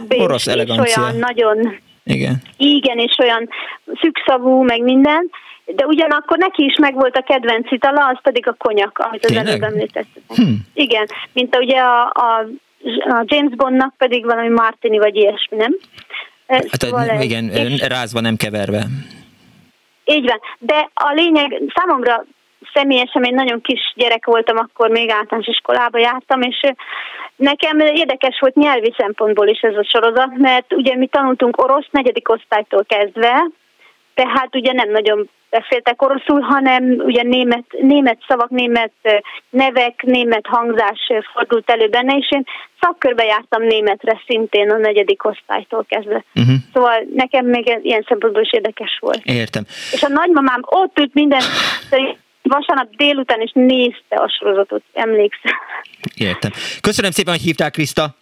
[0.08, 0.46] és,
[0.86, 2.42] és olyan nagyon igen.
[2.56, 3.48] igen, és olyan
[4.00, 5.30] szükszavú, meg minden,
[5.66, 9.46] de ugyanakkor neki is megvolt a kedvenc itala, az pedig a konyak, amit az Tényleg?
[9.46, 10.22] előbb említettem.
[10.28, 10.52] Hm.
[10.74, 12.46] Igen, mint a, ugye a, a,
[13.08, 15.76] a James Bondnak pedig valami Martini vagy ilyesmi, nem?
[16.46, 18.84] Hát szóval igen, és, rázva nem keverve.
[20.04, 22.24] Így van, de a lényeg számomra
[22.74, 26.60] személyesen én nagyon kis gyerek voltam, akkor még általános iskolába jártam, és
[27.36, 32.28] nekem érdekes volt nyelvi szempontból is ez a sorozat, mert ugye mi tanultunk orosz negyedik
[32.28, 33.50] osztálytól kezdve,
[34.14, 35.28] tehát ugye nem nagyon
[35.58, 38.92] beszéltek oroszul, hanem ugye német, német szavak, német
[39.50, 41.00] nevek, német hangzás
[41.32, 42.44] fordult elő benne, és én
[42.80, 46.24] szakkörbe jártam németre szintén a negyedik osztálytól kezdve.
[46.34, 46.54] Uh-huh.
[46.72, 49.20] Szóval nekem még ilyen szempontból is érdekes volt.
[49.24, 49.64] Értem.
[49.92, 51.42] És a nagymamám ott ült minden,
[52.42, 55.52] vasárnap délután is nézte a sorozatot, emlékszem.
[56.14, 56.50] Értem.
[56.80, 58.14] Köszönöm szépen, hogy hívtál, Kriszta.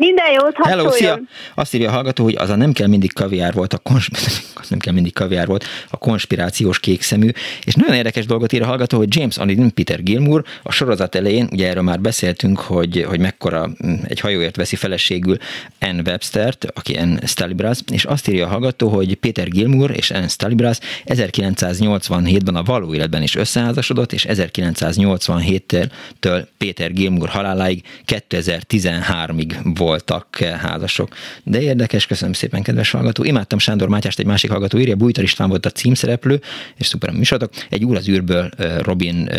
[0.00, 1.20] Minden jót, Hello, szia!
[1.54, 4.78] Azt írja a hallgató, hogy az a nem kell mindig kaviár volt, a konspirációs, nem
[4.78, 7.30] kell mindig kaviár volt, a konspirációs kékszemű.
[7.64, 11.48] És nagyon érdekes dolgot ír a hallgató, hogy James Onidin, Peter Gilmour a sorozat elején,
[11.52, 15.36] ugye erről már beszéltünk, hogy, hogy mekkora mm, egy hajóért veszi feleségül
[15.80, 20.26] Ann Webstert, aki Ann Stalibras, és azt írja a hallgató, hogy Peter Gilmour és Ann
[20.26, 30.36] Stalibras 1987-ben a való életben is összeházasodott, és 1987-től Peter Gilmour haláláig 2013-ig volt voltak
[30.36, 31.14] házasok.
[31.42, 33.24] De érdekes, köszönöm szépen, kedves hallgató.
[33.24, 36.40] Imádtam Sándor Mátyást, egy másik hallgató írja, Bújtar István volt a címszereplő,
[36.76, 37.52] és szuper a műsorotok.
[37.68, 38.50] Egy úr az űrből
[38.82, 39.30] Robin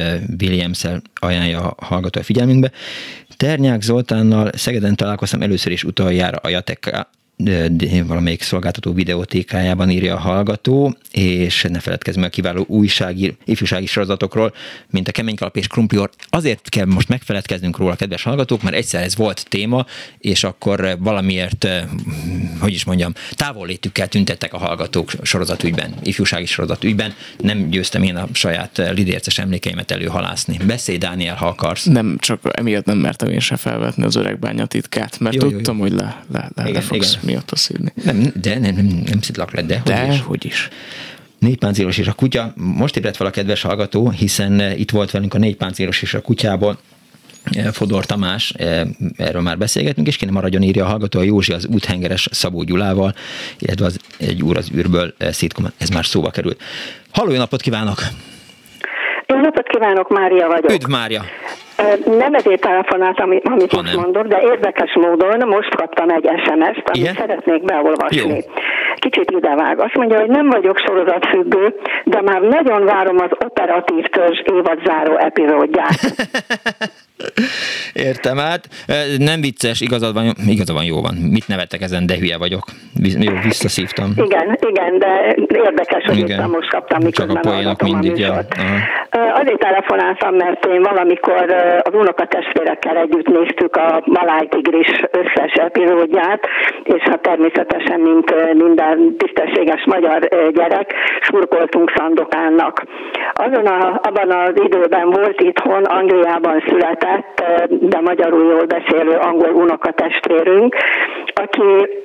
[0.42, 0.84] williams
[1.14, 2.72] ajánlja a hallgató a figyelmünkbe.
[3.38, 7.08] Ternyák Zoltánnal Szegeden találkoztam először is utoljára a Jatek
[8.06, 14.54] valamelyik szolgáltató videótékájában írja a hallgató, és ne feledkezz meg a kiváló újsági, ifjúsági sorozatokról,
[14.90, 16.10] mint a Kemény Kalap és Krumplior.
[16.30, 19.86] Azért kell most megfeledkeznünk róla, kedves hallgatók, mert egyszer ez volt téma,
[20.18, 21.68] és akkor valamiért,
[22.60, 27.14] hogy is mondjam, távollétükkel tüntettek a hallgatók sorozatügyben, ifjúsági sorozatügyben.
[27.38, 30.58] Nem győztem én a saját lidérces emlékeimet előhalászni.
[30.66, 31.86] Beszélj, Dániel, ha akarsz.
[31.86, 35.78] Nem, csak emiatt nem mertem én se felvetni az öreg bánya titkát, mert jó, tudtam,
[35.78, 35.90] jó, jó.
[35.90, 37.92] hogy le, le, le, igen, le fogsz igen miatt a szívni.
[38.04, 40.22] Nem, de nem, nem, nem szidlak le, de, de hogy is.
[40.22, 40.70] Hogy is.
[41.40, 42.54] Négy páncélos és a kutya.
[42.56, 46.14] Most ébredt fel a kedves hallgató, hiszen eh, itt volt velünk a négy páncélos és
[46.14, 46.78] a kutyából
[47.44, 48.82] eh, Fodor Tamás, eh,
[49.18, 53.14] erről már beszélgetünk, és kéne maradjon írja a hallgató a Józsi az úthengeres Szabó Gyulával,
[53.60, 56.62] illetve az egy úr az űrből szitkom, ez már szóba került.
[57.12, 58.00] Halló, jó napot kívánok!
[59.28, 60.72] Jó napot kívánok, Mária vagyok.
[60.72, 61.24] Üdv, Mária!
[62.06, 67.14] Nem ezért telefonáltam, amit most mondok, de érdekes módon most kaptam egy SMS-t, amit Igen?
[67.14, 68.30] szeretnék beolvasni.
[68.30, 68.38] Jó.
[68.96, 69.80] Kicsit idevág.
[69.80, 71.76] Azt mondja, hogy nem vagyok sorozatfüggő,
[72.06, 76.00] de már nagyon várom az operatív törzs évadzáró epizódját.
[77.94, 78.68] Értem át.
[79.18, 81.16] Nem vicces, igazad van, igazad van, jó van.
[81.16, 82.64] Mit nevettek ezen, de hülye vagyok.
[83.20, 84.12] Jó, visszaszívtam.
[84.16, 86.50] Igen, igen, de érdekes, hogy igen.
[86.50, 88.34] most kaptam, miközben Csak a poénok mindig, ja.
[89.12, 91.46] Azért telefonáltam, mert én valamikor
[91.82, 96.48] az unokatestvérekkel együtt néztük a Maláj Tigris összes epizódját,
[96.84, 102.84] és hát természetesen, mint minden tisztességes magyar gyerek, surkoltunk Szandokánnak.
[103.34, 110.76] Azon a, abban az időben volt itthon, Angliában született, de magyarul jól beszélő angol unokatestvérünk,
[111.34, 111.62] aki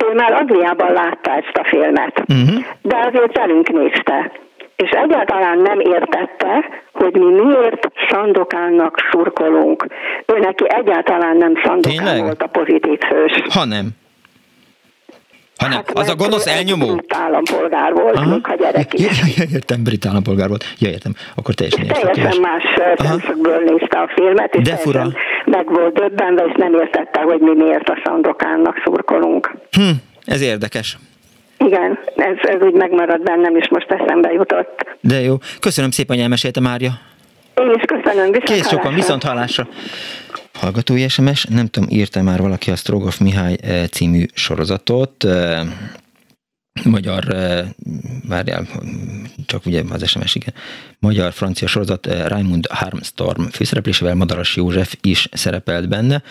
[0.09, 2.63] ő már Angliában látta ezt a filmet, uh-huh.
[2.81, 4.31] de azért velünk nézte
[4.77, 6.65] és egyáltalán nem értette,
[6.97, 9.87] hogy mi miért Szandokánnak szurkolunk.
[10.25, 12.21] Ő neki egyáltalán nem Szandokán Tényleg?
[12.23, 13.31] volt a pozitív hős.
[13.53, 13.87] Ha nem.
[15.57, 16.95] Hanem hát, az a gonosz elnyomó?
[16.95, 18.29] Brit állampolgár volt, Aha.
[18.29, 19.01] még ha gyerek is.
[19.01, 20.63] Ja, ja, ja, értem, brit állampolgár volt.
[20.79, 22.11] Ja, értem, akkor teljesen értem.
[22.11, 22.63] Teljesen más
[22.97, 25.07] szemszögből nézte a filmet, és De fura.
[25.45, 29.51] meg volt döbbenve, és nem értette, hogy mi miért a Szandokánnak szurkolunk.
[29.71, 29.89] Hm,
[30.25, 30.97] ez érdekes.
[31.57, 34.95] Igen, ez, ez úgy megmarad bennem, és most eszembe jutott.
[35.01, 35.35] De jó.
[35.59, 36.91] Köszönöm szépen, hogy elmesélte Mária.
[37.55, 39.67] Én is köszönöm, viszont Kész sokan, viszont hallásra.
[40.53, 45.59] Hallgatói SMS, nem tudom, írta már valaki a Strogoff Mihály eh, című sorozatot, eh,
[46.83, 47.67] magyar, eh,
[48.27, 48.67] várjál,
[49.45, 50.53] csak ugye az SMS, igen,
[50.99, 56.23] magyar-francia sorozat Raimund Harmstorm főszereplésével Madaras József is szerepelt benne,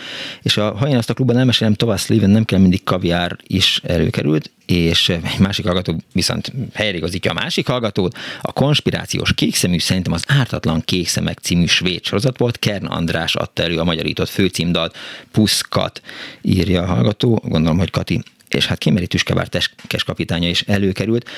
[0.43, 4.51] és ha én azt a klubban elmesélem, Thomas Sleven nem kell mindig kaviár is előkerült,
[4.67, 8.17] és egy másik hallgató viszont helyreigazítja a másik hallgatót.
[8.41, 12.59] A konspirációs kékszemű szerintem az Ártatlan Kékszemek című svéd sorozat volt.
[12.59, 14.97] Kern András adta elő a magyarított főcímdalt
[15.33, 16.01] Puszkat,
[16.43, 17.43] írja a hallgató.
[17.45, 18.23] Gondolom, hogy Kati
[18.57, 21.29] és hát Kimeri Tüskevár teskes kapitánya is előkerült,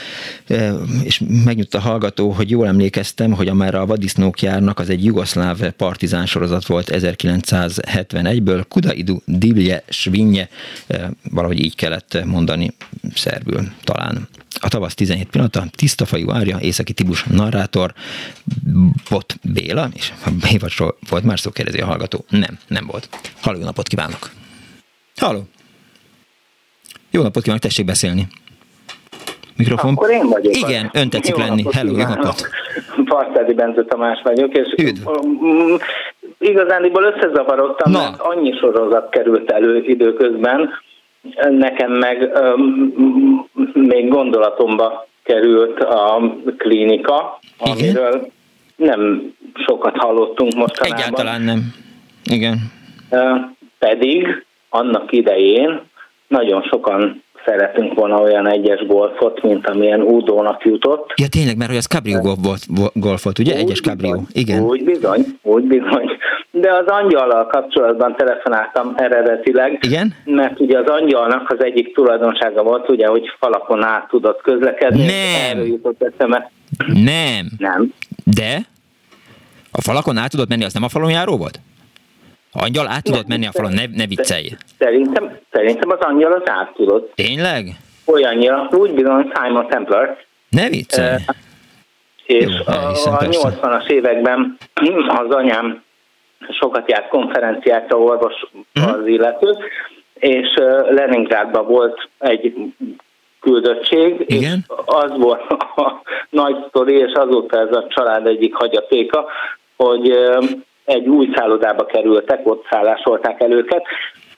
[1.03, 5.71] és megnyudt a hallgató, hogy jól emlékeztem, hogy amerre a vadisznók járnak, az egy jugoszláv
[5.71, 10.49] partizán sorozat volt 1971-ből, Kudaidu Divje Svinje,
[11.31, 12.71] valahogy így kellett mondani
[13.15, 14.29] szerbül talán.
[14.61, 17.95] A tavasz 17 pillanata, tiszta fajú árja, északi Tibus narrátor,
[19.09, 22.25] Bot Béla, és a Bévacsról volt már szó, kérdezi a hallgató.
[22.29, 23.09] Nem, nem volt.
[23.41, 24.31] Halló, napot kívánok!
[25.17, 25.49] Halló!
[27.11, 28.27] Jó napot kívánok, tessék beszélni.
[29.57, 29.95] Mikrofon.
[29.95, 30.57] Akkor én vagyok.
[30.57, 31.65] Igen, ön tetszik jó lenni.
[31.73, 32.49] Hello, jó napot.
[33.05, 35.09] Partádi Bence Tamás vagyok, és Üdv.
[36.39, 37.99] igazándiból összezavarodtam, Na.
[37.99, 40.71] mert annyi sorozat került elő időközben,
[41.51, 46.23] nekem meg um, még gondolatomba került a
[46.57, 47.77] klinika, Igen?
[47.77, 48.31] amiről
[48.77, 49.33] nem
[49.67, 50.99] sokat hallottunk mostanában.
[50.99, 51.75] Egyáltalán nem.
[52.25, 52.59] Igen.
[53.79, 55.83] Pedig annak idején
[56.29, 61.13] nagyon sokan szeretünk volna olyan egyes golfot, mint amilyen Udónak jutott.
[61.17, 63.55] Ja tényleg, mert hogy az Cabrio golf volt, golf volt ugye?
[63.55, 64.11] Úgy egyes Cabrio.
[64.11, 64.63] Bizony, Igen.
[64.63, 66.11] Úgy bizony, úgy bizony.
[66.51, 69.79] De az angyallal kapcsolatban telefonáltam eredetileg.
[69.81, 70.15] Igen?
[70.25, 75.05] Mert ugye az angyalnak az egyik tulajdonsága volt, ugye, hogy falakon át tudott közlekedni.
[75.05, 75.51] Nem.
[75.51, 76.51] Erről jutott eszembe.
[76.87, 77.47] Nem.
[77.59, 77.93] Nem.
[78.25, 78.59] De?
[79.73, 81.61] A falakon át tudott menni, az nem a falon járó volt?
[82.61, 84.49] Angyal át tudott menni a falon, ne, ne viccelj.
[84.79, 87.13] Szerintem, szerintem az angyal az át tudott.
[87.15, 87.77] Tényleg?
[88.05, 90.17] Olyannyira, úgy bizony Simon Templar.
[90.49, 91.15] Ne viccelj.
[91.15, 91.35] Uh,
[92.27, 94.59] és Jó, a, a 80-as években
[95.23, 95.83] az anyám
[96.51, 98.35] sokat járt konferenciákra, orvos
[98.75, 98.95] uh-huh.
[98.95, 99.57] az illető,
[100.15, 100.55] és
[100.91, 102.55] Leningrádban volt egy
[103.41, 104.65] küldöttség, Igen?
[104.69, 105.43] és az volt
[105.77, 109.27] a nagy sztori, és azóta ez a család egyik hagyatéka,
[109.77, 110.13] hogy
[110.89, 113.83] egy új szállodába kerültek, ott szállásolták el őket,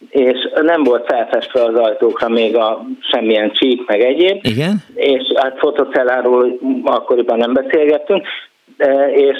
[0.08, 4.38] és nem volt felfestve az ajtókra még a semmilyen csík, meg egyéb.
[4.42, 4.82] Igen?
[4.94, 8.26] És hát fotocelláról akkoriban nem beszélgettünk,
[9.14, 9.36] és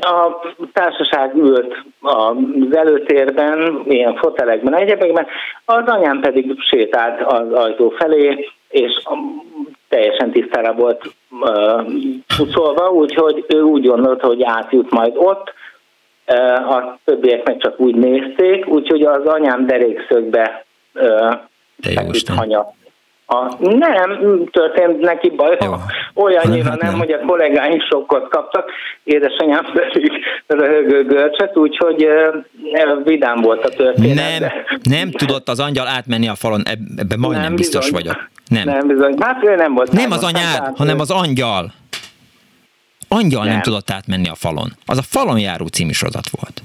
[0.00, 0.40] a
[0.72, 5.26] társaság ült az előtérben, ilyen fotelekben, egyebekben,
[5.64, 9.02] az anyám pedig sétált az ajtó felé, és
[9.88, 11.14] teljesen tisztára volt
[12.36, 15.52] pucolva, úgyhogy ő úgy gondolta, hogy átjut majd ott,
[16.68, 20.64] a többiek meg csak úgy nézték, úgyhogy az anyám derékszögbe
[21.80, 22.72] feküdt hanyat.
[23.32, 24.18] A, nem
[24.50, 25.72] történt neki baj, Jó.
[26.24, 28.70] olyannyira nem, nem, hogy a kollégáim sokkot kaptak,
[29.04, 30.10] édesanyám pedig
[30.46, 32.08] röhögő görcset, úgyhogy
[33.04, 34.14] vidám volt a történet.
[34.14, 34.64] Nem, de...
[34.82, 36.62] nem tudott az angyal átmenni a falon,
[36.96, 38.02] ebben majdnem nem biztos bizony.
[38.02, 38.28] vagyok.
[38.48, 38.64] Nem.
[38.64, 39.92] Nem bizony, hát ő nem volt.
[39.92, 41.72] Nem az anyád, hanem az angyal.
[43.12, 43.52] Angyal nem.
[43.52, 44.72] nem tudott átmenni a falon.
[44.86, 46.62] Az a falon járó című sorozat volt.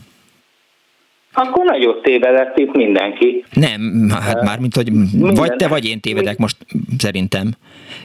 [1.34, 3.46] Akkor nagyot tévedett itt mindenki.
[3.54, 5.34] Nem, hát már mint hogy Minden.
[5.34, 6.58] vagy te, vagy én tévedek most
[6.98, 7.54] szerintem.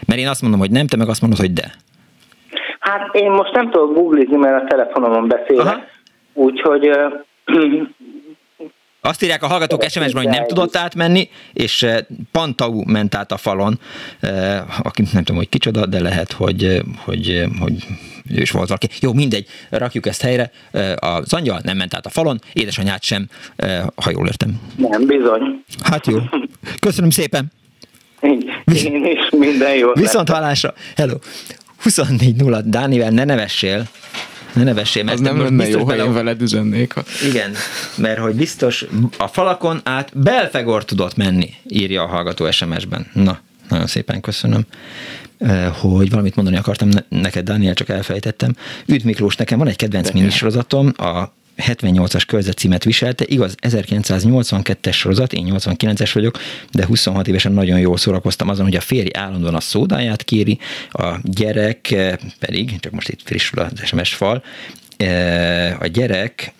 [0.07, 1.75] Mert én azt mondom, hogy nem, te meg azt mondod, hogy de.
[2.81, 6.03] Hát én most nem tudok googlizni, mert a telefonomon beszélek.
[6.33, 6.91] Úgyhogy
[9.01, 11.87] azt írják a hallgatók SMS-ben, hogy nem tudott átmenni, és
[12.33, 13.81] Pantau ment át a falon,
[14.83, 17.87] aki nem tudom, hogy kicsoda, de lehet, hogy, hogy, hogy
[18.31, 18.89] ő is volt valaki.
[19.01, 20.51] Jó, mindegy, rakjuk ezt helyre.
[20.97, 23.29] Az angyal nem ment át a falon, édesanyát sem,
[23.95, 24.61] ha jól értem.
[24.77, 25.65] Nem, bizony.
[25.83, 26.19] Hát jó.
[26.81, 27.53] Köszönöm szépen.
[28.21, 28.51] Én,
[28.85, 29.93] én is minden jó.
[29.93, 30.75] Viszont hallásra.
[30.97, 31.15] Hello.
[31.83, 33.89] 24 0 Dánivel, ne nevessél.
[34.53, 36.95] Ne nevessél, mert nem lenne jó, ha én veled üzennék.
[37.29, 37.53] Igen,
[37.97, 38.87] mert hogy biztos
[39.19, 43.07] a falakon át Belfegor tudott menni, írja a hallgató SMS-ben.
[43.13, 44.67] Na, nagyon szépen köszönöm
[45.81, 48.57] hogy valamit mondani akartam neked, Daniel, csak elfelejtettem.
[48.87, 55.47] Üdv Miklós, nekem van egy kedvenc minisorozatom, a 78-as körzetcímet viselte, igaz, 1982-es sorozat, én
[55.51, 56.39] 89-es vagyok,
[56.73, 60.59] de 26 évesen nagyon jól szórakoztam azon, hogy a férj állandóan a szódáját kéri,
[60.91, 61.95] a gyerek
[62.39, 64.43] pedig, csak most itt frissül az SMS fal,
[65.79, 66.53] a gyerek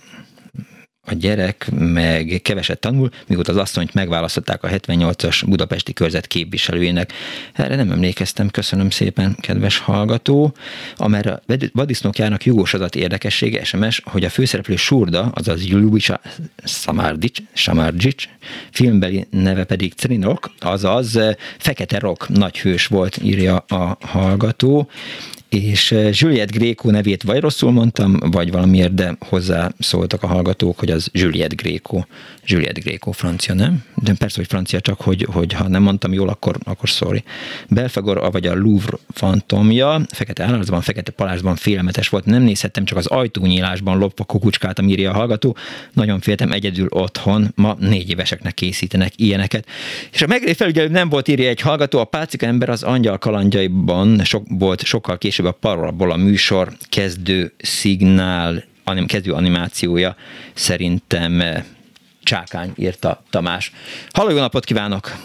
[1.07, 7.13] a gyerek meg keveset tanul, mióta az asszonyt megválasztották a 78-as budapesti körzet képviselőjének.
[7.53, 10.55] Erre nem emlékeztem, köszönöm szépen, kedves hallgató.
[10.97, 16.21] Amerre a vadisznók járnak jogos adat érdekessége, SMS, hogy a főszereplő Surda, azaz Ljubica
[16.65, 18.25] Samardic, Samardic,
[18.71, 21.19] filmbeli neve pedig Trinok, azaz
[21.59, 24.91] Fekete Rock nagy hős volt, írja a hallgató,
[25.51, 30.79] és eh, Juliette Gréco nevét vagy rosszul mondtam, vagy valamiért, de hozzá szóltak a hallgatók,
[30.79, 32.03] hogy az Juliette Gréco.
[32.45, 33.85] Juliette Gréco francia, nem?
[34.03, 37.23] De persze, hogy francia, csak hogy, hogy ha nem mondtam jól, akkor, akkor sorry.
[37.69, 43.07] Belfagor, vagy a Louvre fantomja, fekete állarcban, fekete palázsban félelmetes volt, nem nézhettem, csak az
[43.07, 45.57] ajtónyílásban lopva kukucskáltam, írja a hallgató.
[45.93, 49.67] Nagyon féltem egyedül otthon, ma négy éveseknek készítenek ilyeneket.
[50.13, 54.25] És a megré felügyelő nem volt, írja egy hallgató, a Pácika ember az angyal kalandjaiban
[54.25, 60.17] sok, volt sokkal később később a Parabola műsor kezdő szignál, anim, kezdő animációja
[60.55, 61.65] szerintem eh,
[62.23, 63.73] Csákány írta Tamás.
[64.13, 65.17] Halló, jó napot kívánok!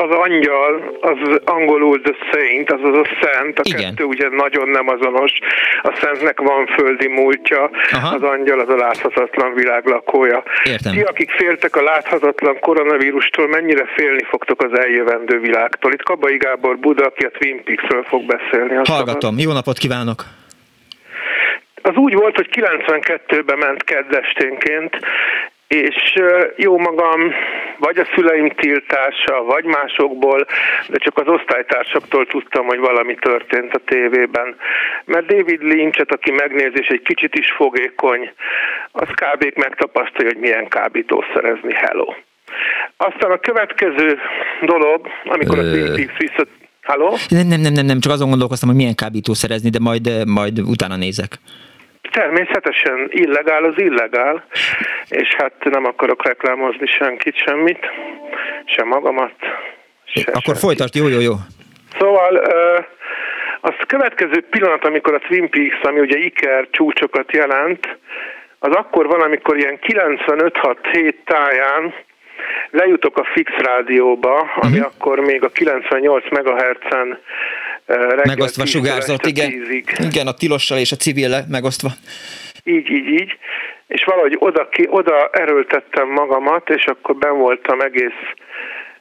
[0.00, 3.80] Az angyal, az angolul the saint, az az a szent, a Igen.
[3.80, 5.32] kettő ugye nagyon nem azonos,
[5.82, 8.14] a szentnek van földi múltja, Aha.
[8.14, 10.42] az angyal az a láthatatlan világ lakója.
[10.64, 10.92] Értem.
[10.92, 15.92] Ti, akik féltek a láthatatlan koronavírustól, mennyire félni fogtok az eljövendő világtól?
[15.92, 18.74] Itt Kabai Gábor Buda, aki a Twin Peaks-ről fog beszélni.
[18.84, 20.24] Hallgatom, jó napot kívánok!
[21.82, 24.98] Az úgy volt, hogy 92-ben ment keddesténként,
[25.70, 26.14] és
[26.56, 27.32] jó magam,
[27.78, 30.46] vagy a szüleim tiltása, vagy másokból,
[30.88, 34.56] de csak az osztálytársaktól tudtam, hogy valami történt a tévében.
[35.04, 38.30] Mert David Lynchet, aki megnéz és egy kicsit is fogékony,
[38.92, 39.52] az kb.
[39.56, 42.14] megtapasztalja, hogy milyen kábítószerezni, hello.
[42.96, 44.18] Aztán a következő
[44.62, 47.28] dolog, amikor a Twin Peaks?
[47.28, 50.96] Nem, nem, nem, nem, nem, csak azon gondolkoztam, hogy milyen kábítószerezni, de majd, majd utána
[50.96, 51.38] nézek.
[52.12, 54.44] Természetesen illegál az illegál,
[55.08, 57.86] és hát nem akarok reklámozni senkit, semmit,
[58.64, 59.34] sem magamat.
[60.04, 60.62] Se Akkor senkit.
[60.62, 61.34] folytasd, jó, jó, jó.
[61.98, 62.42] Szóval
[63.60, 67.98] az következő pillanat, amikor a Twin Peaks, ami ugye Iker csúcsokat jelent,
[68.58, 71.94] az akkor van, amikor ilyen 95-6-7 táján
[72.70, 74.92] lejutok a fix rádióba, ami uh-huh.
[74.94, 77.18] akkor még a 98 MHz-en
[78.24, 79.50] megosztva sugárzott, igen.
[79.98, 81.88] Igen, a tilossal és a civil megosztva.
[82.64, 83.38] Így, így, így.
[83.86, 88.22] és valahogy oda, ki, oda erőltettem magamat, és akkor ben voltam egész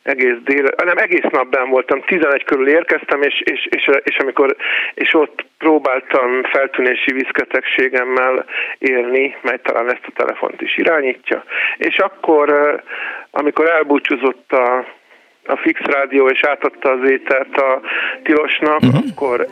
[0.03, 4.55] egész dél, nem egész nap ben voltam, 11 körül érkeztem, és, és, és, és, amikor,
[4.93, 8.45] és ott próbáltam feltűnési viszketegségemmel
[8.77, 11.43] élni, mely talán ezt a telefont is irányítja,
[11.77, 12.79] és akkor,
[13.31, 14.85] amikor elbúcsúzott a,
[15.49, 17.81] a fix rádió, és átadta az étert a
[18.23, 19.03] tilosnak, uh-huh.
[19.11, 19.47] akkor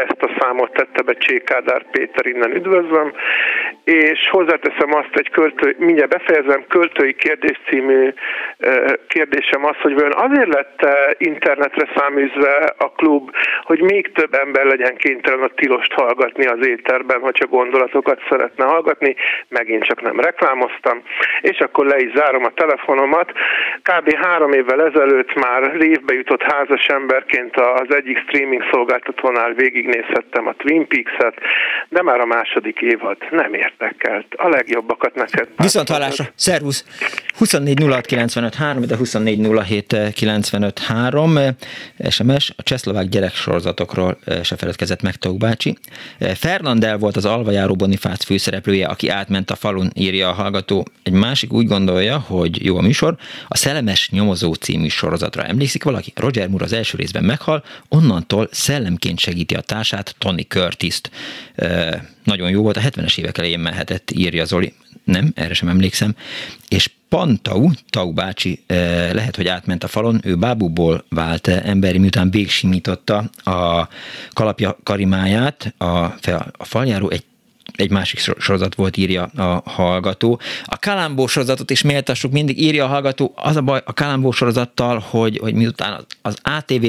[0.00, 3.12] ezt a számot tette be Csékádár Péter, innen üdvözlöm,
[3.84, 8.12] és hozzáteszem azt egy költő, mindjárt befejezem, költői kérdés című
[9.06, 10.86] kérdésem az, hogy vajon azért lett
[11.18, 13.30] internetre száműzve a klub,
[13.62, 19.16] hogy még több ember legyen kénytelen a tilost hallgatni az éterben, csak gondolatokat szeretne hallgatni,
[19.48, 21.02] megint csak nem reklámoztam,
[21.40, 23.32] és akkor le is zárom a telefonomat.
[23.82, 24.14] Kb.
[24.14, 30.52] három évvel ezelőtt már révbe jutott házas emberként az egyik streaming szolgáltatónál végig végignézhettem a
[30.52, 31.34] Twin Peaks-et,
[31.88, 34.26] de már a második évad nem érdekelt.
[34.36, 35.48] A legjobbakat neked.
[35.56, 36.24] Viszont hallásra.
[36.34, 36.84] Szervusz.
[37.38, 37.76] 24
[38.86, 39.38] de 24
[42.10, 45.76] SMS, a csehszlovák gyereksorozatokról eh, se feledkezett meg Tók bácsi.
[46.18, 50.84] Eh, Fernandel volt az alvajáró Bonifác főszereplője, aki átment a falun, írja a hallgató.
[51.02, 53.14] Egy másik úgy gondolja, hogy jó a műsor.
[53.48, 56.12] A Szellemes nyomozó című sorozatra emlékszik valaki?
[56.16, 61.10] Roger Moore az első részben meghal, onnantól szellemként segíti a társát, Tony Curtis-t.
[62.24, 64.74] Nagyon jó volt, a 70-es évek elején mehetett, írja Zoli.
[65.04, 66.14] Nem, erre sem emlékszem.
[66.68, 68.64] És Pantau, Tau bácsi
[69.12, 73.88] lehet, hogy átment a falon, ő bábúból vált emberi, miután végsimította a
[74.32, 75.86] kalapja karimáját, a,
[76.52, 77.24] a faljáró egy
[77.78, 80.40] egy másik sorozat volt, írja a hallgató.
[80.64, 83.32] A Kalambó sorozatot is méltassuk, mindig írja a hallgató.
[83.36, 86.84] Az a baj a Kalambó sorozattal, hogy, hogy miután az, az ATV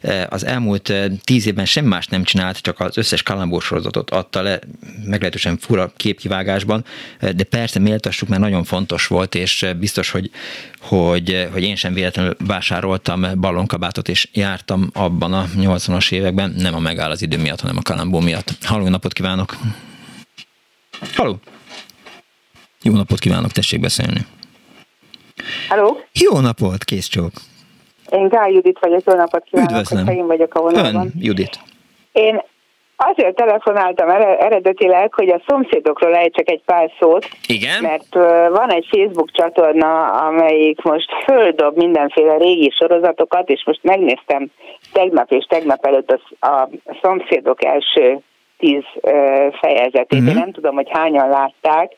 [0.00, 4.10] eh, az elmúlt eh, tíz évben sem más nem csinált, csak az összes Kalambó sorozatot
[4.10, 4.58] adta le,
[5.04, 6.84] meglehetősen fura képkivágásban,
[7.18, 10.30] eh, de persze méltassuk, mert nagyon fontos volt, és biztos, hogy,
[10.80, 16.78] hogy, hogy én sem véletlenül vásároltam ballonkabátot, és jártam abban a 80-as években, nem a
[16.78, 18.50] megáll az idő miatt, hanem a Kalambó miatt.
[18.62, 19.56] Halló napot kívánok!
[21.14, 21.34] Halló!
[22.82, 24.20] Jó napot kívánok, tessék beszélni.
[25.68, 26.00] Halló!
[26.12, 27.32] Jó napot, kész csók!
[28.10, 30.06] Én Gál Judit vagyok, jó napot kívánok, Üdvözlöm.
[30.06, 30.94] én vagyok a vonalban.
[30.94, 31.58] Ön, Judit.
[32.12, 32.42] Én
[32.96, 34.08] azért telefonáltam
[34.38, 37.28] eredetileg, hogy a szomszédokról ejtsek egy pár szót.
[37.46, 37.82] Igen?
[37.82, 38.14] Mert
[38.50, 44.50] van egy Facebook csatorna, amelyik most földob mindenféle régi sorozatokat, és most megnéztem
[44.92, 46.68] tegnap és tegnap előtt a, a
[47.02, 48.18] szomszédok első
[48.58, 48.84] tíz
[49.60, 50.20] fejezetét.
[50.20, 50.28] Uh-huh.
[50.28, 51.92] Én nem tudom, hogy hányan látták.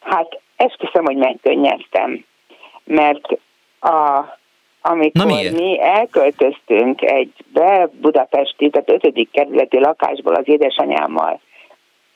[0.00, 2.24] Hát esküszöm, hogy megkönnyeztem.
[2.84, 3.26] Mert
[3.80, 4.24] a,
[4.80, 11.40] amikor mi elköltöztünk egy be Budapesti, tehát ötödik kerületi lakásból az édesanyámmal,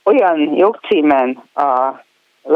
[0.05, 2.03] olyan jogcímen a,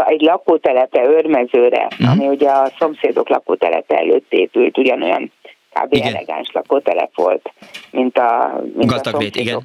[0.06, 2.10] egy lakótelepe örmezőre, uh-huh.
[2.10, 5.32] ami ugye a szomszédok lakótelepe előtt épült, ugyanolyan
[5.74, 5.94] kb.
[5.94, 6.14] Igen.
[6.14, 7.52] elegáns lakótelep volt,
[7.90, 9.62] mint a, mint a igen.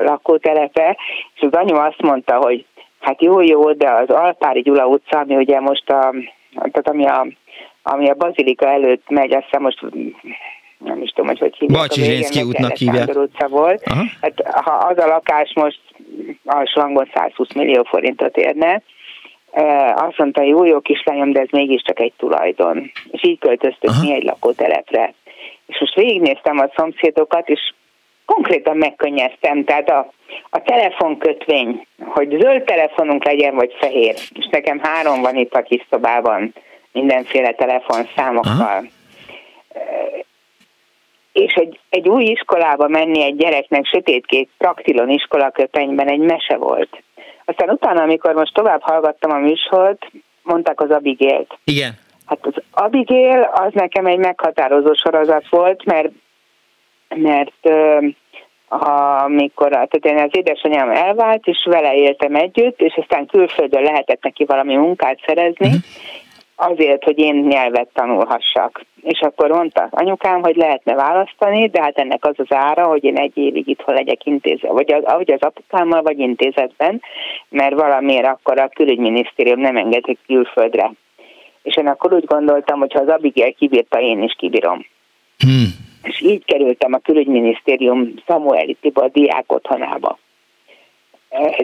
[0.00, 0.96] lakótelepe,
[1.34, 2.64] és az anyu azt mondta, hogy
[3.00, 6.14] hát jó, jó, de az Alpári Gyula utca, ami ugye most a,
[6.54, 7.26] tehát ami a,
[7.82, 9.80] ami a Bazilika előtt megy, azt hiszem most
[10.78, 11.78] nem is tudom, hogy hogy hívják.
[11.78, 13.08] Bajcsizsénszki útnak hívják.
[13.14, 13.82] utca volt.
[13.84, 14.04] Aha.
[14.20, 15.80] Hát, ha az a lakás most
[16.44, 18.82] a slangon 120 millió forintot érne,
[19.94, 22.90] azt mondta, jó, jó kislányom, de ez mégiscsak egy tulajdon.
[23.10, 24.02] És így költöztünk Aha.
[24.02, 25.14] mi egy lakótelepre.
[25.66, 27.72] És most végignéztem a szomszédokat, és
[28.24, 30.12] konkrétan megkönnyeztem, tehát a,
[30.50, 35.86] a telefonkötvény, hogy zöld telefonunk legyen, vagy fehér, és nekem három van itt a kis
[35.90, 36.54] szobában,
[36.92, 38.52] mindenféle telefonszámokkal.
[38.52, 38.82] Aha.
[41.32, 47.02] És egy, egy új iskolába menni egy gyereknek sötétkék praktilon iskolaköpenyben egy mese volt.
[47.50, 50.10] Aztán utána, amikor most tovább hallgattam a műsort,
[50.42, 51.58] mondták az Abigélt.
[51.64, 51.92] Igen.
[52.26, 56.08] Hát az Abigail az nekem egy meghatározó sorozat volt, mert
[57.14, 57.70] mert
[59.24, 64.44] amikor tehát én az édesanyám elvált, és vele éltem együtt, és aztán külföldön lehetett neki
[64.44, 65.80] valami munkát szerezni, uh-huh
[66.60, 68.84] azért, hogy én nyelvet tanulhassak.
[69.02, 73.16] És akkor mondta anyukám, hogy lehetne választani, de hát ennek az az ára, hogy én
[73.16, 77.02] egy évig itthon legyek intézet, vagy az, ahogy az apukámmal, vagy intézetben,
[77.48, 80.92] mert valamiért akkor a külügyminisztérium nem engedik külföldre.
[81.62, 84.86] És én akkor úgy gondoltam, hogy ha az Abigail kibírta, én is kibírom.
[85.38, 85.66] Hmm.
[86.02, 90.18] És így kerültem a külügyminisztérium Samueli Tibor diák otthonába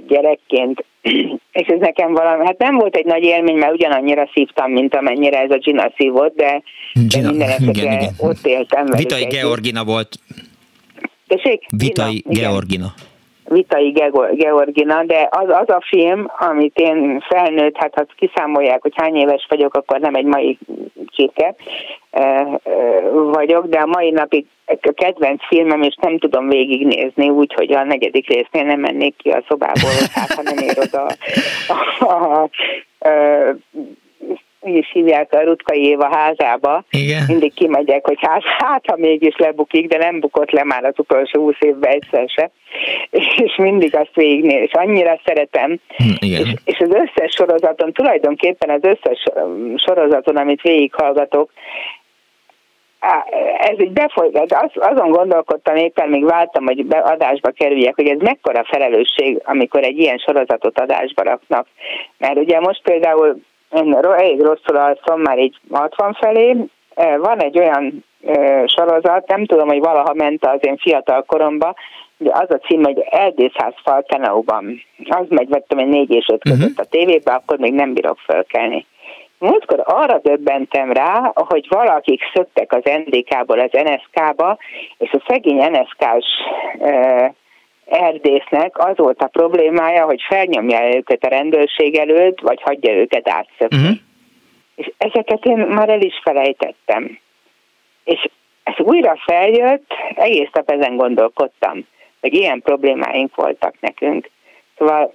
[0.08, 0.84] gyerekként,
[1.60, 5.38] és ez nekem valami, hát nem volt egy nagy élmény, mert ugyanannyira szívtam, mint amennyire
[5.40, 6.62] ez a Gina szívott, de,
[6.92, 8.14] Gina, de minden esetre igen, igen.
[8.18, 8.86] ott éltem.
[8.86, 10.18] Vitai Georgina volt.
[11.26, 11.66] Tessék?
[11.76, 12.94] Vitai Gina, Georgina.
[13.48, 13.90] Vitai
[14.32, 19.46] Georgina, de az, az a film, amit én felnőtt, hát ha kiszámolják, hogy hány éves
[19.48, 20.58] vagyok, akkor nem egy mai
[21.06, 21.54] csirke
[23.12, 28.28] vagyok, de a mai napig a kedvenc filmem, és nem tudom végignézni, úgyhogy a negyedik
[28.28, 31.06] résznél nem mennék ki a szobából, hát ha nem ér oda
[31.68, 33.56] a, a, a, a
[34.66, 36.84] úgy is hívják a Rutkai Éva házába.
[36.90, 37.22] Igen.
[37.28, 41.40] Mindig kimegyek, hogy hát, hát ha mégis lebukik, de nem bukott le már az utolsó
[41.40, 42.50] húsz évben egyszer se.
[43.44, 45.78] És mindig azt végignél, és annyira szeretem.
[45.96, 46.40] Hm, igen.
[46.40, 49.22] És, és az összes sorozaton, tulajdonképpen az összes
[49.76, 51.50] sorozaton, amit végighallgatok,
[53.58, 58.18] ez egy befolyás, az, azon gondolkodtam éppen, még váltam, hogy be, adásba kerüljek, hogy ez
[58.18, 61.66] mekkora felelősség, amikor egy ilyen sorozatot adásba raknak.
[62.18, 63.40] Mert ugye most például
[63.70, 66.56] én elég rosszul alszom, már így 60 felé.
[67.18, 68.04] Van egy olyan
[68.66, 71.74] sorozat, nem tudom, hogy valaha ment az én fiatal koromba,
[72.16, 74.82] de az a cím, hogy Eldészház fal Kenauban.
[75.08, 76.86] Az megy, vettem egy négy és öt között uh-huh.
[76.86, 78.86] a tévébe, akkor még nem bírok fölkelni.
[79.38, 84.58] Múltkor arra döbbentem rá, hogy valakik szöktek az NDK-ból az NSK-ba,
[84.98, 86.26] és a szegény NSK-s
[87.86, 93.76] erdésznek az volt a problémája, hogy felnyomja őket a rendőrség előtt, vagy hagyja őket átszökni.
[93.76, 93.96] Uh-huh.
[94.74, 97.18] És ezeket én már el is felejtettem.
[98.04, 98.28] És
[98.62, 101.86] ez újra feljött, egész nap ezen gondolkodtam,
[102.20, 104.30] hogy ilyen problémáink voltak nekünk.
[104.78, 105.14] Szóval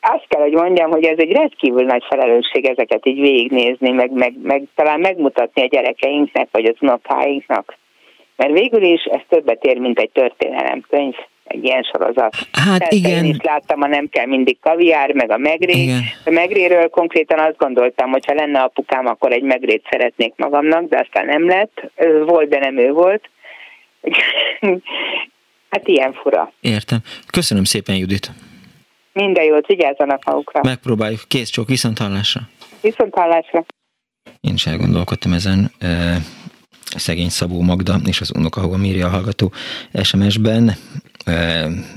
[0.00, 4.34] azt kell, hogy mondjam, hogy ez egy rendkívül nagy felelősség ezeket így végignézni, meg, meg,
[4.42, 7.76] meg talán megmutatni a gyerekeinknek, vagy az unokáinknak.
[8.38, 12.36] Mert végül is ez többet ér, mint egy történelemkönyv, egy ilyen sorozat.
[12.52, 13.24] Hát Persze igen.
[13.24, 15.82] Én is láttam, a nem kell mindig kaviár, meg a megré.
[15.82, 16.00] Igen.
[16.24, 20.98] A megréről konkrétan azt gondoltam, hogy ha lenne apukám, akkor egy megrét szeretnék magamnak, de
[20.98, 21.90] aztán nem lett.
[22.26, 23.30] Volt, de nem ő volt.
[25.70, 26.52] hát ilyen fura.
[26.60, 26.98] Értem.
[27.32, 28.30] Köszönöm szépen, Judit.
[29.12, 30.60] Minden jót, vigyázzanak magukra.
[30.62, 31.20] Megpróbáljuk.
[31.28, 32.40] Kész csók, viszont hallásra.
[32.80, 33.64] Viszont hallásra.
[34.40, 35.70] Én is elgondolkodtam ezen
[36.96, 39.52] szegény Szabó Magda és az unokahogom írja a hallgató
[40.02, 40.76] SMS-ben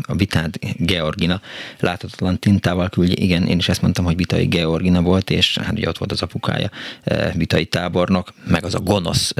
[0.01, 1.41] a Vitád Georgina
[1.79, 3.15] láthatatlan tintával küldje.
[3.17, 6.21] Igen, én is ezt mondtam, hogy Vitai Georgina volt, és hát ugye ott volt az
[6.21, 6.69] apukája,
[7.33, 9.33] Vitai tábornok, meg az a gonosz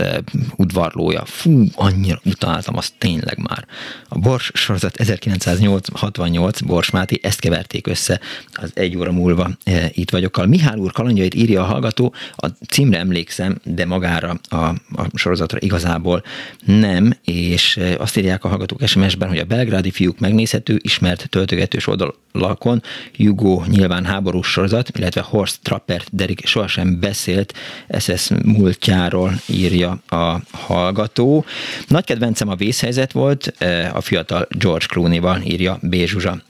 [0.56, 1.26] udvarlója.
[1.26, 3.66] Fú, annyira utáltam azt tényleg már.
[4.08, 8.20] A Bors sorozat 1968, Bors Máté, ezt keverték össze
[8.54, 9.50] az egy óra múlva
[9.92, 10.46] itt vagyok.
[10.46, 16.24] Mihály úr kalandjait írja a hallgató, a címre emlékszem, de magára a, a sorozatra igazából
[16.66, 21.88] nem, és azt írják a hallgatók SMS-ben, hogy a Belgrád családi fiúk megnézhető, ismert töltögetős
[21.88, 22.84] oldalakon,
[23.16, 27.54] Jugo nyilván háborús sorozat, illetve Horst Trapper Derek sohasem beszélt
[28.00, 31.46] SS múltjáról írja a hallgató.
[31.88, 35.96] Nagy kedvencem a vészhelyzet volt, e, a fiatal George Clooney-val írja B.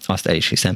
[0.06, 0.76] Azt el is hiszem.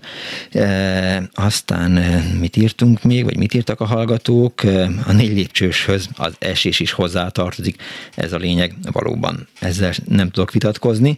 [0.51, 4.63] E, aztán e, mit írtunk még, vagy mit írtak a hallgatók?
[5.07, 7.81] A négy lépcsőshöz az esés is hozzátartozik,
[8.15, 9.47] ez a lényeg valóban.
[9.59, 11.17] Ezzel nem tudok vitatkozni,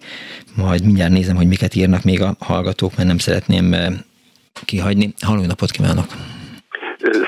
[0.57, 3.87] majd mindjárt nézem, hogy miket írnak még a hallgatók, mert nem szeretném eh,
[4.65, 5.13] kihagyni.
[5.25, 6.05] Halló napot kívánok!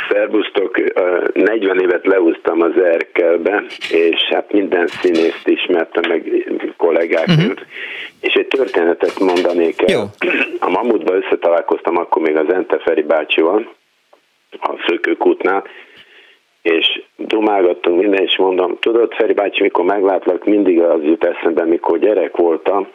[0.09, 0.79] Szerbusztok,
[1.33, 6.23] 40 évet leúztam az Erkelbe, és hát minden színészt ismertem, meg
[6.77, 7.53] kollégák uh-huh.
[8.21, 9.95] és egy történetet mondanék el.
[9.95, 10.01] Jó.
[10.59, 13.75] A Mamutban összetalálkoztam akkor még az Ente Feri bácsival,
[14.51, 15.63] a Szökőkútnál,
[16.61, 21.99] és dumálgattunk minden, és mondom, tudod Feri bácsi, mikor meglátlak, mindig az jut eszembe, mikor
[21.99, 22.87] gyerek voltam,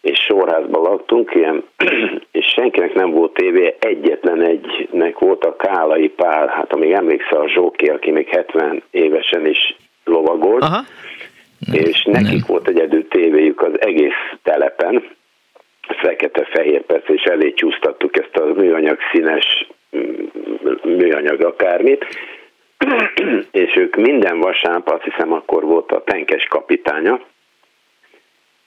[0.00, 1.64] és sorházban laktunk, ilyen,
[2.40, 7.48] és senkinek nem volt tévé, egyetlen egynek volt a Kálai Pál, hát amíg emlékszel a
[7.48, 10.84] Zsóki, aki még 70 évesen is lovagolt, Aha.
[11.72, 12.44] és nekik nem.
[12.46, 15.04] volt egyedül tévéjük az egész telepen,
[16.02, 20.24] fekete-fehér perc, és elé csúsztattuk ezt a műanyag színes mm,
[20.82, 22.06] műanyag akármit,
[23.50, 27.20] és ők minden vasárnap, azt hiszem akkor volt a tenkes kapitánya,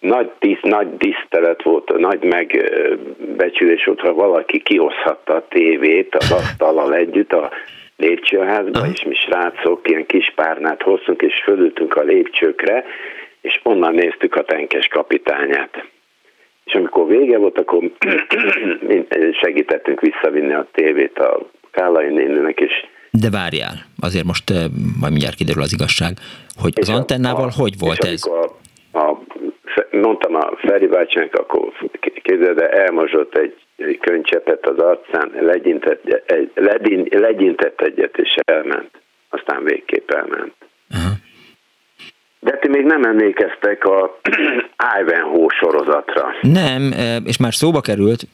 [0.04, 6.96] nagy, tiszt, nagy tisztelet volt, nagy megbecsülés volt, ha valaki kihozhatta a tévét az asztallal
[6.96, 7.52] együtt a
[7.98, 12.86] lépcsőházba, és mi srácok ilyen kis párnát hoztunk, és fölültünk a lépcsőkre,
[13.42, 15.86] és onnan néztük a tenkes kapitányát.
[16.66, 17.92] És amikor vége volt, akkor
[19.44, 22.72] segítettünk visszavinni a tévét a Kálai nénőnek, és
[23.20, 24.50] de várjál, azért most
[25.00, 26.18] majd mindjárt kiderül az igazság,
[26.62, 28.24] hogy az antennával a, hogy volt ez?
[28.26, 28.44] A,
[29.00, 29.23] a
[29.92, 31.72] mondtam a Feri bácsinak, akkor
[32.22, 33.56] képzeld, de elmosott egy
[34.00, 39.02] könycsepet az arcán, legyintett, egy, ledin, legyintett egyet, és elment.
[39.30, 40.54] Aztán végképp elment.
[40.90, 41.23] Uh-huh.
[42.44, 44.20] De ti még nem emlékeztek a
[45.02, 46.26] Ivanhoe sorozatra.
[46.42, 46.94] Nem,
[47.26, 48.28] és már szóba került,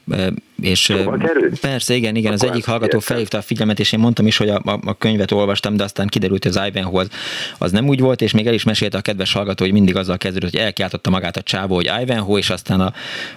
[0.62, 1.60] és szóba került?
[1.60, 4.60] persze, igen, igen, az egyik hallgató felhívta a figyelmet, és én mondtam is, hogy a,
[4.64, 7.10] a, a könyvet olvastam, de aztán kiderült, hogy az Ivanhoe az,
[7.58, 10.18] az nem úgy volt, és még el is mesélte a kedves hallgató, hogy mindig azzal
[10.18, 12.92] kezdődött, hogy elkiáltotta magát a csávó, hogy Ivanhoe, és aztán a,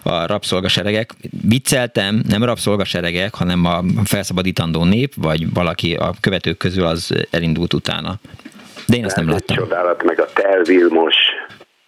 [0.09, 1.11] a rabszolgaseregek.
[1.47, 8.19] Vicceltem, nem rabszolgaseregek, hanem a felszabadítandó nép, vagy valaki a követők közül az elindult utána.
[8.87, 9.55] De én ezt nem láttam.
[9.55, 11.15] Csodálat, meg a Tel Vilmos,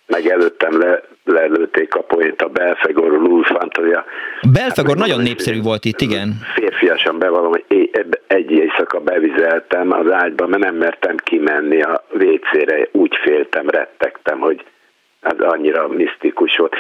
[0.07, 4.05] meg előttem le, lelőtték a poént a Belfegor Lulfant, hogy a
[4.51, 6.34] Belfegor hát, nagyon népszerű volt itt, igen.
[6.53, 7.65] Férfiasan bevallom, hogy
[8.27, 14.63] egy éjszaka bevizeltem az ágyba, mert nem mertem kimenni a WC-re, úgy féltem, rettegtem, hogy
[15.22, 16.76] az annyira misztikus volt.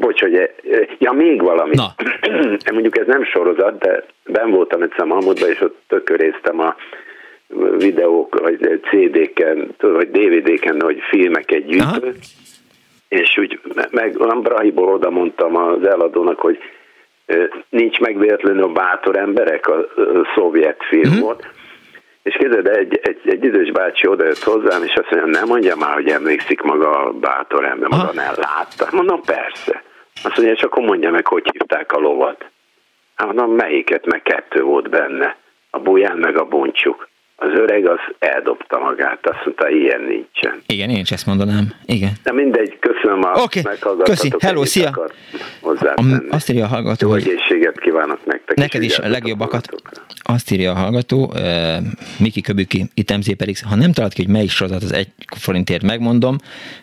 [0.00, 0.50] Bocs, hogy,
[0.98, 1.74] ja, még valami.
[1.74, 1.94] Na.
[2.72, 6.76] Mondjuk ez nem sorozat, de ben voltam egyszer Mahmudban, és ott tököréztem a
[7.78, 12.14] videók, vagy CD-ken, vagy DVD-ken, hogy filmeket gyűjtő,
[13.08, 13.60] és úgy
[13.90, 16.58] meg Brahiból oda mondtam az eladónak, hogy
[17.68, 19.86] nincs meg véletlenül a bátor emberek, a,
[20.34, 21.20] szovjet film mm-hmm.
[21.20, 21.46] volt,
[22.22, 25.94] és képzeld, egy, egy, egy idős bácsi odajött hozzám, és azt mondja, nem mondja már,
[25.94, 28.88] hogy emlékszik maga a bátor ember, maga nem látta.
[28.90, 29.82] Mondom, persze.
[30.22, 32.44] Azt mondja, és akkor mondja meg, hogy hívták a lovat.
[33.14, 35.36] Hát mondom, melyiket, meg kettő volt benne.
[35.70, 40.62] A buján meg a boncsuk az öreg az eldobta magát, azt mondta, ilyen nincsen.
[40.66, 41.72] Igen, én is ezt mondanám.
[41.86, 42.12] Igen.
[42.22, 43.62] De mindegy, köszönöm a okay.
[44.02, 44.90] Köszi, hello, szia!
[45.94, 47.22] A, azt írja a hallgató, hogy...
[47.28, 48.56] egészséget kívánok nektek.
[48.56, 49.68] Neked is, a legjobbakat.
[50.26, 51.76] Azt írja a hallgató, uh,
[52.18, 55.82] Miki Köbüki, itt MZ pedig, ha nem talált ki, hogy melyik sorozat az egy forintért
[55.82, 56.38] megmondom,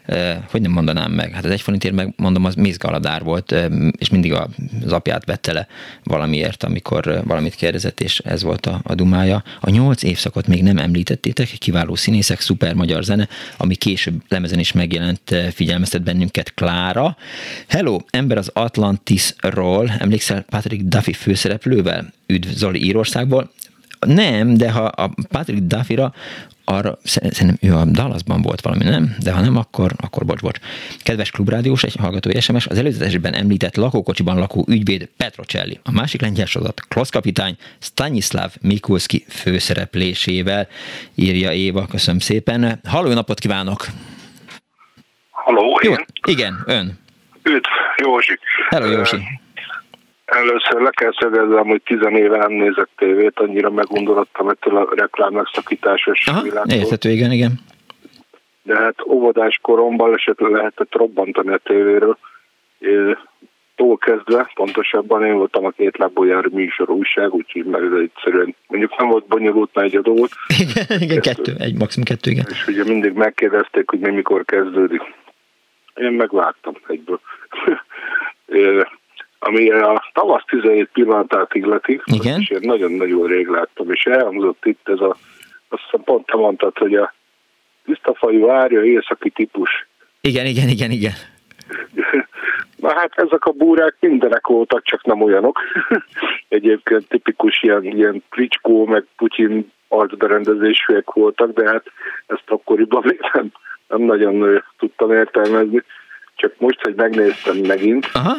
[0.08, 1.32] uh, hogy nem mondanám meg?
[1.34, 5.54] Hát az egy forintért megmondom, az Mész Galadár volt, uh, és mindig az apját vette
[5.54, 5.68] le
[6.04, 9.44] valamiért, amikor uh, valamit kérdezett, és ez volt a, a dumája.
[9.60, 13.28] A nyolc évszakot még nem említettétek, kiváló színészek, szuper magyar zene,
[13.58, 17.18] ami később lemezen is megjelent, figyelmeztet bennünket Klára.
[17.68, 21.14] Hello, ember az Atlantisról, emlékszel Patrick Duffy
[21.52, 22.14] főszereplővel?
[22.28, 23.52] Üdv Zoli Írországból.
[24.00, 26.14] Nem, de ha a Patrick Duffy-ra
[26.66, 29.16] arra, szerintem ő a Dallasban volt valami, nem?
[29.24, 30.60] De ha nem, akkor, akkor bocs, bocs.
[31.04, 36.46] Kedves klubrádiós, egy hallgatói SMS, az előzetesben említett lakókocsiban lakó ügyvéd Petrocelli, a másik lengyel
[36.46, 40.68] sorozat Klossz kapitány Stanislav Mikulski főszereplésével,
[41.16, 42.80] írja Éva, köszönöm szépen.
[42.84, 43.86] Halló, napot kívánok!
[45.32, 45.94] Halló, Jó,
[46.28, 47.00] igen, ön.
[47.44, 47.68] Üdv,
[47.98, 48.40] Józsi.
[48.70, 49.18] Hello, Józsi.
[50.32, 55.34] Először le kell szögezzem, hogy tizen éve nem nézek tévét, annyira megundorodtam ettől a reklám
[55.34, 56.78] megszakításos világtól.
[56.78, 57.52] Érthető, igen, igen.
[58.64, 62.18] De hát óvodás koromban esetleg lehetett robbantani a tévéről.
[63.76, 68.98] Tól kezdve, pontosabban én voltam a két lábból járó műsor újság, úgyhogy meg egyszerűen, mondjuk
[68.98, 70.32] nem volt bonyolult, mert egy adó volt.
[70.64, 72.46] Igen, igen kettő, egy maximum kettő, igen.
[72.50, 75.02] És ugye mindig megkérdezték, hogy mi mikor kezdődik.
[75.96, 77.20] Én megvártam egyből.
[79.44, 82.40] Ami a tavasz 17 pillanatát illeti, Igen?
[82.40, 85.16] és én nagyon-nagyon rég láttam, és elhangzott itt ez a,
[85.70, 87.14] azt hiszem pont te mondtad, hogy a
[87.86, 89.88] tisztafajú árja északi típus.
[90.22, 91.14] Igen, igen, igen, igen.
[92.84, 95.60] Na hát ezek a búrák mindenek voltak, csak nem olyanok.
[96.48, 101.84] Egyébként tipikus ilyen, ilyen Pricskó, meg Putyin arcberendezésűek voltak, de hát
[102.28, 103.52] ezt akkoriban még nem,
[103.88, 105.84] nem nagyon tudtam értelmezni.
[106.36, 108.36] Csak most, hogy megnéztem megint, Aha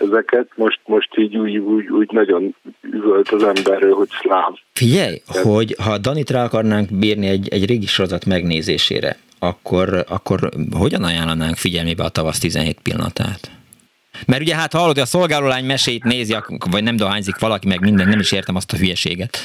[0.00, 4.54] ezeket most, most így úgy, úgy, úgy nagyon üvölt az emberről, hogy szláv.
[4.72, 5.46] Figyelj, Tehát...
[5.46, 10.38] hogy ha Danit rá akarnánk bírni egy, egy régi sorozat megnézésére, akkor, akkor
[10.78, 13.50] hogyan ajánlanánk figyelmébe a tavasz 17 pillanatát?
[14.26, 16.36] Mert ugye hát hallod, hogy a szolgálólány mesét nézi,
[16.70, 19.38] vagy nem dohányzik valaki, meg minden, nem is értem azt a hülyeséget.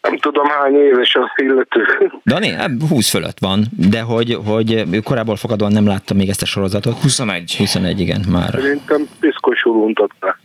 [0.00, 2.12] nem tudom hány éves az illető.
[2.24, 2.48] Dani,
[2.88, 6.98] 20 hát fölött van, de hogy, hogy korábban fogadóan nem láttam még ezt a sorozatot.
[6.98, 7.54] 21.
[7.56, 8.50] 21, igen, már.
[8.50, 10.36] Szerintem piszkosul untatta.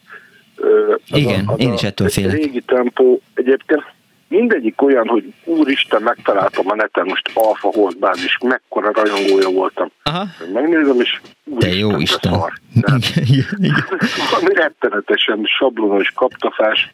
[1.08, 2.36] Igen, a, én is ettől félek.
[2.36, 3.84] Régi tempó egyébként
[4.28, 9.92] mindegyik olyan, hogy úristen, megtaláltam a neten most alfa holdbázis, mekkora rajongója voltam.
[10.04, 10.26] Aha.
[10.54, 12.34] Megnézem, és úristen, Te jó Isten.
[12.34, 12.54] Szar.
[14.32, 16.94] Valami rettenetesen sablonos, kaptafás.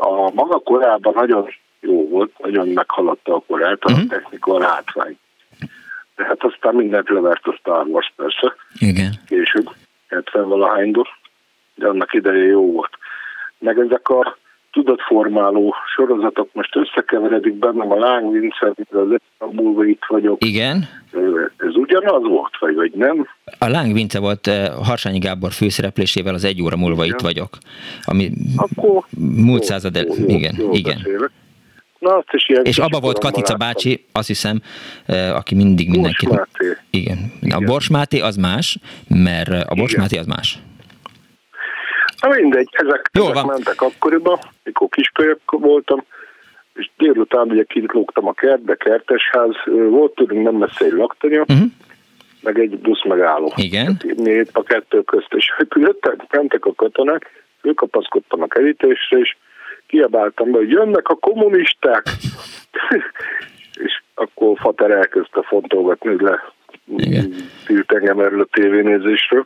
[0.00, 1.48] A maga korában nagyon
[1.80, 3.98] jó volt, nagyon meghaladta a korát, uh-huh.
[3.98, 4.08] a mhm.
[4.08, 5.18] technika látvány.
[6.16, 8.54] De hát aztán mindent levert a Star Wars persze.
[8.78, 9.12] Igen.
[9.26, 9.70] Később,
[10.08, 11.06] 70 valahányból,
[11.74, 12.98] de annak ideje jó volt.
[13.58, 14.36] Meg ezek a
[14.70, 20.44] tudatformáló sorozatok most összekeveredik bennem a Láng Vince, az egy múlva itt vagyok.
[20.44, 20.88] Igen.
[21.56, 23.26] Ez ugyanaz volt, vagy, vagy nem?
[23.58, 24.50] A Láng Vince volt
[24.82, 27.16] Harsányi Gábor főszereplésével az egy óra múlva igen.
[27.16, 27.48] itt vagyok.
[28.04, 29.04] Ami Akkor
[29.36, 30.04] múlt század el...
[30.04, 30.96] Jó, igen, jó igen.
[30.96, 31.30] Beszélek.
[31.98, 33.58] Na, azt is ilyen És abba volt Katica láttam.
[33.58, 34.60] bácsi, azt hiszem,
[35.34, 36.26] aki mindig mindenki.
[36.26, 36.76] Bors Máté.
[36.90, 37.32] Igen.
[37.40, 37.62] Igen.
[37.62, 38.78] A Bors Máté az más,
[39.08, 40.02] mert a Bors Igen.
[40.02, 40.58] Máté az más.
[42.20, 43.46] Na mindegy, ezek, Jól ezek van.
[43.46, 46.04] mentek akkoriban, mikor kiskölyök voltam,
[46.74, 51.58] és délután ugye kilógtam a kertbe, kertesház, volt tőlünk nem messze egy laktanya, uh-huh.
[52.40, 53.52] meg egy busz megálló.
[53.56, 53.96] Igen.
[54.02, 59.36] Itt a kettő közt, és jöttek, mentek a katonák, fölkapaszkodtam a kerítésre, és
[59.86, 62.02] kiabáltam be, hogy jönnek a kommunisták,
[63.84, 66.52] és akkor Fater elkezdte fontolgatni, hogy le
[67.66, 69.44] tilt engem erről a tévénézésről.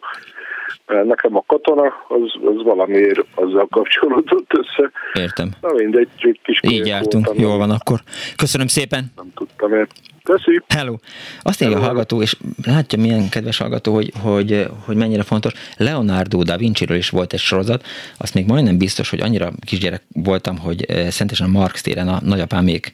[0.87, 4.91] Nekem a katona, az, az valamiért azzal kapcsolódott össze.
[5.13, 5.51] Értem.
[5.61, 8.01] Na mindegy, egy kis Így jártunk, voltam, jól van akkor.
[8.37, 9.05] Köszönöm szépen.
[9.17, 9.87] Nem tudtam én.
[10.23, 10.63] Köszi.
[10.69, 10.95] Hello.
[11.43, 12.37] Azt írja a hallgató, és
[12.67, 15.53] látja milyen kedves hallgató, hogy, hogy, hogy mennyire fontos.
[15.77, 17.85] Leonardo da Vinci-ről is volt egy sorozat,
[18.19, 22.93] azt még majdnem biztos, hogy annyira kisgyerek voltam, hogy eh, szentesen Marx téren a nagyapámék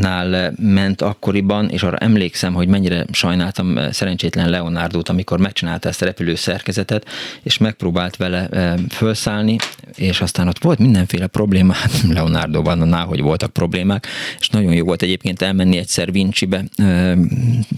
[0.00, 6.02] nál ment akkoriban, és arra emlékszem, hogy mennyire sajnáltam eh, szerencsétlen Leonardót, amikor megcsinálta ezt
[6.02, 7.06] a repülő szerkezetet,
[7.42, 9.56] és megpróbált vele eh, felszállni,
[9.94, 14.06] és aztán ott volt mindenféle probléma, hát Leonardóban, náhogy voltak problémák,
[14.40, 17.18] és nagyon jó volt egyébként elmenni egyszer Vincibe, eh,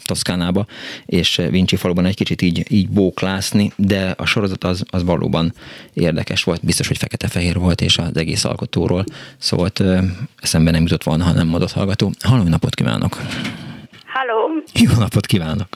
[0.05, 0.67] Toszkánába,
[1.07, 5.55] és Vinci faluban egy kicsit így, így bóklászni, de a sorozat az, az valóban
[5.93, 9.05] érdekes volt, biztos, hogy fekete-fehér volt, és az egész alkotóról
[9.39, 9.83] szólt,
[10.41, 12.29] eszembe nem jutott volna, ha nem mondott hallgató hallgató.
[12.29, 13.17] Halló, napot kívánok!
[14.07, 14.63] Halló!
[14.75, 15.69] Jó napot kívánok!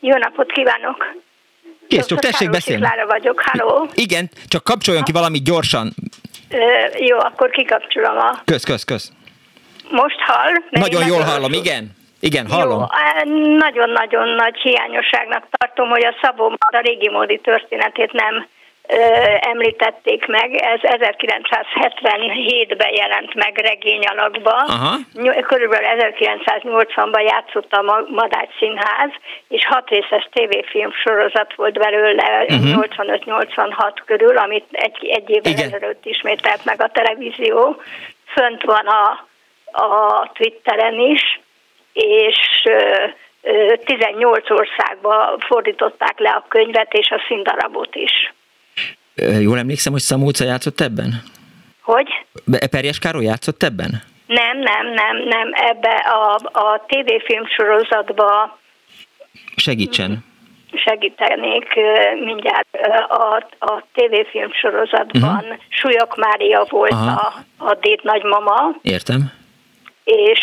[0.00, 1.14] Jó napot kívánok!
[1.88, 2.82] Kész, csak tessék beszélni.
[2.82, 3.88] Klára vagyok, halló!
[3.94, 5.92] Igen, csak kapcsoljon ki valamit gyorsan.
[6.50, 6.58] Ö,
[6.98, 8.40] jó, akkor kikapcsolom a...
[8.44, 9.12] Kösz, kösz, kösz.
[9.90, 10.52] Most hall?
[10.70, 11.98] Nagyon jól hallom, igen.
[12.20, 12.86] Igen, hallom.
[13.58, 18.46] Nagyon-nagyon nagy hiányosságnak tartom, hogy a Szabó a régi módi történetét nem
[19.40, 24.66] említették meg, ez 1977-ben jelent meg regényalakba.
[25.46, 29.10] Körülbelül 1980-ban játszott a Madács Színház,
[29.48, 32.84] és hat részes tévéfilm sorozat volt belőle uh-huh.
[32.96, 35.66] 85-86 körül, amit egy, egy évvel Igen.
[35.66, 37.82] ezelőtt ismételt meg a televízió.
[38.26, 39.26] Fönt van a,
[39.82, 41.40] a Twitteren is,
[41.92, 42.62] és
[43.84, 48.32] 18 országba fordították le a könyvet és a színdarabot is.
[49.40, 51.22] Jól emlékszem, hogy Szamúca játszott ebben?
[51.80, 52.08] Hogy?
[52.70, 54.02] Perjes Károly játszott ebben?
[54.26, 55.50] Nem, nem, nem, nem.
[55.52, 58.58] Ebbe a, a tévéfilm sorozatba
[59.56, 60.24] Segítsen.
[60.72, 61.74] Segítenék
[62.24, 62.66] mindjárt.
[63.08, 65.56] A, a tévéfilm sorozatban uh-huh.
[65.68, 68.74] Súlyok Mária volt a, a déd nagymama.
[68.82, 69.32] Értem.
[70.04, 70.40] És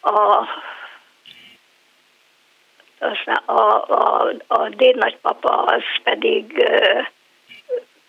[0.00, 0.44] a
[3.02, 6.64] aztán a, a, a déd nagypapa az pedig...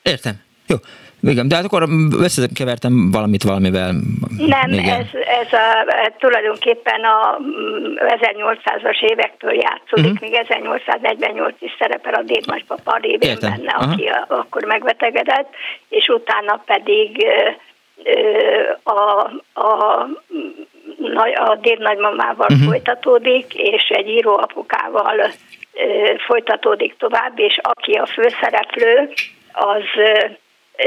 [0.03, 0.33] Értem.
[0.67, 0.75] Jó.
[1.31, 1.87] Igen, de hát akkor
[2.19, 3.93] összekevertem valamit valamivel.
[4.37, 4.99] Nem, igen.
[4.99, 5.07] ez,
[5.41, 5.85] ez a,
[6.19, 7.37] tulajdonképpen a
[7.97, 10.29] 1800-as mm, évektől játszódik, uh-huh.
[10.29, 13.49] még 1848 is szerepel a déd nagypapa révén Értem.
[13.49, 15.49] benne, aki a, akkor megbetegedett,
[15.89, 17.25] és utána pedig
[18.83, 19.01] a,
[19.61, 20.07] a
[21.35, 22.67] a dédnagymamával uh-huh.
[22.67, 25.31] folytatódik, és egy író apukával
[26.27, 29.09] folytatódik tovább, és aki a főszereplő,
[29.51, 29.83] az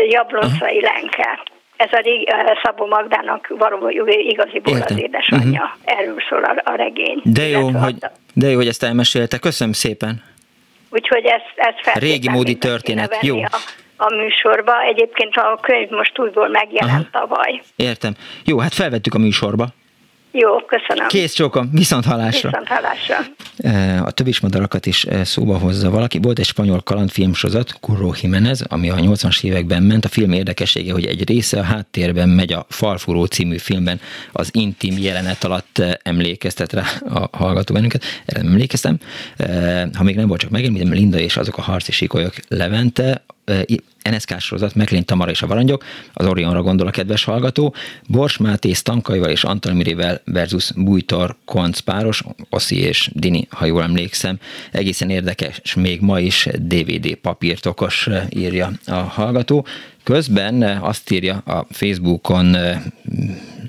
[0.08, 0.92] Jabloncai uh-huh.
[0.92, 1.42] Lenke.
[1.76, 4.96] Ez a Szabó Magdának valóban igaziból Értem.
[4.96, 5.62] az édesanyja.
[5.62, 5.98] Uh-huh.
[5.98, 7.20] Erről szól a, a regény.
[7.24, 7.94] De jó, hogy,
[8.34, 9.38] de jó, hogy ezt elmesélte.
[9.38, 10.22] Köszönöm szépen.
[10.90, 13.18] Úgyhogy ezt, ezt Régi módi történet.
[13.20, 13.38] Jó.
[13.42, 13.56] A,
[13.96, 14.82] a műsorba.
[14.82, 17.26] Egyébként a könyv most újból megjelent Aha.
[17.26, 17.60] tavaly.
[17.76, 18.14] Értem.
[18.44, 19.66] Jó, hát felvettük a műsorba.
[20.38, 21.06] Jó, köszönöm.
[21.08, 22.50] Kész csókom, viszont hallásra.
[22.50, 26.18] Viszont a többi madarakat is szóba hozza valaki.
[26.18, 30.04] Volt egy spanyol kalandfilmsorozat, Curro Jiménez, ami a 80-as években ment.
[30.04, 34.00] A film érdekessége, hogy egy része a háttérben megy a Falfuró című filmben
[34.32, 36.84] az intim jelenet alatt emlékeztet rá
[37.14, 38.02] a hallgató bennünket.
[38.26, 38.98] Erre nem emlékeztem.
[39.94, 43.24] Ha még nem volt csak megemlítem, Linda és azok a harci sikolyok Levente,
[44.10, 47.74] NSK sorozat, McLean Tamara és a Varangyok, az Orionra gondol a kedves hallgató,
[48.08, 53.82] Bors Máté Stankaival és Antal Mirével versus Bújtor Konc páros, Oszi és Dini, ha jól
[53.82, 54.38] emlékszem.
[54.72, 59.66] Egészen érdekes, még ma is DVD papírtokos írja a hallgató.
[60.02, 62.56] Közben azt írja a Facebookon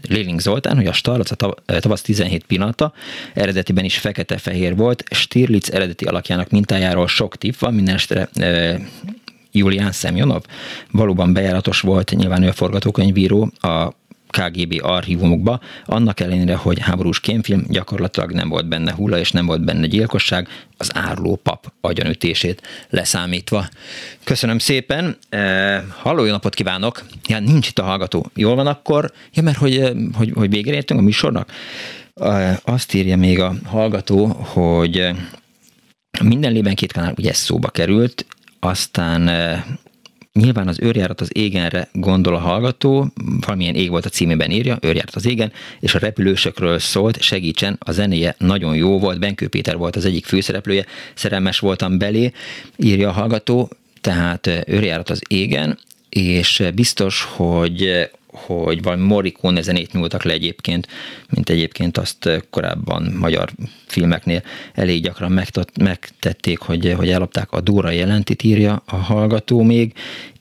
[0.07, 2.93] Léling Zoltán, hogy a Starlac a tavasz 17 pillanata
[3.34, 7.97] eredetiben is fekete-fehér volt, Stirlitz eredeti alakjának mintájáról sok tipp van, minden
[9.57, 10.43] Julián Szemjonov
[10.91, 13.91] valóban bejáratos volt, nyilván ő a forgatókönyvíró, a
[14.27, 19.65] KGB archívumokba, annak ellenére, hogy háborús kémfilm gyakorlatilag nem volt benne hulla, és nem volt
[19.65, 20.47] benne gyilkosság,
[20.77, 23.67] az árló pap agyonütését leszámítva.
[24.23, 27.03] Köszönöm szépen, e, halló, jó napot kívánok!
[27.27, 28.25] Ja, nincs itt a hallgató.
[28.35, 29.11] Jól van akkor?
[29.34, 31.51] Ja, mert hogy, hogy, hogy végére értünk a műsornak?
[32.15, 35.09] E, azt írja még a hallgató, hogy
[36.23, 38.25] minden lében két kanál ugye ez szóba került,
[38.59, 39.29] aztán
[40.38, 45.15] Nyilván az őrjárat az égenre gondol a hallgató, valamilyen ég volt a címében írja, őrjárat
[45.15, 49.95] az égen, és a repülősökről szólt, segítsen, a zenéje nagyon jó volt, Benkő Péter volt
[49.95, 52.31] az egyik főszereplője, szerelmes voltam belé,
[52.77, 53.69] írja a hallgató,
[54.01, 55.79] tehát őrjárat az égen,
[56.09, 58.09] és biztos, hogy
[58.45, 60.88] hogy valami Morricone zenét nyúltak le egyébként,
[61.30, 63.49] mint egyébként azt korábban magyar
[63.85, 64.43] filmeknél
[64.73, 65.41] elég gyakran
[65.80, 69.93] megtették, hogy, hogy ellopták a Dóra jelentit írja a hallgató még,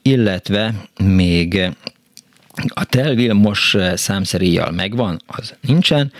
[0.02, 0.74] illetve
[1.05, 1.70] még
[2.68, 6.12] a Tel Vilmos számszeríjjal megvan, az nincsen.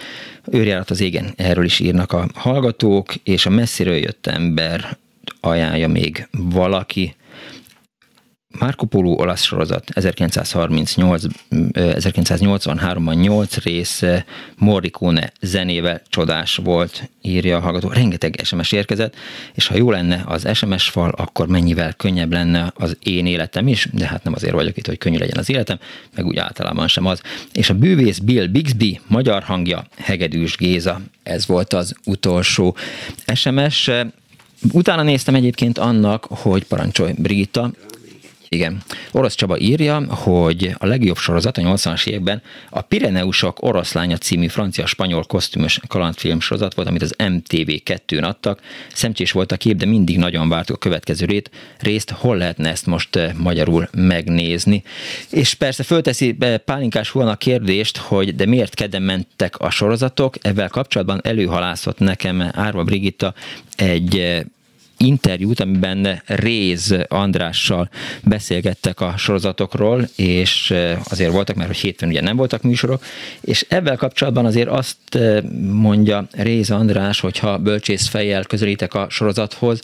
[0.51, 4.97] Őrjárat az égen, erről is írnak a hallgatók, és a messziről jött ember
[5.40, 7.15] ajánlja még valaki.
[8.59, 14.03] Marco Polo olasz sorozat 1938, 1983-ban 8 rész
[14.57, 17.89] Morricone zenével csodás volt, írja a hallgató.
[17.89, 19.15] Rengeteg SMS érkezett,
[19.55, 23.89] és ha jó lenne az SMS fal, akkor mennyivel könnyebb lenne az én életem is,
[23.93, 25.78] de hát nem azért vagyok itt, hogy könnyű legyen az életem,
[26.15, 27.20] meg úgy általában sem az.
[27.53, 32.77] És a bűvész Bill Bixby, magyar hangja Hegedűs Géza, ez volt az utolsó
[33.35, 33.91] SMS.
[34.73, 37.70] Utána néztem egyébként annak, hogy parancsolj Brita,
[38.48, 38.82] igen.
[39.12, 45.24] Orosz Csaba írja, hogy a legjobb sorozat a 80-as években a Pireneusok oroszlánya című francia-spanyol
[45.24, 48.60] kosztümös kalandfilm sorozat volt, amit az MTV2-n adtak.
[48.93, 52.86] Szemcsés volt a kép, de mindig nagyon vártuk a következő rét, részt, hol lehetne ezt
[52.86, 54.82] most eh, magyarul megnézni.
[55.31, 60.68] És persze fölteszi Pálinkás Huan a kérdést, hogy de miért kedden mentek a sorozatok, ebben
[60.68, 63.35] kapcsolatban előhalászott nekem Árva Brigitta
[63.77, 64.40] egy eh,
[64.98, 67.89] interjút, amiben Réz Andrással
[68.23, 70.74] beszélgettek a sorozatokról, és
[71.05, 73.05] azért voltak, mert hogy hétfőn ugye nem voltak műsorok,
[73.40, 75.18] és ebben kapcsolatban azért azt
[75.70, 79.81] mondja Réz András, hogyha bölcsész fejjel közelítek a sorozathoz,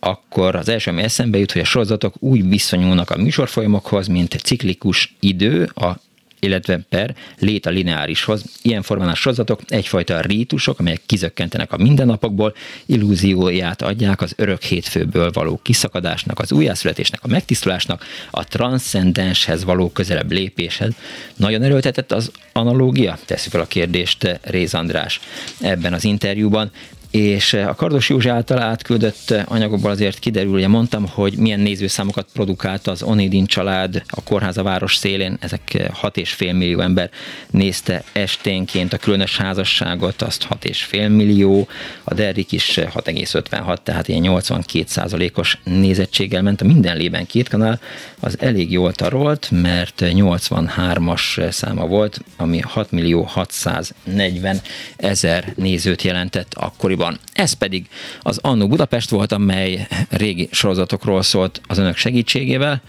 [0.00, 5.14] akkor az első, ami eszembe jut, hogy a sorozatok úgy viszonyulnak a műsorfolyamokhoz, mint ciklikus
[5.20, 5.92] idő, a
[6.40, 8.44] illetve per lét a lineárishoz.
[8.62, 12.54] Ilyen formán a sorozatok egyfajta rítusok, amelyek kizökkentenek a mindennapokból,
[12.86, 20.32] illúzióját adják az örök hétfőből való kiszakadásnak, az újjászületésnek, a megtisztulásnak, a transzcendenshez való közelebb
[20.32, 20.92] lépéshez.
[21.36, 23.18] Nagyon erőltetett az analógia?
[23.24, 25.20] Teszi fel a kérdést Réz András
[25.60, 26.70] ebben az interjúban
[27.10, 32.86] és a Kardos Józsi által átküldött anyagokból azért kiderül, ugye mondtam, hogy milyen nézőszámokat produkált
[32.86, 35.60] az Onidin család a kórház a város szélén, ezek
[36.02, 37.10] 6,5 millió ember
[37.50, 41.68] nézte esténként a különös házasságot, azt 6,5 millió,
[42.04, 47.80] a Derrik is 6,56, tehát ilyen 82 százalékos nézettséggel ment a minden lében két kanál,
[48.20, 54.60] az elég jól tarolt, mert 83-as száma volt, ami 6 millió 640
[54.96, 57.18] ezer nézőt jelentett akkoriban akkoriban.
[57.32, 57.88] Ez pedig
[58.22, 62.82] az Annó Budapest volt, amely régi sorozatokról szólt az önök segítségével.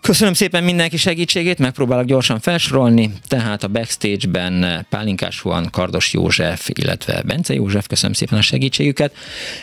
[0.00, 7.22] Köszönöm szépen mindenki segítségét, megpróbálok gyorsan felsorolni, tehát a backstage-ben Pálinkás Juan, Kardos József, illetve
[7.22, 9.14] Bence József, köszönöm szépen a segítségüket.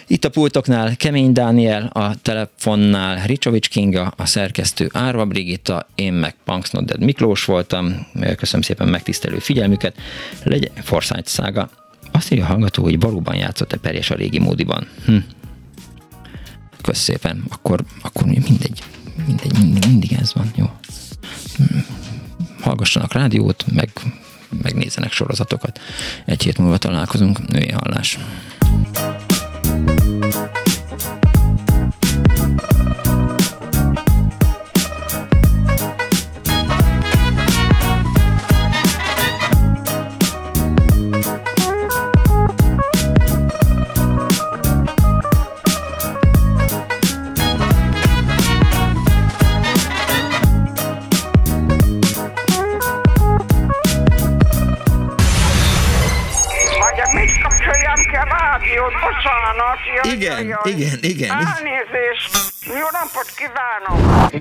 [0.07, 6.35] Itt a pultoknál Kemény Dániel, a telefonnál Ricsovics Kinga, a szerkesztő Árva Brigitta, én meg
[6.45, 8.07] Punks Miklós voltam,
[8.37, 9.95] köszönöm szépen megtisztelő figyelmüket,
[10.43, 11.69] legyen Forsyth szága,
[12.17, 14.87] azt írja a hallgató, hogy valóban játszott-e Perjes a régi módiban.
[15.05, 15.17] Hm.
[16.81, 17.43] Kösz szépen.
[17.49, 18.83] Akkor, akkor mindegy.
[19.25, 20.51] Mindegy, mindig, mindig ez van.
[20.55, 20.65] Jó.
[21.57, 21.77] Hm.
[22.61, 23.89] Hallgassanak rádiót, meg
[24.63, 25.79] megnézzenek sorozatokat.
[26.25, 27.47] Egy hét múlva találkozunk.
[27.47, 28.17] Női hallás.
[30.19, 30.46] bocsánat.
[60.03, 61.29] Igen, igen, igen.
[61.29, 62.37] Elnézést.
[62.65, 64.31] Jó napot kívánok.